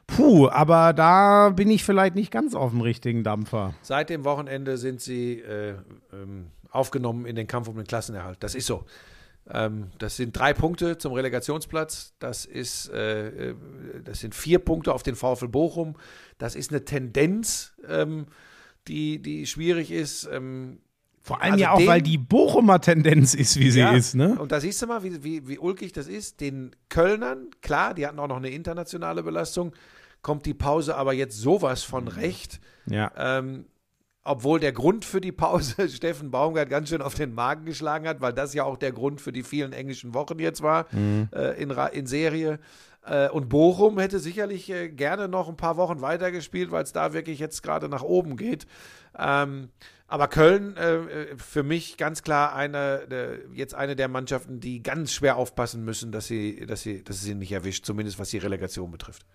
[0.06, 3.74] Puh, aber da bin ich vielleicht nicht ganz auf dem richtigen Dampfer.
[3.82, 5.74] Seit dem Wochenende sind sie äh,
[6.12, 8.38] ähm, aufgenommen in den Kampf um den Klassenerhalt.
[8.40, 8.84] Das ist so.
[9.50, 12.14] Ähm, das sind drei Punkte zum Relegationsplatz.
[12.18, 13.54] Das, ist, äh, äh,
[14.02, 15.96] das sind vier Punkte auf den VfL Bochum.
[16.38, 18.26] Das ist eine Tendenz, ähm,
[18.88, 20.28] die, die schwierig ist.
[20.32, 20.78] Ähm,
[21.24, 24.14] vor allem also ja auch, den, weil die Bochumer Tendenz ist, wie sie ja, ist.
[24.14, 24.38] Ne?
[24.38, 26.40] Und da siehst du mal, wie, wie, wie ulkig das ist.
[26.40, 29.72] Den Kölnern, klar, die hatten auch noch eine internationale Belastung,
[30.20, 32.60] kommt die Pause aber jetzt sowas von recht.
[32.86, 33.10] Ja.
[33.16, 33.64] Ähm,
[34.24, 38.20] obwohl der Grund für die Pause Steffen Baumgart ganz schön auf den Magen geschlagen hat,
[38.20, 41.28] weil das ja auch der Grund für die vielen englischen Wochen jetzt war mhm.
[41.32, 42.58] äh, in, in Serie.
[43.06, 47.12] Äh, und Bochum hätte sicherlich äh, gerne noch ein paar Wochen weitergespielt, weil es da
[47.12, 48.66] wirklich jetzt gerade nach oben geht.
[49.18, 49.68] Ähm,
[50.06, 55.12] aber Köln äh, äh, für mich ganz klar eine, jetzt eine der Mannschaften, die ganz
[55.12, 58.90] schwer aufpassen müssen, dass sie, dass sie, dass sie nicht erwischt, zumindest was die Relegation
[58.90, 59.26] betrifft.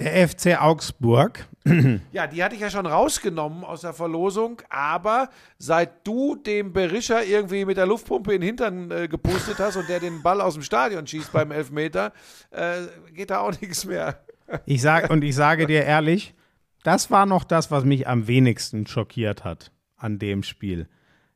[0.00, 1.46] Der FC Augsburg.
[2.12, 5.28] Ja, die hatte ich ja schon rausgenommen aus der Verlosung, aber
[5.58, 9.88] seit du dem Berischer irgendwie mit der Luftpumpe in den Hintern äh, gepustet hast und
[9.88, 12.12] der den Ball aus dem Stadion schießt beim Elfmeter,
[12.50, 14.24] äh, geht da auch nichts mehr.
[14.64, 16.34] Ich sag, und ich sage dir ehrlich,
[16.82, 20.88] das war noch das, was mich am wenigsten schockiert hat an dem Spiel.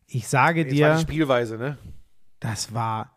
[0.07, 0.89] Ich sage Jetzt dir.
[0.89, 1.77] War die Spielweise, ne?
[2.41, 3.13] Das war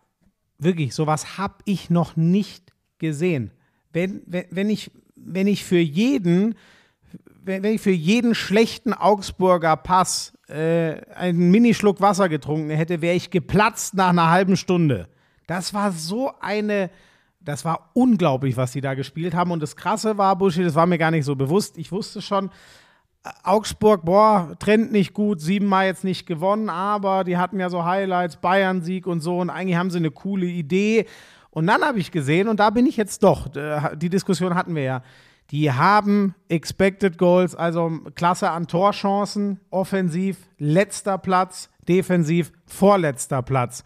[0.59, 3.51] wirklich, sowas habe ich noch nicht gesehen.
[3.93, 6.55] Wenn, wenn, wenn ich wenn ich für jeden,
[7.43, 13.29] wenn, ich für jeden schlechten Augsburger Pass äh, einen Minischluck Wasser getrunken hätte, wäre ich
[13.31, 15.07] geplatzt nach einer halben Stunde.
[15.47, 16.89] Das war so eine,
[17.39, 19.51] das war unglaublich, was die da gespielt haben.
[19.51, 21.77] Und das Krasse war, Buschi, das war mir gar nicht so bewusst.
[21.77, 22.49] Ich wusste schon,
[23.43, 28.37] Augsburg, boah, Trend nicht gut, siebenmal jetzt nicht gewonnen, aber die hatten ja so Highlights,
[28.37, 31.05] Bayern-Sieg und so und eigentlich haben sie eine coole Idee.
[31.57, 34.75] Und dann habe ich gesehen, und da bin ich jetzt doch, äh, die Diskussion hatten
[34.75, 35.01] wir ja,
[35.49, 43.83] die haben Expected Goals, also Klasse an Torchancen, offensiv, letzter Platz, defensiv, vorletzter Platz.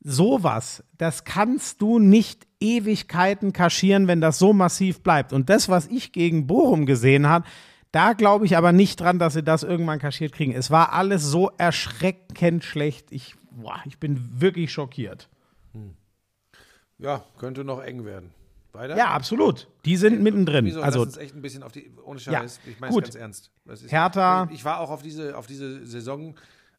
[0.00, 5.32] Sowas, das kannst du nicht Ewigkeiten kaschieren, wenn das so massiv bleibt.
[5.32, 7.46] Und das, was ich gegen Bochum gesehen habe,
[7.92, 10.52] da glaube ich aber nicht dran, dass sie das irgendwann kaschiert kriegen.
[10.52, 13.10] Es war alles so erschreckend schlecht.
[13.10, 15.30] Ich, boah, ich bin wirklich schockiert.
[16.98, 18.32] Ja, könnte noch eng werden.
[18.72, 18.96] Weiter?
[18.96, 19.68] Ja, absolut.
[19.84, 20.64] Die sind mittendrin.
[20.66, 20.82] Wieso?
[20.82, 23.14] Also, Lass uns echt ein bisschen auf die, ohne Ja, Scheiß, ich meine es ganz
[23.14, 23.50] ernst.
[23.66, 25.86] Ist, Hertha- Ich war auch auf diese, auf diese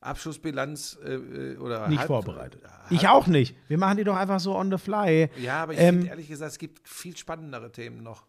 [0.02, 2.62] Saisonabschlussbilanz äh, äh, oder nicht halb- vorbereitet.
[2.64, 3.56] halb- Ich auch nicht.
[3.68, 5.30] Wir machen die doch einfach so on the fly.
[5.42, 8.26] Ja, aber ich Ähm, finde ehrlich gesagt, es gibt viel spannendere Themen noch.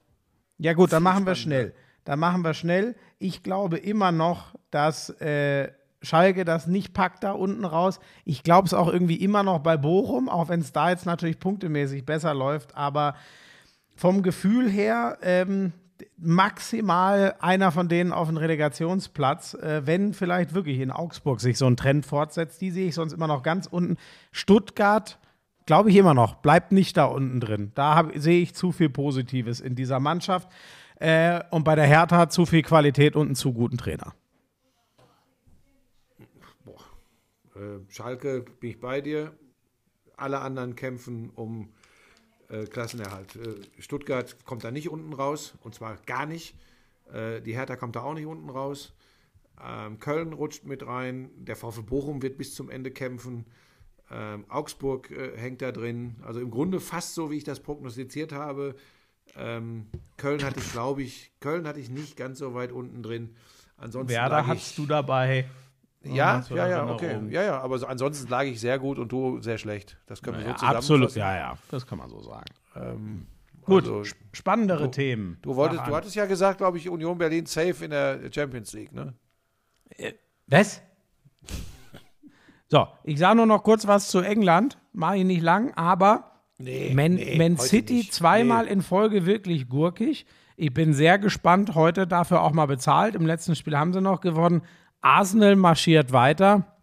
[0.58, 1.74] Ja gut, dann Viel machen wir schnell.
[2.04, 2.96] Dann machen wir schnell.
[3.18, 5.70] Ich glaube immer noch, dass äh,
[6.02, 7.98] Schalke das nicht packt da unten raus.
[8.24, 11.40] Ich glaube es auch irgendwie immer noch bei Bochum, auch wenn es da jetzt natürlich
[11.40, 12.76] punktemäßig besser läuft.
[12.76, 13.14] Aber
[13.96, 15.72] vom Gefühl her ähm,
[16.16, 21.66] maximal einer von denen auf den Relegationsplatz, äh, wenn vielleicht wirklich in Augsburg sich so
[21.66, 22.60] ein Trend fortsetzt.
[22.60, 23.96] Die sehe ich sonst immer noch ganz unten.
[24.30, 25.18] Stuttgart
[25.66, 27.72] glaube ich immer noch, bleibt nicht da unten drin.
[27.74, 30.48] Da sehe ich zu viel Positives in dieser Mannschaft.
[31.00, 34.14] Äh, und bei der Hertha zu viel Qualität und einen zu guten Trainer.
[36.18, 37.47] Äh,
[37.88, 39.32] Schalke bin ich bei dir.
[40.16, 41.72] Alle anderen kämpfen um
[42.48, 43.36] äh, Klassenerhalt.
[43.36, 46.56] Äh, Stuttgart kommt da nicht unten raus, und zwar gar nicht.
[47.12, 48.94] Äh, die Hertha kommt da auch nicht unten raus.
[49.64, 51.30] Ähm, Köln rutscht mit rein.
[51.36, 53.44] Der VfL Bochum wird bis zum Ende kämpfen.
[54.10, 56.16] Ähm, Augsburg äh, hängt da drin.
[56.22, 58.76] Also im Grunde fast so, wie ich das prognostiziert habe.
[59.36, 59.86] Ähm,
[60.16, 63.34] Köln hatte ich, glaube ich, Köln hatte ich nicht ganz so weit unten drin.
[63.76, 64.38] Ansonsten ich, dabei.
[64.38, 64.86] ja, hast du
[66.04, 66.90] ja, ja, Erinnerung.
[66.94, 67.18] okay.
[67.30, 69.96] Ja, ja, aber so, ansonsten lag ich sehr gut und du sehr schlecht.
[70.06, 70.76] Das können wir so Ja, zusammenfassen.
[70.94, 72.44] absolut, ja, ja, das kann man so sagen.
[72.76, 73.26] Ähm,
[73.64, 75.38] Gut, also, sp- spannendere Themen.
[75.42, 78.92] du, wolltest, du hattest ja gesagt, glaube ich, Union Berlin safe in der Champions League,
[78.92, 79.12] ne?
[80.46, 80.80] Was?
[82.68, 84.78] So, ich sage nur noch kurz was zu England.
[84.92, 88.12] Mache ich nicht lang, aber Nee, Man, nee, Man City nicht.
[88.12, 88.72] zweimal Nee.
[88.72, 90.26] in Folge wirklich gurkig.
[90.56, 93.14] Ich bin sehr gespannt, heute dafür auch mal bezahlt.
[93.14, 94.62] Im letzten Spiel haben sie noch gewonnen.
[95.00, 96.78] Arsenal marschiert weiter.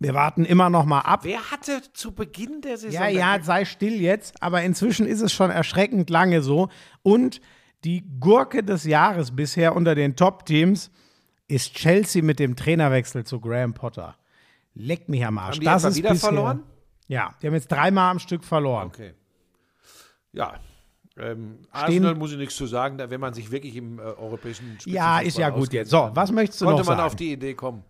[0.00, 1.20] Wir warten immer noch mal ab.
[1.24, 3.00] Wer hatte zu Beginn der Saison.
[3.00, 4.40] Ja, ja, sei still jetzt.
[4.42, 6.68] Aber inzwischen ist es schon erschreckend lange so.
[7.02, 7.40] Und
[7.84, 10.90] die Gurke des Jahres bisher unter den Top-Teams
[11.48, 14.16] ist Chelsea mit dem Trainerwechsel zu Graham Potter.
[14.74, 15.56] Leck mich am Arsch.
[15.56, 16.62] Haben die das ist wieder bisher, verloren?
[17.08, 18.88] Ja, die haben jetzt dreimal am Stück verloren.
[18.88, 19.14] Okay.
[20.32, 20.54] Ja.
[21.20, 24.78] Ähm, Arsenal muss ich nichts zu sagen, da, wenn man sich wirklich im äh, europäischen
[24.86, 25.90] Ja, ist ja gut jetzt.
[25.90, 27.06] So, was möchtest du konnte noch man sagen?
[27.06, 27.82] auf die Idee kommen.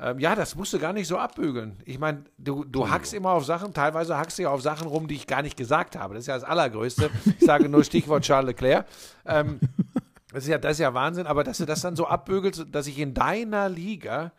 [0.00, 1.76] Ähm, ja, das musst du gar nicht so abbügeln.
[1.84, 5.08] Ich meine, du, du hackst immer auf Sachen, teilweise hackst du ja auf Sachen rum,
[5.08, 6.14] die ich gar nicht gesagt habe.
[6.14, 7.10] Das ist ja das Allergrößte.
[7.38, 8.86] Ich sage nur Stichwort Charles Leclerc.
[9.26, 9.58] Ähm,
[10.32, 12.86] das, ist ja, das ist ja Wahnsinn, aber dass du das dann so abbügelst, dass
[12.86, 14.32] ich in deiner Liga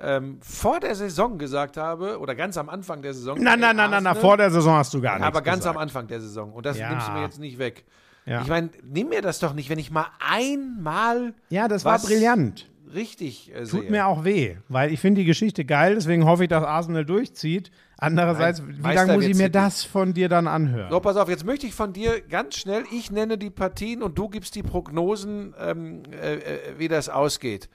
[0.00, 3.38] ähm, vor der Saison gesagt habe, oder ganz am Anfang der Saison.
[3.40, 5.76] Nein, nein, nein, nein, na, vor der Saison hast du gar nichts aber ganz gesagt.
[5.76, 6.52] am Anfang der Saison.
[6.52, 6.90] Und das Ja.
[6.90, 7.84] nimmst du mir jetzt nicht weg.
[8.26, 8.42] Ja.
[8.42, 12.68] Ich meine, nimm mir das doch nicht, wenn ich mal einmal Ja, das war brillant.
[12.94, 16.48] richtig äh, Tut mir auch weh, weil ich finde die Geschichte geil, deswegen hoffe ich,
[16.48, 17.70] dass Arsenal durchzieht.
[17.98, 19.50] Andererseits, Nein, wie lange muss ich mir City.
[19.52, 20.90] das von dir dann anhören?
[20.90, 24.18] So, pass auf, jetzt möchte ich von dir ganz schnell, ich nenne die Partien und
[24.18, 27.68] du gibst die Prognosen, ähm, äh, äh, wie das ausgeht.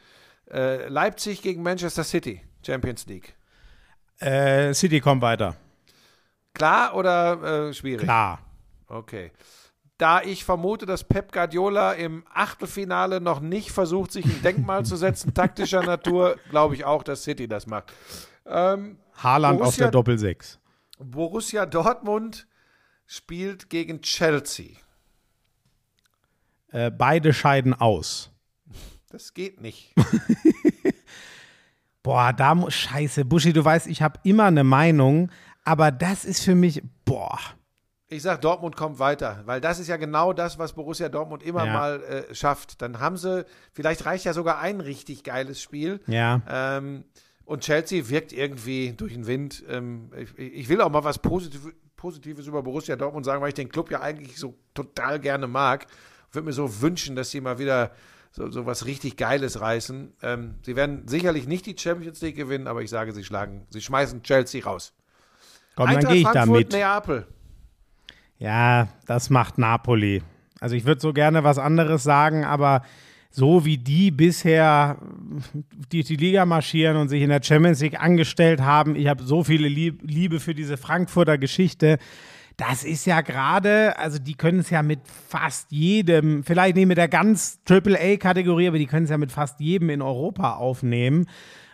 [0.51, 3.35] Äh, Leipzig gegen Manchester City, Champions League.
[4.19, 5.55] Äh, City kommt weiter.
[6.53, 8.03] Klar oder äh, schwierig?
[8.03, 8.39] Klar.
[8.87, 9.31] Okay.
[9.97, 14.95] Da ich vermute, dass Pep Guardiola im Achtelfinale noch nicht versucht, sich ein Denkmal zu
[14.97, 17.91] setzen, taktischer Natur, glaube ich auch, dass City das macht.
[18.45, 20.57] Ähm, Haaland auf Borussia- der Doppel-6.
[20.99, 22.47] Borussia Dortmund
[23.05, 24.77] spielt gegen Chelsea.
[26.71, 28.31] Äh, beide scheiden aus.
[29.15, 29.93] Das geht nicht.
[32.03, 32.73] Boah, da muss.
[32.73, 35.31] Scheiße, Buschi, du weißt, ich habe immer eine Meinung,
[35.63, 36.83] aber das ist für mich.
[37.05, 37.39] Boah.
[38.09, 41.65] Ich sag, Dortmund kommt weiter, weil das ist ja genau das, was Borussia Dortmund immer
[41.65, 41.73] Ja.
[41.73, 42.81] mal äh, schafft.
[42.81, 46.01] Dann haben sie, vielleicht reicht ja sogar ein richtig geiles Spiel.
[46.07, 46.41] Ja.
[46.49, 47.05] Ähm,
[47.45, 49.63] und Chelsea wirkt irgendwie durch den Wind.
[49.69, 51.61] Ähm, ich, ich will auch mal was Positiv
[51.95, 55.87] Positives über Borussia Dortmund sagen, weil ich den Club ja eigentlich so total gerne mag.
[56.33, 57.91] würde mir so wünschen, dass sie mal wieder
[58.35, 60.13] so, so was richtig Geiles reißen.
[60.21, 63.79] Ähm, sie werden sicherlich nicht die Champions League gewinnen, aber ich sage, sie schlagen, sie
[63.79, 64.93] schmeißen Chelsea raus.
[65.75, 66.71] Komm, dann gehe ich Frankfurt, mit.
[66.73, 67.27] Neapel.
[68.37, 70.21] Ja, das macht Napoli.
[70.59, 72.81] Also ich würde so gerne was anderes sagen, aber
[73.31, 74.97] so wie die bisher
[75.91, 79.45] die, die Liga marschieren und sich in der Champions League angestellt haben, ich habe so
[79.45, 81.99] viele Lieb Liebe für diese Frankfurter Geschichte.
[82.57, 86.97] Das ist ja gerade, also die können es ja mit fast jedem, vielleicht nicht mit
[86.97, 91.27] der ganz Triple-A-Kategorie, aber die können es ja mit fast jedem in Europa aufnehmen.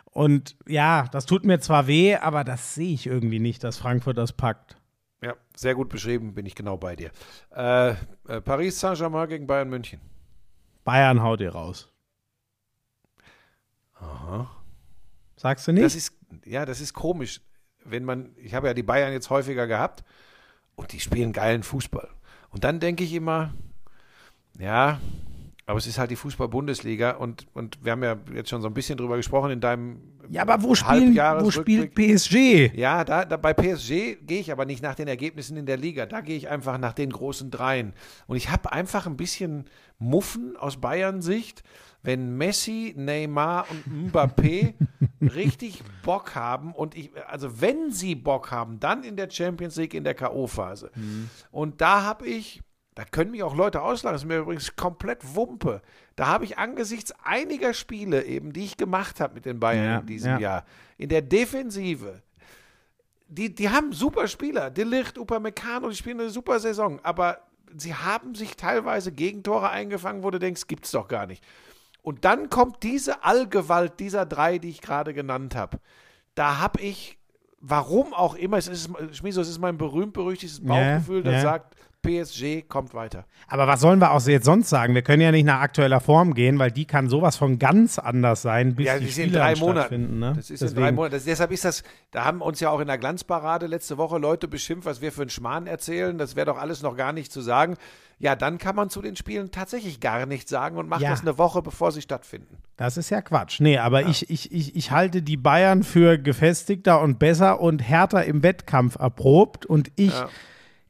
[0.05, 4.17] Und ja, das tut mir zwar weh, aber das sehe ich irgendwie nicht, dass Frankfurt
[4.17, 4.77] das packt.
[5.23, 7.11] Ja, sehr gut beschrieben, bin ich genau bei dir.
[7.55, 7.91] Äh,
[8.27, 10.01] äh, Paris Saint-Germain gegen Bayern München.
[10.83, 11.91] Bayern haut ihr raus.
[15.35, 15.85] Sagst du nicht?
[15.85, 17.41] Das ist, ja, das ist komisch.
[17.85, 20.03] Wenn man, ich habe ja die Bayern jetzt häufiger gehabt
[20.81, 22.09] und die spielen geilen Fußball.
[22.49, 23.53] Und dann denke ich immer,
[24.59, 24.99] ja,
[25.65, 28.73] aber es ist halt die Fußball-Bundesliga und, und wir haben ja jetzt schon so ein
[28.73, 32.73] bisschen drüber gesprochen in deinem ja, aber wo, spielen, wo spielt PSG?
[32.73, 36.05] Ja, da, da bei PSG gehe ich aber nicht nach den Ergebnissen in der Liga.
[36.05, 37.93] Da gehe ich einfach nach den großen Dreien.
[38.27, 39.65] Und ich habe einfach ein bisschen
[39.99, 41.63] Muffen aus Bayern-Sicht,
[42.03, 44.73] wenn Messi, Neymar und Mbappé
[45.21, 49.93] richtig Bock haben und ich, also wenn sie Bock haben, dann in der Champions League
[49.93, 50.89] in der K.O.-Phase.
[51.51, 52.61] Und da habe ich,
[52.95, 55.81] da können mich auch Leute auslachen, das ist mir übrigens komplett Wumpe.
[56.15, 59.99] Da habe ich angesichts einiger Spiele eben, die ich gemacht habe mit den Bayern Ja,
[59.99, 60.39] in diesem ja.
[60.39, 60.65] Jahr,
[60.97, 62.21] in der Defensive,
[63.27, 64.69] die, die haben super Spieler.
[64.69, 66.99] Delicht, Upamecano, die spielen eine super Saison.
[67.03, 67.39] Aber
[67.77, 71.43] sie haben sich teilweise Gegentore eingefangen, wo du denkst, gibt's doch gar nicht.
[72.01, 75.79] Und dann kommt diese Allgewalt dieser drei, die ich gerade genannt habe.
[76.35, 77.17] Da habe ich,
[77.59, 81.41] warum auch immer, es ist, Schmiso, es ist mein berühmt-berüchtigtes Bauchgefühl, das ja.
[81.41, 83.25] sagt, PSG kommt weiter.
[83.47, 84.95] Aber was sollen wir auch jetzt sonst sagen?
[84.95, 88.41] Wir können ja nicht nach aktueller Form gehen, weil die kann sowas von ganz anders
[88.41, 89.77] sein, bis Ja, die in Spiele drei Monaten.
[89.79, 90.33] stattfinden, Ne?
[90.35, 91.13] Das ist in Deswegen- drei Monaten.
[91.13, 94.47] Das, deshalb ist das, da haben uns ja auch in der Glanzparade letzte Woche Leute
[94.47, 96.17] beschimpft, was wir für einen Schmarrn erzählen.
[96.17, 97.75] Das wäre doch alles noch gar nicht zu sagen.
[98.19, 101.09] Ja, dann kann man zu den Spielen tatsächlich gar nichts sagen und macht Ja.
[101.09, 102.57] das eine Woche, bevor sie stattfinden.
[102.77, 103.59] Das ist ja Quatsch.
[103.59, 108.23] Nee, aber ich, ich, ich, ich halte die Bayern für gefestigter und besser und härter
[108.25, 109.65] im Wettkampf erprobt.
[109.65, 110.13] Und ich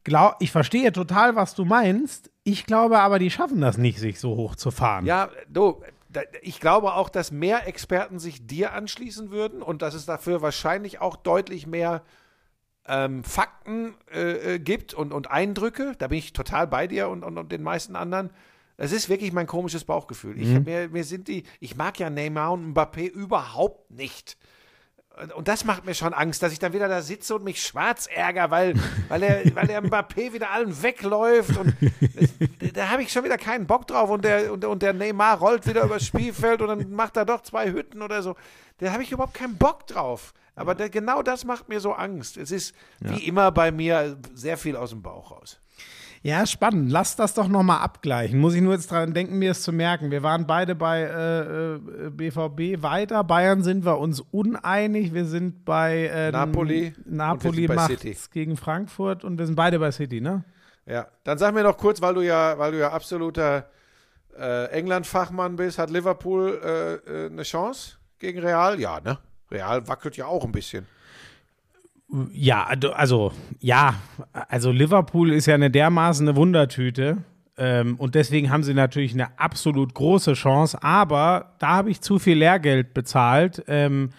[0.04, 0.20] Ja.
[0.20, 2.30] glaube, ich verstehe total, was du meinst.
[2.44, 5.06] Ich glaube aber, die schaffen das nicht, sich so hoch zu fahren.
[5.06, 5.82] Ja, du,
[6.42, 11.00] ich glaube auch, dass mehr Experten sich dir anschließen würden und dass es dafür wahrscheinlich
[11.00, 12.02] auch deutlich mehr
[12.86, 15.94] ähm, Fakten äh, äh, gibt und, und Eindrücke.
[15.98, 18.30] Da bin ich total bei dir und, und, und den meisten anderen.
[18.76, 20.40] Es ist wirklich mein komisches Bauchgefühl.
[20.40, 24.36] Ich, mir, mir sind die, ich mag ja Neymar und Mbappé überhaupt nicht.
[25.34, 28.06] Und- das macht mir schon Angst, dass ich dann wieder da sitze und mich schwarz
[28.06, 28.74] ärgere, weil,
[29.08, 31.56] weil, er, weil der Mbappé wieder allen wegläuft.
[31.56, 31.74] Und
[32.74, 34.10] da habe ich schon wieder keinen Bock drauf.
[34.10, 37.42] Und der, und, und der Neymar rollt wieder übers Spielfeld und dann macht er doch
[37.42, 38.36] zwei Hütten oder so.
[38.78, 40.32] Da habe ich überhaupt keinen Bock drauf.
[40.54, 42.36] Aber da, genau das macht mir so Angst.
[42.36, 45.58] Es ist wie immer bei mir sehr viel aus dem Bauch raus.
[46.24, 46.92] Ja, spannend.
[46.92, 48.38] Lass das doch nochmal abgleichen.
[48.38, 50.12] Muss ich nur jetzt dran denken, mir es zu merken.
[50.12, 53.24] Wir waren beide bei äh, äh, BVB weiter.
[53.24, 55.12] Bayern sind wir uns uneinig.
[55.12, 60.20] Wir sind bei äh, Napoli Napoli macht gegen Frankfurt und wir sind beide bei City,
[60.20, 60.44] ne?
[60.86, 63.68] Ja, dann sag mir noch kurz, weil du ja, weil du ja absoluter
[64.38, 68.80] äh, England-Fachmann bist, hat Liverpool äh, äh, eine Chance gegen Real?
[68.80, 69.18] Ja, ne?
[69.50, 70.86] Real wackelt ja auch ein bisschen.
[72.32, 73.94] Ja, also- ja,
[74.32, 77.18] also Liverpool ist ja eine dermaßen eine Wundertüte.
[77.56, 80.82] Ähm, und deswegen haben sie natürlich eine absolut große Chance.
[80.82, 84.10] Aber da habe ich zu viel Lehrgeld bezahlt, ähm,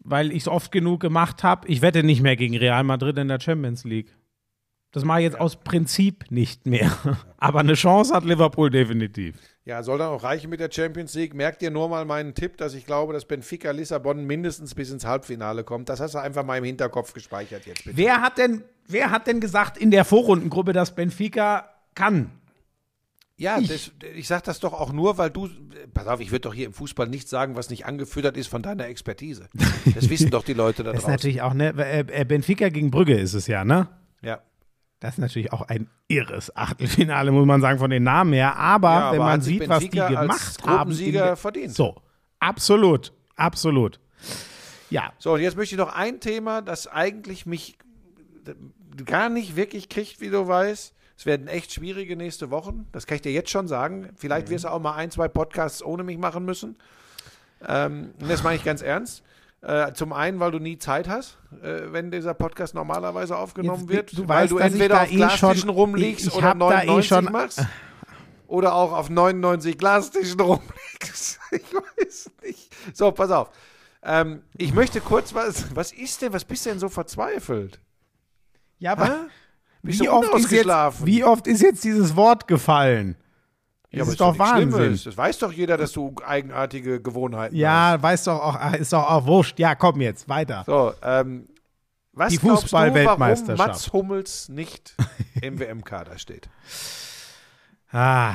[0.00, 1.66] weil ich es oft genug gemacht habe.
[1.68, 4.14] Ich wette nicht mehr gegen Real Madrid in der Champions League.
[4.92, 6.90] Das mache ich jetzt aus Prinzip nicht mehr.
[7.38, 9.36] Aber eine Chance hat Liverpool definitiv.
[9.66, 11.34] Ja, soll dann auch reichen mit der Champions League.
[11.34, 15.04] Merkt ihr nur mal meinen Tipp, dass ich glaube, dass Benfica Lissabon mindestens bis ins
[15.04, 15.88] Halbfinale kommt.
[15.88, 17.96] Das hast du einfach mal im Hinterkopf gespeichert jetzt bitte.
[17.96, 22.30] Wer hat denn, wer hat denn gesagt in der Vorrundengruppe, dass Benfica kann?
[23.38, 25.50] Ja, das, ich sag das doch auch nur, weil du,
[25.92, 28.62] pass auf, ich würde doch hier im Fußball nichts sagen, was nicht angefüttert ist von
[28.62, 29.48] deiner Expertise.
[29.96, 31.12] Das wissen doch die Leute da Das ist draußen.
[31.12, 31.74] natürlich auch, ne?
[31.76, 33.88] äh, äh, Benfica gegen Brügge ist es ja, ne?
[34.22, 34.40] Ja.
[35.00, 38.56] Das ist natürlich auch ein irres Achtelfinale, muss man sagen, von den Namen her.
[38.56, 40.96] Aber Ja, wenn aber man hat sich sieht, was die gemacht haben.
[40.96, 41.74] der- verdient.
[41.74, 41.96] So,
[42.40, 44.00] absolut, absolut.
[44.88, 47.76] Ja, So, und jetzt möchte ich noch ein Thema, das eigentlich mich
[49.04, 50.94] gar nicht wirklich kriegt, wie du weißt.
[51.18, 52.86] Es werden echt schwierige nächste Wochen.
[52.92, 54.10] Das kann ich dir jetzt schon sagen.
[54.16, 56.76] Vielleicht wirst du auch mal ein, zwei Podcasts ohne mich machen müssen.
[57.66, 59.22] Ähm, und das meine ich ganz ernst.
[59.62, 64.12] Äh, zum einen, weil du nie Zeit hast, äh, wenn dieser Podcast normalerweise aufgenommen Jetzt,
[64.14, 64.18] wird.
[64.18, 67.06] du weil weißt, du ich entweder auf eh Glastischen rumliegst ich oder da eh 99
[67.08, 67.62] schon- machst.
[68.46, 71.40] oder auch auf 99 Glastischen rumliegst.
[71.52, 72.74] Ich weiß nicht.
[72.92, 73.50] So, pass auf.
[74.02, 75.74] Ähm, ich möchte kurz was.
[75.74, 76.32] Was ist denn?
[76.32, 77.80] Was bist du denn so verzweifelt?
[78.78, 79.26] Ja, aber
[79.82, 83.16] wie du oft, jetzt, wie oft ist jetzt dieses Wort gefallen?
[83.96, 84.74] Ja, das aber ist doch nichts Schlimmes.
[84.74, 85.00] Wahnsinn.
[85.04, 87.60] Das weiß doch jeder, dass du eigenartige Gewohnheiten hast.
[87.60, 89.58] Ja, weiß doch auch, ach, ist doch auch wurscht.
[89.58, 90.64] Ja, komm jetzt, weiter.
[90.66, 91.48] So, ähm,
[92.12, 93.68] was Die du, warum Fußball-Weltmeisterschaft.
[93.68, 94.94] Mats Hummels nicht
[95.40, 96.48] im WM-Kader steht?
[97.90, 98.34] Ah.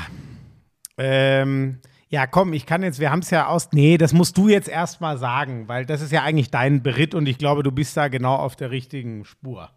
[0.98, 3.70] Ähm, ja, komm, ich kann jetzt, wir haben es ja aus.
[3.72, 7.28] Nee, das musst du jetzt erstmal sagen, weil das ist ja eigentlich dein Beritt und
[7.28, 9.70] ich glaube, du bist da genau auf der richtigen Spur.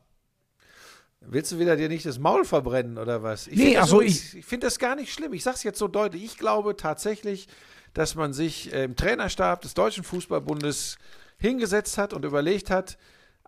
[1.29, 3.47] Willst du wieder dir nicht das Maul verbrennen oder was?
[3.47, 5.33] Ich Nee, find das ach so, übrigens- ich finde das gar nicht schlimm.
[5.33, 6.25] Ich sage es jetzt so deutlich.
[6.25, 7.49] Ich glaube tatsächlich,
[7.95, 10.99] dass man sich äh, im Trainerstab des Deutschen Fußballbundes
[11.39, 12.97] hingesetzt hat und überlegt hat,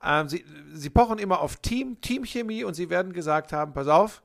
[0.03, 4.23] ähm, sie, sie pochen immer auf Team, Teamchemie und sie werden gesagt haben, pass auf,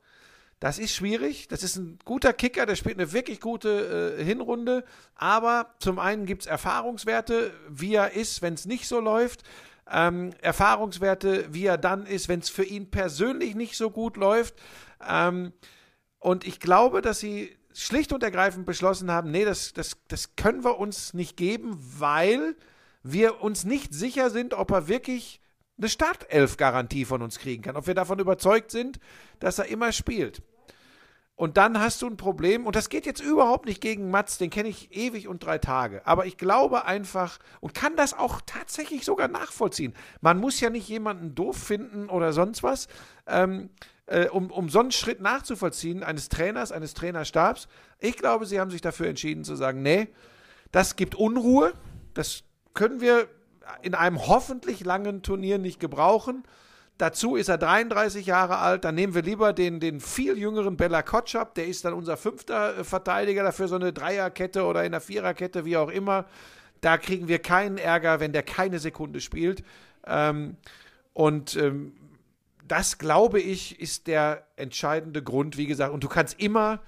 [0.60, 1.48] das ist schwierig.
[1.48, 4.84] Das ist ein guter Kicker, der spielt eine wirklich gute äh, Hinrunde.
[5.16, 9.42] Aber zum einen gibt es Erfahrungswerte, wie er ist, wenn es nicht so läuft.
[9.92, 14.56] Ähm, Erfahrungswerte, wie er dann ist, wenn es für ihn persönlich nicht so gut läuft.
[15.08, 15.54] Ähm,
[16.20, 20.64] und ich glaube, dass sie schlicht und ergreifend beschlossen haben, nee, das, das, das können
[20.64, 22.56] wir uns nicht geben, weil
[23.04, 25.42] wir uns nicht sicher sind, ob er wirklich
[25.78, 29.00] eine Startelf-Garantie von uns kriegen kann, ob wir davon überzeugt sind,
[29.40, 30.44] dass er immer spielt.
[31.42, 34.52] Und dann hast du ein Problem, und das geht jetzt überhaupt nicht gegen Mats, den
[34.52, 36.06] kenne ich ewig und drei Tage.
[36.06, 39.96] Aber ich glaube einfach und kann das auch tatsächlich sogar nachvollziehen.
[40.22, 42.88] Man muss ja nicht jemanden doof finden oder sonst was,
[43.26, 43.72] ähm,
[44.06, 47.68] äh, um, um so einen Schritt nachzuvollziehen, eines Trainers, eines Trainerstabs.
[47.98, 50.10] Ich glaube, sie haben sich dafür entschieden zu sagen, nee,
[50.72, 51.74] das gibt Unruhe,
[52.14, 52.44] das
[52.76, 53.28] können wir
[53.82, 56.44] in einem hoffentlich langen Turnier nicht gebrauchen.
[57.02, 58.86] Dazu ist er 33 Jahre alt.
[58.86, 61.56] Dann nehmen wir lieber den, den viel jüngeren Bella Kotschap.
[61.56, 65.66] Der ist dann unser fünfter äh, Verteidiger dafür, so eine Dreierkette oder in der Viererkette,
[65.66, 66.26] wie auch immer.
[66.80, 69.64] Da kriegen wir keinen Ärger, wenn der keine Sekunde spielt.
[70.06, 70.58] Ähm,
[71.14, 71.94] und ähm,
[72.68, 75.92] das, glaube ich, ist der entscheidende Grund, wie gesagt.
[75.92, 76.82] Und du kannst immer,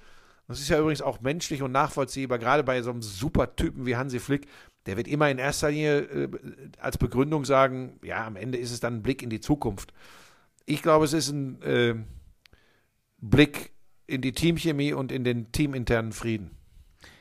[0.46, 4.20] das ist ja übrigens auch menschlich und nachvollziehbar, gerade bei so einem Supertypen wie Hansi
[4.20, 4.46] Flick,
[4.86, 6.28] der wird immer in erster Linie äh,
[6.78, 9.92] als Begründung sagen, ja, am Ende ist es dann ein Blick in die Zukunft.
[10.66, 11.94] Ich glaube, es ist ein äh,
[13.18, 13.72] Blick
[14.06, 16.50] in die Teamchemie und in den teaminternen Frieden.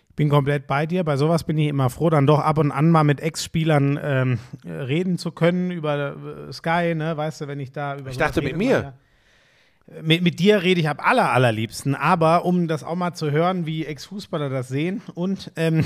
[0.10, 1.04] Ich bin komplett bei dir.
[1.04, 4.40] Bei sowas bin ich immer froh, dann doch ab und an mal mit Ex-Spielern ähm,
[4.64, 6.16] äh, reden zu können über
[6.50, 7.18] äh, Sky, ne?
[7.18, 8.70] Weißt du, wenn ich da über Ich dachte, mit mir.
[8.70, 10.02] mal, ja.
[10.02, 13.66] Mit, mit dir rede ich am aller, allerliebsten, aber um das auch mal zu hören,
[13.66, 15.84] wie Ex-Fußballer das sehen und ähm,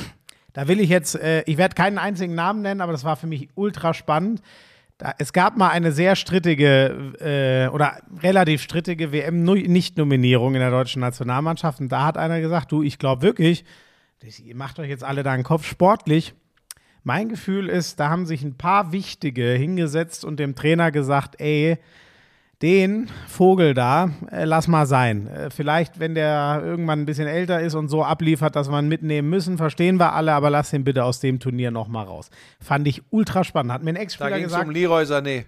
[0.53, 3.27] da will ich jetzt, äh, ich werde keinen einzigen Namen nennen, aber das war für
[3.27, 4.41] mich ultra spannend.
[4.97, 11.01] Da, es gab mal eine sehr strittige äh, oder relativ strittige WM-Nicht-Nominierung in der deutschen
[11.01, 13.63] Nationalmannschaft und da hat einer gesagt, du, ich glaube wirklich,
[14.19, 16.33] das, ihr macht euch jetzt alle da einen Kopf sportlich.
[17.03, 21.77] Mein Gefühl ist, da haben sich ein paar Wichtige hingesetzt und dem Trainer gesagt, ey,
[22.61, 25.27] den Vogel da, äh, lass mal sein.
[25.27, 28.87] Äh, vielleicht, wenn der irgendwann ein bisschen älter ist und so abliefert, dass wir ihn
[28.87, 32.29] mitnehmen müssen, verstehen wir alle, aber lass ihn bitte aus dem Turnier noch mal raus.
[32.59, 33.73] Fand ich ultra spannend.
[33.73, 35.45] Hat mir ein Ex-Spieler gesagt, um Leroy Sané.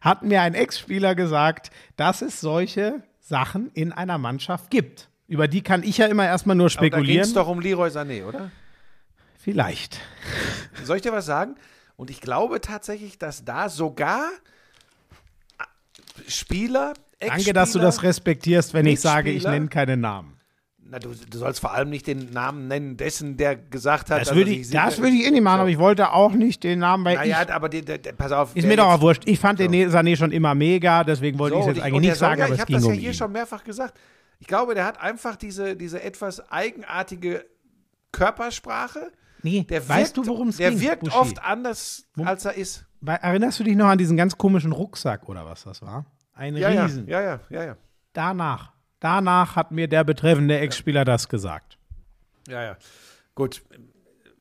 [0.00, 5.08] hat mir ein Ex-Spieler gesagt, dass es solche Sachen in einer Mannschaft gibt.
[5.26, 7.22] Über die kann ich ja immer erstmal nur Aber da ging spekulieren.
[7.22, 8.52] es doch um Leroy Sané, oder?
[9.36, 10.00] Vielleicht.
[10.84, 11.56] Soll ich dir was sagen?
[11.96, 14.28] Und ich glaube tatsächlich, dass da sogar
[16.28, 20.34] Spieler, Danke, dass du das respektierst, wenn ich sage, ich nenne keine Namen.
[20.88, 24.28] Na, du, du sollst vor allem nicht den Namen nennen dessen, der gesagt hat, Das
[24.28, 25.60] dass würde ich, das würde ich eh nicht machen, So.
[25.62, 28.30] aber ich wollte auch nicht den Namen, weil Naja, ich, aber die, die, die, pass
[28.30, 28.54] auf.
[28.54, 29.22] ist mir doch auch wurscht.
[29.26, 29.96] Ich fand den So.
[29.98, 32.38] Sané schon immer mega, deswegen wollte So, ich es jetzt ich- eigentlich der nicht sagen,
[32.38, 33.14] ja, aber ich es habe ging das ja hier ihn.
[33.14, 33.98] schon mehrfach gesagt.
[34.38, 37.44] Ich glaube, der hat einfach diese, diese etwas eigenartige
[38.12, 39.10] Körpersprache.
[39.42, 40.80] Nee, Der weißt wirkt, du, worum es Der ging?
[40.80, 41.16] wirkt Buschi?
[41.16, 42.84] oft anders, als er ist.
[43.14, 46.06] Erinnerst du dich noch an diesen ganz komischen Rucksack oder was das war?
[46.34, 47.08] Ein Ja, ja, Riesen.
[47.08, 47.76] ja, ja, ja, ja.
[48.12, 51.78] Danach, danach hat mir der betreffende Ex-Spieler das gesagt.
[52.48, 52.76] Ja, ja.
[53.34, 53.62] Gut.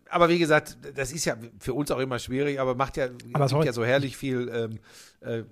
[0.10, 3.48] Aber wie gesagt, das ist ja für uns auch immer schwierig, aber macht ja, Aber
[3.48, 4.80] gibt ja so herrlich viel ähm,
[5.22, 5.44] äh,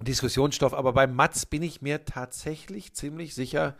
[0.00, 0.74] Diskussionsstoff.
[0.74, 3.74] Aber bei Mats bin ich mir tatsächlich ziemlich sicher,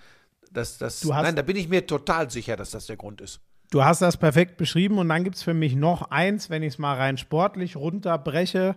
[0.51, 1.01] dass das.
[1.01, 3.41] Du hast- nein, da bin ich mir total sicher, dass das der Grund ist.
[3.71, 6.75] Du hast das perfekt beschrieben und dann gibt es für mich noch eins, wenn ich
[6.75, 8.77] es mal rein sportlich runterbreche.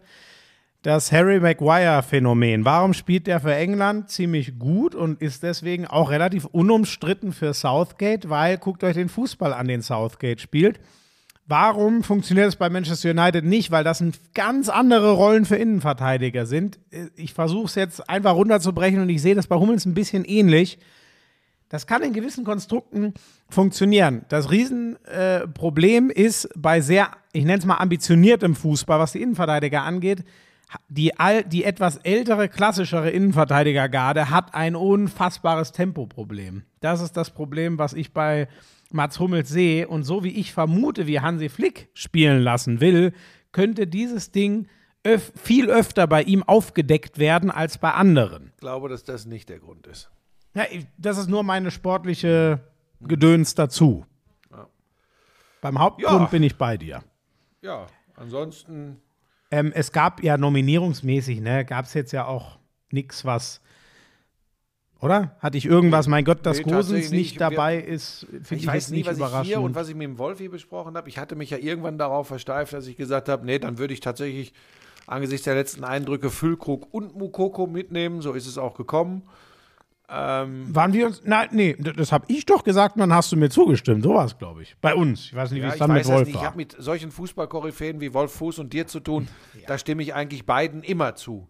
[0.81, 2.63] Das Harry Maguire-Phänomen.
[2.63, 8.29] Warum spielt der für England ziemlich gut und ist deswegen auch relativ unumstritten für Southgate?
[8.29, 10.79] Weil, guckt euch den Fußball an, den Southgate spielt.
[11.45, 13.71] Warum funktioniert es bei Manchester United nicht?
[13.71, 16.79] Weil das ganz andere Rollen für Innenverteidiger sind.
[17.15, 20.79] Ich versuche es jetzt einfach runterzubrechen und ich sehe das bei Hummels ein bisschen ähnlich
[21.69, 23.13] Das kann in gewissen Konstrukten
[23.47, 24.25] funktionieren.
[24.29, 29.83] Das Riesenproblem äh, ist bei sehr, ich nenne es mal ambitioniertem Fußball, was die Innenverteidiger
[29.83, 30.23] angeht,
[30.87, 36.63] die, all, die etwas ältere, klassischere Innenverteidigergarde hat ein unfassbares Tempoproblem.
[36.79, 38.47] Das ist das Problem, was ich bei
[38.91, 39.87] Mats Hummels sehe.
[39.87, 43.13] Und so wie ich vermute, wie Hansi Flick spielen lassen will,
[43.51, 44.67] könnte dieses Ding
[45.05, 48.51] öf viel öfter bei ihm aufgedeckt werden als bei anderen.
[48.55, 50.11] Ich glaube, dass das nicht der Grund ist.
[50.59, 52.59] Ja, ich, das ist nur meine sportliche
[52.99, 54.05] Gedöns dazu.
[55.61, 56.25] Beim Hauptgrund Ja.
[56.25, 57.01] bin ich bei dir.
[57.61, 57.87] Ja,
[58.17, 58.97] ansonsten.
[59.51, 62.59] Ähm, es gab ja nominierungsmäßig, ne, gab es jetzt ja auch
[62.91, 63.61] nichts, was.
[64.99, 65.33] Oder?
[65.39, 66.07] Hatte ich irgendwas?
[66.07, 67.35] Mein Gott, dass Nee, Gosens nicht.
[67.35, 69.45] Wir- dabei ist, finde ich, Ich weiß nie, nicht was ich überraschend.
[69.47, 71.07] hier und was ich mit dem Wolfi besprochen habe.
[71.07, 74.01] Ich hatte mich ja irgendwann darauf versteift, dass ich gesagt habe, nee, dann würde ich
[74.01, 74.53] tatsächlich
[75.07, 78.21] angesichts der letzten Eindrücke Füllkrug und Mukoko mitnehmen.
[78.21, 79.23] So ist es auch gekommen.
[80.11, 81.21] Ähm, Waren wir uns.
[81.23, 84.03] Nein, nee, das habe ich doch gesagt und dann hast du mir zugestimmt.
[84.03, 84.75] So war es, glaube ich.
[84.81, 85.25] Bei uns.
[85.25, 86.29] Ich weiß nicht, wie ja, es ich dann mit Wolf nicht.
[86.29, 86.45] Ich war.
[86.45, 89.27] habe mit solchen Fußballkoryphäen wie Wolf Fuß und dir zu tun.
[89.67, 91.47] Da stimme ich eigentlich beiden immer zu.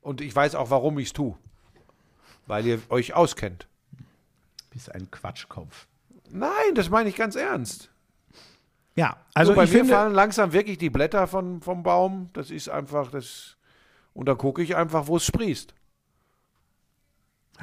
[0.00, 1.36] Und ich weiß auch, warum ich es tue.
[2.48, 3.68] Weil ihr euch auskennt.
[4.70, 5.86] Bist ein Quatschkopf.
[6.30, 7.90] Nein, das meine ich ganz ernst.
[8.96, 9.94] Ja, also so, bei ich mir finde.
[9.94, 12.30] fallen langsam wirklich die Blätter von, vom Baum.
[12.32, 13.56] Das ist einfach das.
[14.14, 15.74] Und dann gucke ich einfach, wo es sprießt.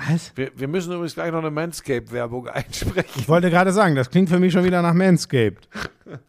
[0.09, 0.31] Was?
[0.35, 3.09] Wir, wir müssen übrigens gleich noch eine Manscape-Werbung einsprechen.
[3.15, 5.67] Ich wollte gerade sagen, das klingt für mich schon wieder nach Manscaped.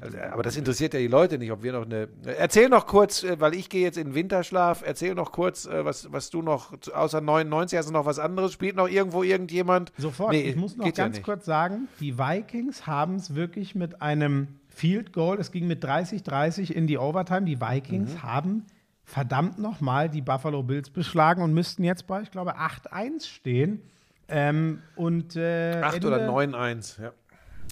[0.00, 2.08] Also, aber das interessiert ja die Leute nicht, ob wir noch eine.
[2.24, 4.82] Erzähl noch kurz, äh, weil ich gehe jetzt in den Winterschlaf.
[4.82, 8.54] Erzähl noch kurz, äh, was, was du noch, außer 99 hast du noch was anderes?
[8.54, 9.92] Spielt noch irgendwo irgendjemand?
[9.98, 10.32] Sofort.
[10.32, 11.24] Nee, ich muss noch ja ganz nicht.
[11.24, 16.70] kurz sagen, die Vikings haben es wirklich mit einem Field Goal, es ging mit 30-30
[16.72, 17.42] in die Overtime.
[17.42, 18.22] Die Vikings Mhm.
[18.22, 18.66] haben
[19.08, 23.82] verdammt nochmal die Buffalo Bills beschlagen und müssten jetzt bei, ich glaube, 8-1 stehen.
[24.28, 27.12] Ähm, und äh, 8 Ende- oder 9-1, ja.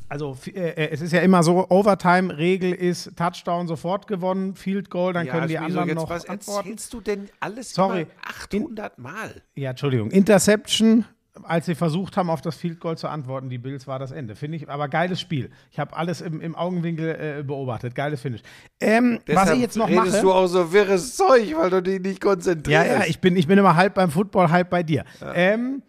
[0.08, 5.12] Also f- äh, es ist ja immer so, Overtime-Regel ist Touchdown sofort gewonnen, Field Goal,
[5.12, 6.68] dann können die anderen jetzt, noch was antworten.
[6.70, 8.02] erzählst du denn alles Sorry.
[8.02, 9.42] immer 800 Mal?
[9.56, 10.10] Ja, Entschuldigung.
[10.12, 11.04] Interception,
[11.42, 14.34] als sie versucht haben, auf das Field Goal zu antworten, die Bills war das Ende.
[14.34, 15.50] Finde ich, aber geiles Spiel.
[15.70, 17.94] Ich habe alles im, im Augenwinkel äh, beobachtet.
[17.94, 18.42] Geiles Finish.
[18.80, 20.22] Ähm, was ich jetzt noch redest mache.
[20.22, 22.86] du auch so wirres Zeug, weil du dich nicht ja, konzentrierst.
[22.86, 25.04] ja, ich bin, ich bin immer halb beim Football, halb bei dir.
[25.34, 25.82] Ähm,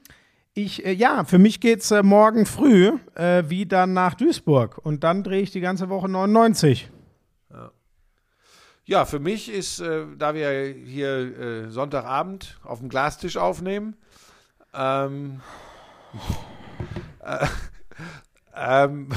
[0.54, 4.80] ich, äh, ja, für mich geht es äh, morgen früh äh, wie dann nach Duisburg.
[4.84, 6.90] Und dann drehe ich die ganze Woche 99.
[8.88, 13.98] Ja, für mich ist, äh, da wir hier äh, Sonntagabend auf dem Glastisch aufnehmen,
[14.78, 15.42] ähm,
[17.20, 17.48] äh,
[18.56, 19.10] ähm,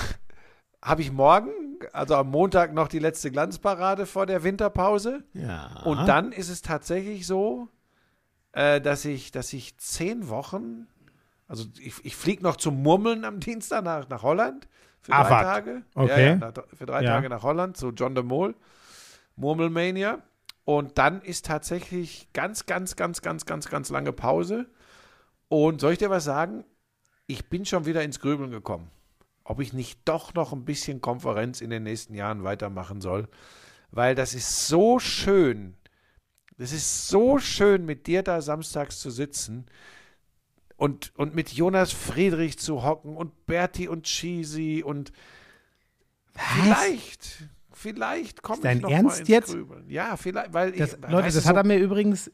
[0.83, 1.51] habe ich morgen,
[1.93, 5.25] also am Montag, noch die letzte Glanzparade vor der Winterpause.
[5.35, 5.83] Ja.
[5.85, 7.69] Und dann ist es tatsächlich so,
[8.53, 10.87] äh, dass ich, dass ich zehn Wochen,
[11.47, 14.69] also ich, ich fliege noch zum Murmeln am Dienstag nach, nach Holland
[15.01, 15.29] für drei was?
[15.29, 15.83] Tage.
[15.95, 16.27] Okay.
[16.27, 17.05] Ja, ja, nach, für drei.
[17.05, 18.55] Tage nach Holland zu John de Mol,
[19.37, 20.19] Murmelmania.
[20.65, 24.67] Und dann ist tatsächlich ganz, ganz, ganz, ganz, ganz, ganz lange Pause.
[25.51, 26.65] Und soll ich dir was sagen?
[27.27, 28.89] Ich bin schon wieder ins Grübeln gekommen,
[29.43, 33.29] ob ich nicht doch noch ein bisschen Konferenz in den nächsten Jahren weitermachen soll.
[33.91, 35.75] Weil das ist so schön.
[36.57, 39.67] Das ist so schön, mit dir da samstags zu sitzen
[40.77, 45.11] und, und mit Jonas Friedrich zu hocken und Berti und Cheesy und
[46.37, 49.53] vielleicht, vielleicht kommt ich noch Ernst mal ins jetzt?
[49.53, 49.89] Grübeln.
[49.91, 52.31] Ja, vielleicht, weil Das, ich, Leute, das du, hat so- er mir übrigens.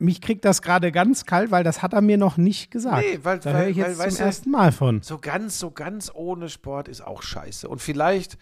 [0.00, 3.04] Mich kriegt das gerade ganz kalt, weil das hat er mir noch nicht gesagt.
[3.04, 5.02] Nee, weil- da weil- höre ich weil, jetzt weißt zum ersten Mal von.
[5.02, 7.68] So ganz, so ganz ohne Sport ist auch scheiße.
[7.68, 8.38] Und vielleicht,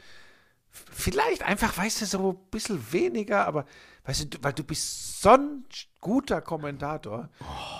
[0.70, 3.64] vielleicht einfach, weißt du, so ein bisschen weniger, aber
[4.04, 5.64] weißt du, weil du bist so ein
[6.00, 7.28] guter Kommentator.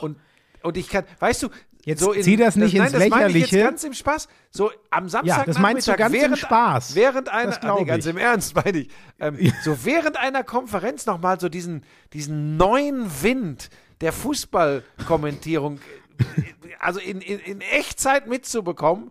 [0.01, 0.18] Und,
[0.62, 1.49] und ich kann, weißt du,
[1.85, 3.57] Jetzt so in, zieh das nicht nein, ins das meine ich Lächerliche.
[3.59, 4.29] jetzt ganz im Spaß.
[4.51, 6.95] So am Samstag das meinst du ganz im während, Spaß.
[6.95, 8.11] Während einer, Das nee, ganz ich.
[8.11, 8.91] im Ernst meine ich,
[9.21, 15.79] ähm, so während einer Konferenz nochmal so diesen, diesen neuen Wind der Fußballkommentierung,
[16.18, 16.42] äh,
[16.80, 19.11] also in, in, in Echtzeit mitzubekommen,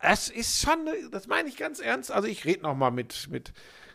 [0.00, 0.78] das ist schon,
[1.12, 2.10] das meine ich ganz ernst.
[2.10, 3.52] Also ich rede nochmal mit, mit,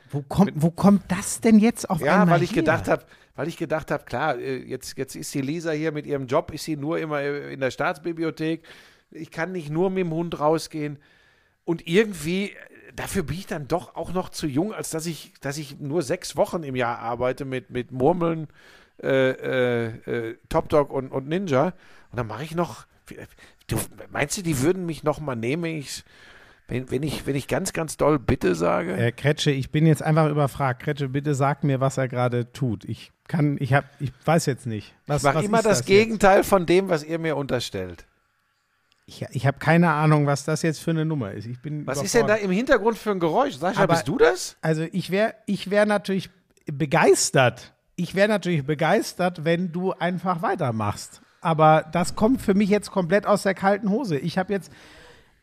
[0.09, 2.61] Wo kommt, wo kommt das denn jetzt auf ja, einmal weil ich her?
[2.61, 3.03] gedacht habe,
[3.37, 6.51] weil ich gedacht habe, klar, äh, jetzt, jetzt ist die Lisa hier mit ihrem Job,
[6.51, 8.63] ist sie nur immer äh, in der Staatsbibliothek.
[9.11, 10.97] Ich kann nicht nur mit dem Hund rausgehen.
[11.63, 12.55] Und irgendwie, äh,
[12.95, 16.01] dafür bin ich dann doch auch noch zu jung, als dass ich, dass ich nur
[16.01, 18.47] sechs Wochen im Jahr arbeite mit, mit Murmeln,
[19.01, 21.73] äh, äh, Top Dog und, und Ninja.
[22.11, 22.87] Und dann mache ich noch.
[23.67, 23.77] Du,
[24.09, 26.03] meinst du, die würden mich noch mal nehmen, ich,
[26.67, 28.93] wenn, wenn, ich, wenn ich ganz, ganz doll Bitte sage?
[28.93, 30.81] Äh, Kretsche, ich bin jetzt einfach überfragt.
[30.81, 32.83] Kretsche, bitte sag mir, was er gerade tut.
[32.83, 34.93] Ich kann, ich hab, ich weiß jetzt nicht.
[35.05, 35.87] Was, Ich mache immer das, jetzt?
[35.87, 38.05] Gegenteil von dem, was ihr mir unterstellt.
[39.05, 41.45] Ich, ich habe keine Ahnung, was das jetzt für eine Nummer ist.
[41.45, 43.55] Ich bin Was ist denn da im Hintergrund für ein Geräusch?
[43.55, 44.57] Sascha, Aber- bist du das?
[44.61, 46.29] Also ich wäre ich wär natürlich
[46.65, 47.73] begeistert.
[47.95, 51.21] Ich wäre natürlich begeistert, wenn du einfach weitermachst.
[51.41, 54.17] Aber das kommt für mich jetzt komplett aus der kalten Hose.
[54.17, 54.71] Ich habe jetzt,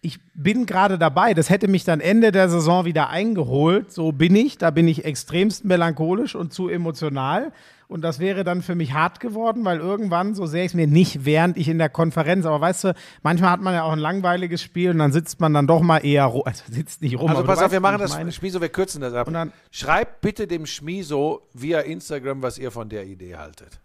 [0.05, 1.35] ich bin gerade dabei.
[1.35, 3.91] Das hätte mich dann Ende der Saison wieder eingeholt.
[3.93, 4.59] So bin ich.
[4.59, 7.53] Da bin ich extremst melancholisch und zu emotional.
[7.89, 10.87] Und das wäre dann für mich hart geworden, weil irgendwann, so sehr ich es mir
[10.87, 13.99] nicht, während ich in der Konferenz, aber weißt du, manchmal hat man ja auch ein
[13.99, 17.29] langweiliges Spiel und dann sitzt man dann doch mal eher, also sitzt nicht rum.
[17.31, 18.33] Also pass auf, weißt, wir machen das, meine.
[18.33, 19.27] Schmiso, wir kürzen das ab.
[19.29, 23.81] Und dann- Schreibt bitte dem Schmiso via Instagram, was ihr von der Idee haltet.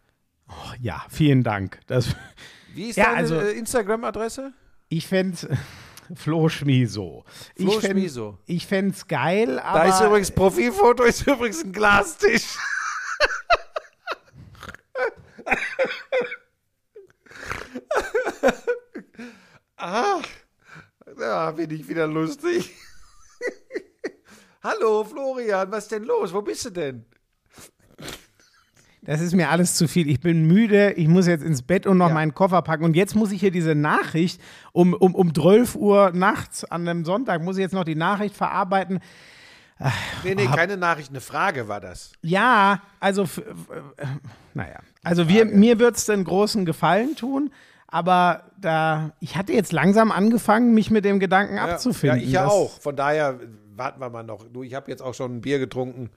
[0.82, 1.80] Ja, vielen Dank.
[1.88, 2.16] Das,
[2.74, 4.54] Wie ist Ja, deine also- äh, Instagram-Adresse?
[4.88, 5.38] ich fände
[6.15, 7.23] Flo Schmiso.
[7.56, 8.38] Flo ich fänd- Schmiso.
[8.45, 9.80] Ich fände es geil, aber.
[9.80, 12.57] Da ist übrigens, Profilfoto ist übrigens ein Glastisch.
[19.77, 20.22] ah,
[21.18, 22.73] da bin ich wieder lustig.
[24.64, 26.34] Hallo Florian, was ist denn los?
[26.34, 27.06] Wo bist du denn?
[29.10, 30.07] Das ist mir alles zu viel.
[30.07, 30.91] Ich bin müde.
[30.91, 32.14] Ich muss jetzt ins Bett und noch Ja.
[32.14, 32.84] meinen Koffer packen.
[32.84, 34.40] Und jetzt muss ich hier diese Nachricht
[34.72, 38.36] um, um, um 12 Uhr nachts an einem Sonntag, muss ich jetzt noch die Nachricht
[38.36, 38.99] verarbeiten.
[40.23, 42.11] Nee, nee, keine Nachricht, eine Frage war das.
[42.22, 44.06] Ja, also, äh,
[44.53, 44.77] naja.
[45.03, 47.49] Also, wir, mir wird es einen großen Gefallen tun.
[47.88, 52.19] Aber da, ich hatte jetzt langsam angefangen, mich mit dem Gedanken abzufinden.
[52.19, 52.80] Ja, ich ja auch.
[52.80, 53.40] Von daher
[53.76, 54.45] warten wir mal noch.
[54.53, 56.11] Du, ich habe jetzt auch schon ein Bier getrunken.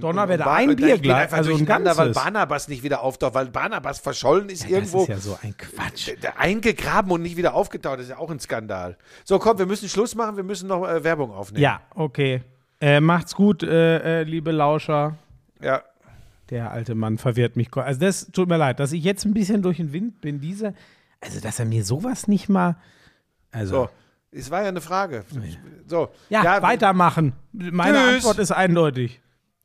[0.00, 2.22] Donnerwetter, Bar- ein Bier gleich, also ein durcheinander, weil ganzes.
[2.22, 5.02] Barnabas nicht wieder auftaucht, weil Barnabas verschollen ist Das irgendwo.
[5.02, 6.10] ist ja so ein Quatsch.
[6.36, 8.96] Eingegraben und nicht wieder aufgetaucht, das ist ja auch ein Skandal.
[9.24, 11.62] So, komm, wir müssen Schluss machen, wir müssen noch äh, Werbung aufnehmen.
[11.62, 12.42] Ja, okay.
[12.80, 15.16] Äh, macht's gut, äh, äh, liebe Lauscher.
[15.60, 15.82] Ja.
[16.50, 17.74] Der alte Mann verwirrt mich.
[17.76, 20.40] Also das tut mir leid, dass ich jetzt ein bisschen durch den Wind bin.
[20.40, 20.74] Diese,
[21.20, 22.76] also dass er mir sowas nicht mal.
[23.50, 23.88] Also So,
[24.30, 25.24] es war ja eine Frage.
[25.88, 27.32] So, ja, weitermachen.
[27.52, 28.14] Meine Tschüss.
[28.16, 29.20] Antwort ist eindeutig.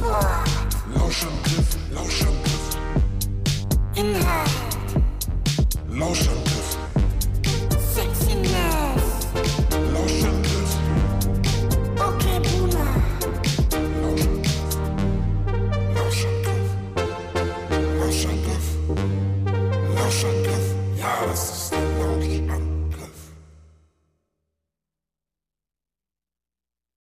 [0.00, 2.76] Lauschangriff, Lauschangriff,
[3.96, 4.50] Inhalt,
[5.90, 6.76] Lauschangriff,
[7.94, 9.26] Sexiness,
[9.92, 10.72] Lauschangriff,
[11.96, 12.92] okay Boomer,
[15.94, 16.68] Lauschangriff,
[17.98, 18.66] Lauschangriff,
[19.96, 20.66] Lauschangriff.
[20.96, 21.57] Ja, das ist